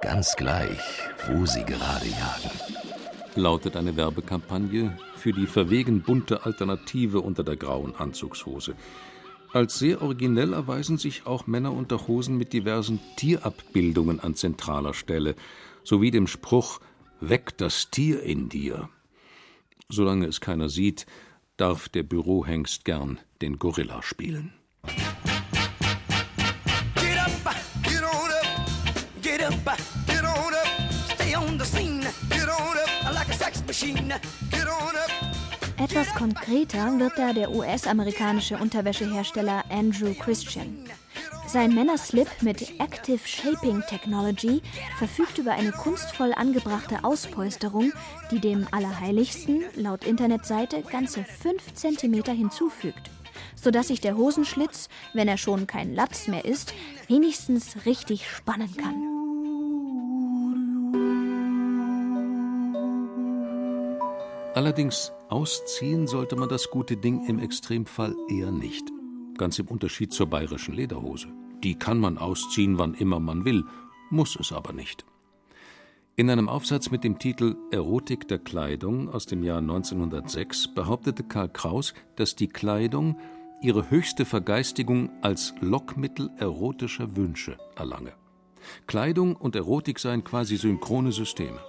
Ganz 0.00 0.36
gleich, 0.36 0.80
wo 1.26 1.44
sie 1.44 1.62
gerade 1.62 2.06
jagen. 2.06 2.50
Lautet 3.34 3.76
eine 3.76 3.94
Werbekampagne 3.94 4.96
für 5.16 5.34
die 5.34 5.46
verwegen 5.46 6.00
bunte 6.00 6.46
Alternative 6.46 7.20
unter 7.20 7.44
der 7.44 7.56
grauen 7.56 7.94
Anzugshose. 7.94 8.74
Als 9.52 9.78
sehr 9.78 10.00
originell 10.00 10.54
erweisen 10.54 10.96
sich 10.96 11.26
auch 11.26 11.46
Männerunterhosen 11.46 12.38
mit 12.38 12.52
diversen 12.52 13.00
Tierabbildungen 13.16 14.18
an 14.20 14.34
zentraler 14.34 14.94
Stelle, 14.94 15.34
sowie 15.84 16.10
dem 16.10 16.26
Spruch 16.26 16.80
Weck 17.20 17.56
das 17.58 17.90
Tier 17.90 18.22
in 18.22 18.48
dir. 18.48 18.88
Solange 19.88 20.26
es 20.26 20.40
keiner 20.40 20.68
sieht, 20.68 21.06
darf 21.58 21.88
der 21.88 22.02
Bürohengst 22.02 22.84
gern 22.84 23.20
den 23.42 23.58
Gorilla 23.58 24.02
spielen. 24.02 24.54
Get 34.50 34.68
on 34.68 34.96
up. 34.96 35.21
Etwas 35.82 36.14
konkreter 36.14 36.96
wird 37.00 37.18
da 37.18 37.32
der 37.32 37.50
US-amerikanische 37.50 38.56
Unterwäschehersteller 38.56 39.64
Andrew 39.68 40.14
Christian. 40.14 40.84
Sein 41.48 41.74
Männerslip 41.74 42.28
mit 42.40 42.78
Active 42.78 43.18
Shaping 43.26 43.82
Technology 43.88 44.62
verfügt 44.98 45.38
über 45.38 45.50
eine 45.50 45.72
kunstvoll 45.72 46.34
angebrachte 46.34 47.02
Auspolsterung, 47.02 47.92
die 48.30 48.38
dem 48.38 48.68
Allerheiligsten 48.70 49.64
laut 49.74 50.04
Internetseite 50.04 50.82
ganze 50.82 51.24
5 51.24 51.74
cm 51.74 52.26
hinzufügt, 52.26 53.10
sodass 53.56 53.88
sich 53.88 54.00
der 54.00 54.16
Hosenschlitz, 54.16 54.88
wenn 55.14 55.26
er 55.26 55.36
schon 55.36 55.66
kein 55.66 55.96
Latz 55.96 56.28
mehr 56.28 56.44
ist, 56.44 56.74
wenigstens 57.08 57.86
richtig 57.86 58.30
spannen 58.30 58.76
kann. 58.76 59.21
Allerdings 64.54 65.12
ausziehen 65.30 66.06
sollte 66.06 66.36
man 66.36 66.48
das 66.48 66.68
gute 66.70 66.98
Ding 66.98 67.26
im 67.26 67.38
Extremfall 67.38 68.14
eher 68.28 68.50
nicht. 68.50 68.84
Ganz 69.38 69.58
im 69.58 69.66
Unterschied 69.66 70.12
zur 70.12 70.26
bayerischen 70.26 70.74
Lederhose. 70.74 71.28
Die 71.62 71.74
kann 71.74 71.98
man 71.98 72.18
ausziehen, 72.18 72.76
wann 72.76 72.92
immer 72.92 73.18
man 73.18 73.46
will, 73.46 73.64
muss 74.10 74.36
es 74.38 74.52
aber 74.52 74.74
nicht. 74.74 75.06
In 76.16 76.28
einem 76.28 76.50
Aufsatz 76.50 76.90
mit 76.90 77.02
dem 77.02 77.18
Titel 77.18 77.56
Erotik 77.70 78.28
der 78.28 78.38
Kleidung 78.38 79.08
aus 79.08 79.24
dem 79.24 79.42
Jahr 79.42 79.58
1906 79.58 80.74
behauptete 80.74 81.22
Karl 81.22 81.48
Kraus, 81.48 81.94
dass 82.16 82.36
die 82.36 82.48
Kleidung 82.48 83.18
ihre 83.62 83.90
höchste 83.90 84.26
Vergeistigung 84.26 85.08
als 85.22 85.54
Lockmittel 85.60 86.28
erotischer 86.36 87.16
Wünsche 87.16 87.56
erlange. 87.74 88.12
Kleidung 88.86 89.34
und 89.34 89.56
Erotik 89.56 89.98
seien 89.98 90.24
quasi 90.24 90.56
synchrone 90.56 91.12
Systeme, 91.12 91.60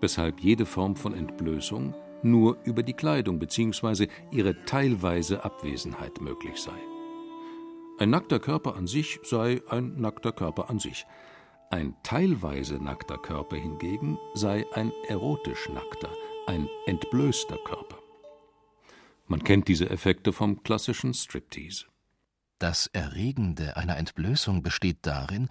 weshalb 0.00 0.40
jede 0.40 0.66
Form 0.66 0.96
von 0.96 1.14
Entblößung 1.14 1.94
nur 2.22 2.58
über 2.64 2.82
die 2.82 2.94
Kleidung 2.94 3.38
bzw. 3.38 4.08
ihre 4.30 4.64
teilweise 4.64 5.44
Abwesenheit 5.44 6.20
möglich 6.20 6.60
sei. 6.60 6.78
Ein 7.98 8.10
nackter 8.10 8.38
Körper 8.38 8.76
an 8.76 8.86
sich 8.86 9.18
sei 9.24 9.60
ein 9.68 10.00
nackter 10.00 10.32
Körper 10.32 10.70
an 10.70 10.78
sich. 10.78 11.06
Ein 11.70 11.94
teilweise 12.02 12.82
nackter 12.82 13.18
Körper 13.18 13.56
hingegen 13.56 14.18
sei 14.34 14.64
ein 14.72 14.92
erotisch 15.08 15.68
nackter, 15.68 16.10
ein 16.46 16.68
entblößter 16.86 17.58
Körper. 17.58 17.98
Man 19.26 19.44
kennt 19.44 19.68
diese 19.68 19.90
Effekte 19.90 20.32
vom 20.32 20.62
klassischen 20.62 21.12
Striptease. 21.12 21.86
Das 22.58 22.86
Erregende 22.86 23.76
einer 23.76 23.98
Entblößung 23.98 24.62
besteht 24.62 24.98
darin, 25.02 25.48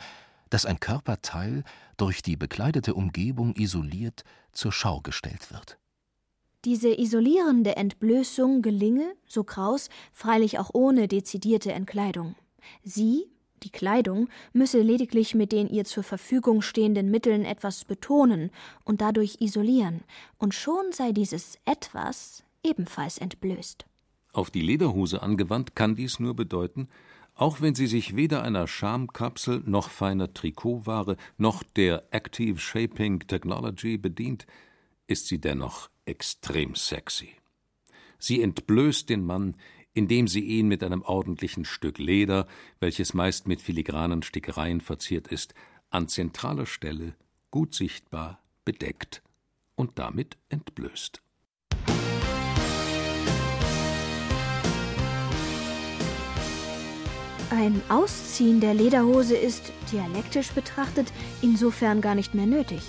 dass 0.50 0.66
ein 0.66 0.80
Körperteil 0.80 1.64
durch 1.98 2.22
die 2.22 2.36
bekleidete 2.36 2.94
Umgebung 2.94 3.56
isoliert 3.56 4.24
zur 4.52 4.72
Schau 4.72 5.02
gestellt 5.02 5.52
wird. 5.52 5.78
Diese 6.66 6.90
isolierende 7.00 7.76
Entblößung 7.76 8.62
gelinge, 8.62 9.14
so 9.28 9.44
Kraus, 9.44 9.90
freilich 10.12 10.60
auch 10.60 10.72
ohne 10.74 11.08
dezidierte 11.08 11.72
Entkleidung. 11.72 12.36
Sie, 12.84 13.28
Die 13.64 13.72
Kleidung 13.72 14.30
müsse 14.54 14.82
lediglich 14.82 15.34
mit 15.34 15.52
den 15.52 15.68
ihr 15.68 15.86
zur 15.86 16.04
Verfügung 16.04 16.62
stehenden 16.62 17.10
Mitteln 17.10 17.44
etwas 17.44 17.86
betonen 17.86 18.52
und 18.84 19.02
dadurch 19.02 19.38
isolieren, 19.40 20.04
und 20.38 20.54
schon 20.54 20.92
sei 20.92 21.12
dieses 21.12 21.58
etwas 21.66 22.44
ebenfalls 22.64 23.18
entblößt. 23.18 23.86
Auf 24.32 24.52
die 24.52 24.62
Lederhose 24.62 25.24
angewandt 25.24 25.76
kann 25.76 25.96
dies 25.96 26.20
nur 26.20 26.36
bedeuten, 26.36 26.88
auch 27.38 27.62
wenn 27.62 27.76
sie 27.76 27.88
sich 27.88 28.16
weder 28.16 28.42
einer 28.42 28.68
Schamkapsel 28.68 29.62
noch 29.66 29.90
feiner 29.90 30.34
Trikotware 30.34 31.18
noch 31.38 31.64
der 31.64 32.08
Active 32.12 32.60
Shaping 32.60 33.20
Technology 33.20 33.98
bedient, 33.98 34.48
ist 35.06 35.28
sie 35.28 35.40
dennoch 35.40 35.90
extrem 36.06 36.76
sexy. 36.76 37.30
Sie 38.18 38.42
entblößt 38.42 39.08
den 39.10 39.24
Mann, 39.24 39.56
indem 39.94 40.28
sie 40.28 40.42
ihn 40.42 40.68
mit 40.68 40.84
einem 40.84 41.04
ordentlichen 41.04 41.64
Stück 41.64 42.00
Leder, 42.00 42.48
welches 42.80 43.14
meist 43.14 43.48
mit 43.48 43.62
filigranen 43.62 44.24
Stickereien 44.24 44.82
verziert 44.82 45.28
ist, 45.28 45.54
an 45.90 46.08
zentraler 46.08 46.66
Stelle, 46.66 47.16
gut 47.52 47.76
sichtbar, 47.76 48.42
bedeckt 48.66 49.22
und 49.76 50.00
damit 50.00 50.38
entblößt. 50.50 51.22
Ein 57.50 57.82
Ausziehen 57.88 58.60
der 58.60 58.74
Lederhose 58.74 59.38
ist, 59.38 59.72
dialektisch 59.94 60.52
betrachtet, 60.52 61.14
insofern 61.42 62.02
gar 62.02 62.14
nicht 62.14 62.36
mehr 62.36 62.46
nötig, 62.46 62.82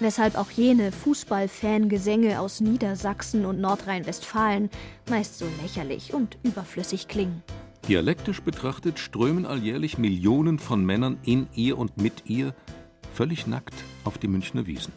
weshalb 0.00 0.36
auch 0.38 0.50
jene 0.50 0.92
Fußball-Fangesänge 0.92 2.40
aus 2.40 2.60
Niedersachsen 2.60 3.44
und 3.44 3.60
Nordrhein-Westfalen 3.60 4.70
meist 5.10 5.38
so 5.38 5.44
lächerlich 5.60 6.14
und 6.14 6.38
überflüssig 6.42 7.06
klingen. 7.08 7.42
Dialektisch 7.86 8.40
betrachtet 8.40 8.98
strömen 8.98 9.44
alljährlich 9.44 9.98
Millionen 9.98 10.58
von 10.58 10.86
Männern 10.86 11.18
in 11.22 11.46
ihr 11.54 11.76
und 11.76 11.98
mit 11.98 12.22
ihr 12.24 12.54
völlig 13.12 13.46
nackt 13.46 13.74
auf 14.04 14.16
die 14.16 14.28
Münchner 14.28 14.66
Wiesen. 14.66 14.94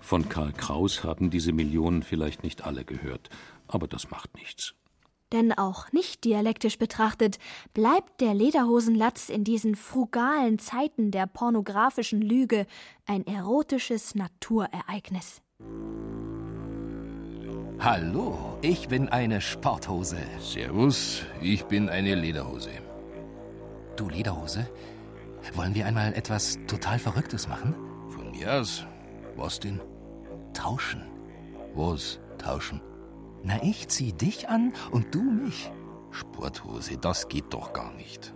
Von 0.00 0.28
Karl 0.28 0.52
Kraus 0.52 1.02
haben 1.02 1.30
diese 1.30 1.52
Millionen 1.52 2.04
vielleicht 2.04 2.44
nicht 2.44 2.64
alle 2.64 2.84
gehört, 2.84 3.28
aber 3.66 3.88
das 3.88 4.10
macht 4.10 4.36
nichts. 4.36 4.74
Denn 5.32 5.52
auch 5.52 5.90
nicht 5.92 6.24
dialektisch 6.24 6.78
betrachtet 6.78 7.38
bleibt 7.72 8.20
der 8.20 8.34
Lederhosenlatz 8.34 9.28
in 9.28 9.42
diesen 9.44 9.74
frugalen 9.74 10.58
Zeiten 10.58 11.10
der 11.10 11.26
pornografischen 11.26 12.20
Lüge 12.20 12.66
ein 13.06 13.26
erotisches 13.26 14.14
Naturereignis. 14.14 15.42
Hallo, 17.80 18.58
ich 18.62 18.88
bin 18.88 19.08
eine 19.08 19.40
Sporthose. 19.40 20.18
Servus, 20.40 21.22
ich 21.42 21.64
bin 21.64 21.88
eine 21.88 22.14
Lederhose. 22.14 22.70
Du 23.96 24.08
Lederhose? 24.08 24.68
Wollen 25.54 25.74
wir 25.74 25.86
einmal 25.86 26.14
etwas 26.14 26.58
total 26.66 26.98
Verrücktes 26.98 27.48
machen? 27.48 27.74
Von 28.08 28.30
mir 28.30 28.54
aus. 28.54 28.86
Was 29.36 29.60
denn? 29.60 29.80
Tauschen. 30.54 31.02
Was 31.74 32.20
tauschen? 32.38 32.80
Na, 33.44 33.62
ich 33.62 33.88
zieh 33.88 34.12
dich 34.12 34.48
an 34.48 34.72
und 34.90 35.14
du 35.14 35.22
mich. 35.22 35.70
Sporthose, 36.10 36.96
das 36.96 37.28
geht 37.28 37.52
doch 37.52 37.74
gar 37.74 37.92
nicht. 37.92 38.32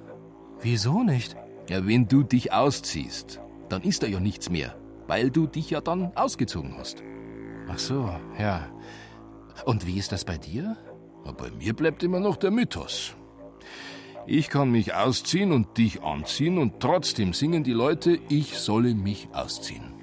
Wieso 0.61 1.03
nicht? 1.03 1.35
Ja, 1.69 1.87
wenn 1.87 2.09
du 2.09 2.23
dich 2.23 2.53
ausziehst, 2.53 3.41
dann 3.71 3.83
ist 3.83 4.03
da 4.03 4.07
ja 4.07 4.21
nichts 4.21 4.51
mehr, 4.51 4.77
weil 5.07 5.31
du 5.31 5.47
dich 5.47 5.71
ja 5.71 5.81
dann 5.81 6.13
ausgezogen 6.15 6.75
hast. 6.77 7.03
Ach 7.69 7.79
so, 7.79 8.11
ja. 8.39 8.67
Und 9.65 9.87
wie 9.87 9.99
ist 9.99 10.13
das 10.13 10.25
bei 10.25 10.37
dir? 10.37 10.77
Na, 11.25 11.33
bei 11.33 11.51
mir 11.53 11.75
bleibt 11.75 12.03
immer 12.03 12.21
noch 12.21 12.37
der 12.37 12.51
Mythos. 12.51 13.15
Ich 14.27 14.51
kann 14.51 14.71
mich 14.71 14.93
ausziehen 14.93 15.53
und 15.53 15.79
dich 15.79 16.03
anziehen 16.03 16.59
und 16.59 16.81
trotzdem 16.81 17.33
singen 17.33 17.65
die 17.65 17.73
Leute, 17.73 18.19
ich 18.29 18.59
solle 18.59 18.95
mich 18.95 19.29
ausziehen. 19.33 19.95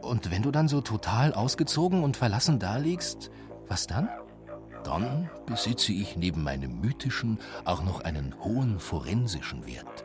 Und 0.00 0.32
wenn 0.32 0.42
du 0.42 0.50
dann 0.50 0.66
so 0.66 0.80
total 0.80 1.32
ausgezogen 1.32 2.02
und 2.02 2.16
verlassen 2.16 2.58
daliegst, 2.58 3.30
was 3.68 3.86
dann? 3.86 4.08
Dann 4.84 5.30
besitze 5.46 5.92
ich 5.92 6.16
neben 6.16 6.42
meinem 6.42 6.80
mythischen 6.80 7.38
auch 7.64 7.82
noch 7.82 8.00
einen 8.00 8.34
hohen 8.42 8.78
forensischen 8.78 9.66
Wert. 9.66 10.04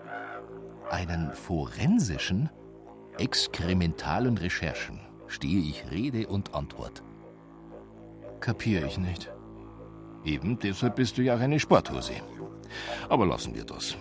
Einen 0.89 1.33
forensischen? 1.33 2.49
Exkrementalen 3.17 4.37
Recherchen 4.37 4.99
stehe 5.25 5.59
ich 5.59 5.89
Rede 5.89 6.27
und 6.27 6.53
Antwort. 6.53 7.03
Kapiere 8.39 8.85
ich 8.85 8.97
nicht. 8.99 9.31
Eben 10.23 10.59
deshalb 10.59 10.95
bist 10.95 11.17
du 11.17 11.23
ja 11.23 11.35
auch 11.35 11.39
eine 11.39 11.59
Sporthose. 11.59 12.13
Aber 13.09 13.25
lassen 13.25 13.55
wir 13.55 13.63
das. 13.63 13.97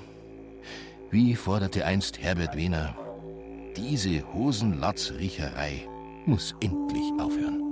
Wie 1.10 1.34
forderte 1.34 1.86
einst 1.86 2.20
Herbert 2.20 2.56
Wehner, 2.56 2.94
diese 3.76 4.22
Hosenlatzriecherei 4.34 5.88
muss 6.26 6.54
endlich 6.60 7.12
aufhören. 7.18 7.65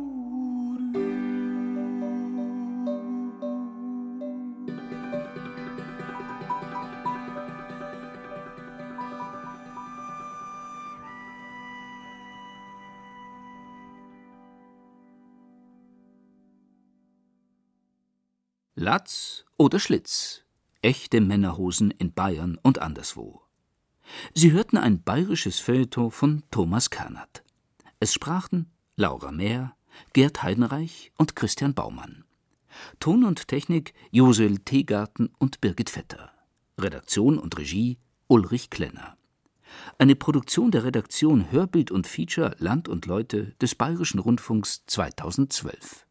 Latz 18.85 19.47
oder 19.57 19.81
Schlitz. 19.81 20.43
Echte 20.83 21.23
Männerhosen 21.23 21.91
in 21.91 22.13
Bayern 22.13 22.59
und 22.63 22.81
anderswo. 22.81 23.41
Sie 24.35 24.53
hörten 24.53 24.77
ein 24.77 25.03
bayerisches 25.03 25.59
Feuilleton 25.59 26.11
von 26.11 26.43
Thomas 26.51 26.91
Kernert. 26.91 27.43
Es 27.99 28.13
sprachen 28.13 28.71
Laura 28.95 29.33
Mehr, 29.33 29.75
Gerd 30.13 30.43
Heidenreich 30.43 31.13
und 31.17 31.35
Christian 31.35 31.73
Baumann. 31.73 32.25
Ton 33.01 33.25
und 33.25 33.49
Technik 33.49 33.95
Josel 34.11 34.59
Teegarten 34.59 35.31
und 35.39 35.63
Birgit 35.63 35.89
Vetter. 35.89 36.31
Redaktion 36.79 37.39
und 37.39 37.57
Regie 37.57 37.97
Ulrich 38.27 38.69
Klenner. 38.69 39.17
Eine 39.97 40.15
Produktion 40.15 40.71
der 40.71 40.85
Redaktion 40.85 41.51
Hörbild 41.51 41.91
und 41.91 42.07
Feature 42.07 42.55
Land 42.59 42.91
und 42.91 43.07
Leute 43.07 43.55
des 43.63 43.77
Bayerischen 43.77 44.19
Rundfunks 44.19 44.85
2012. 44.89 46.05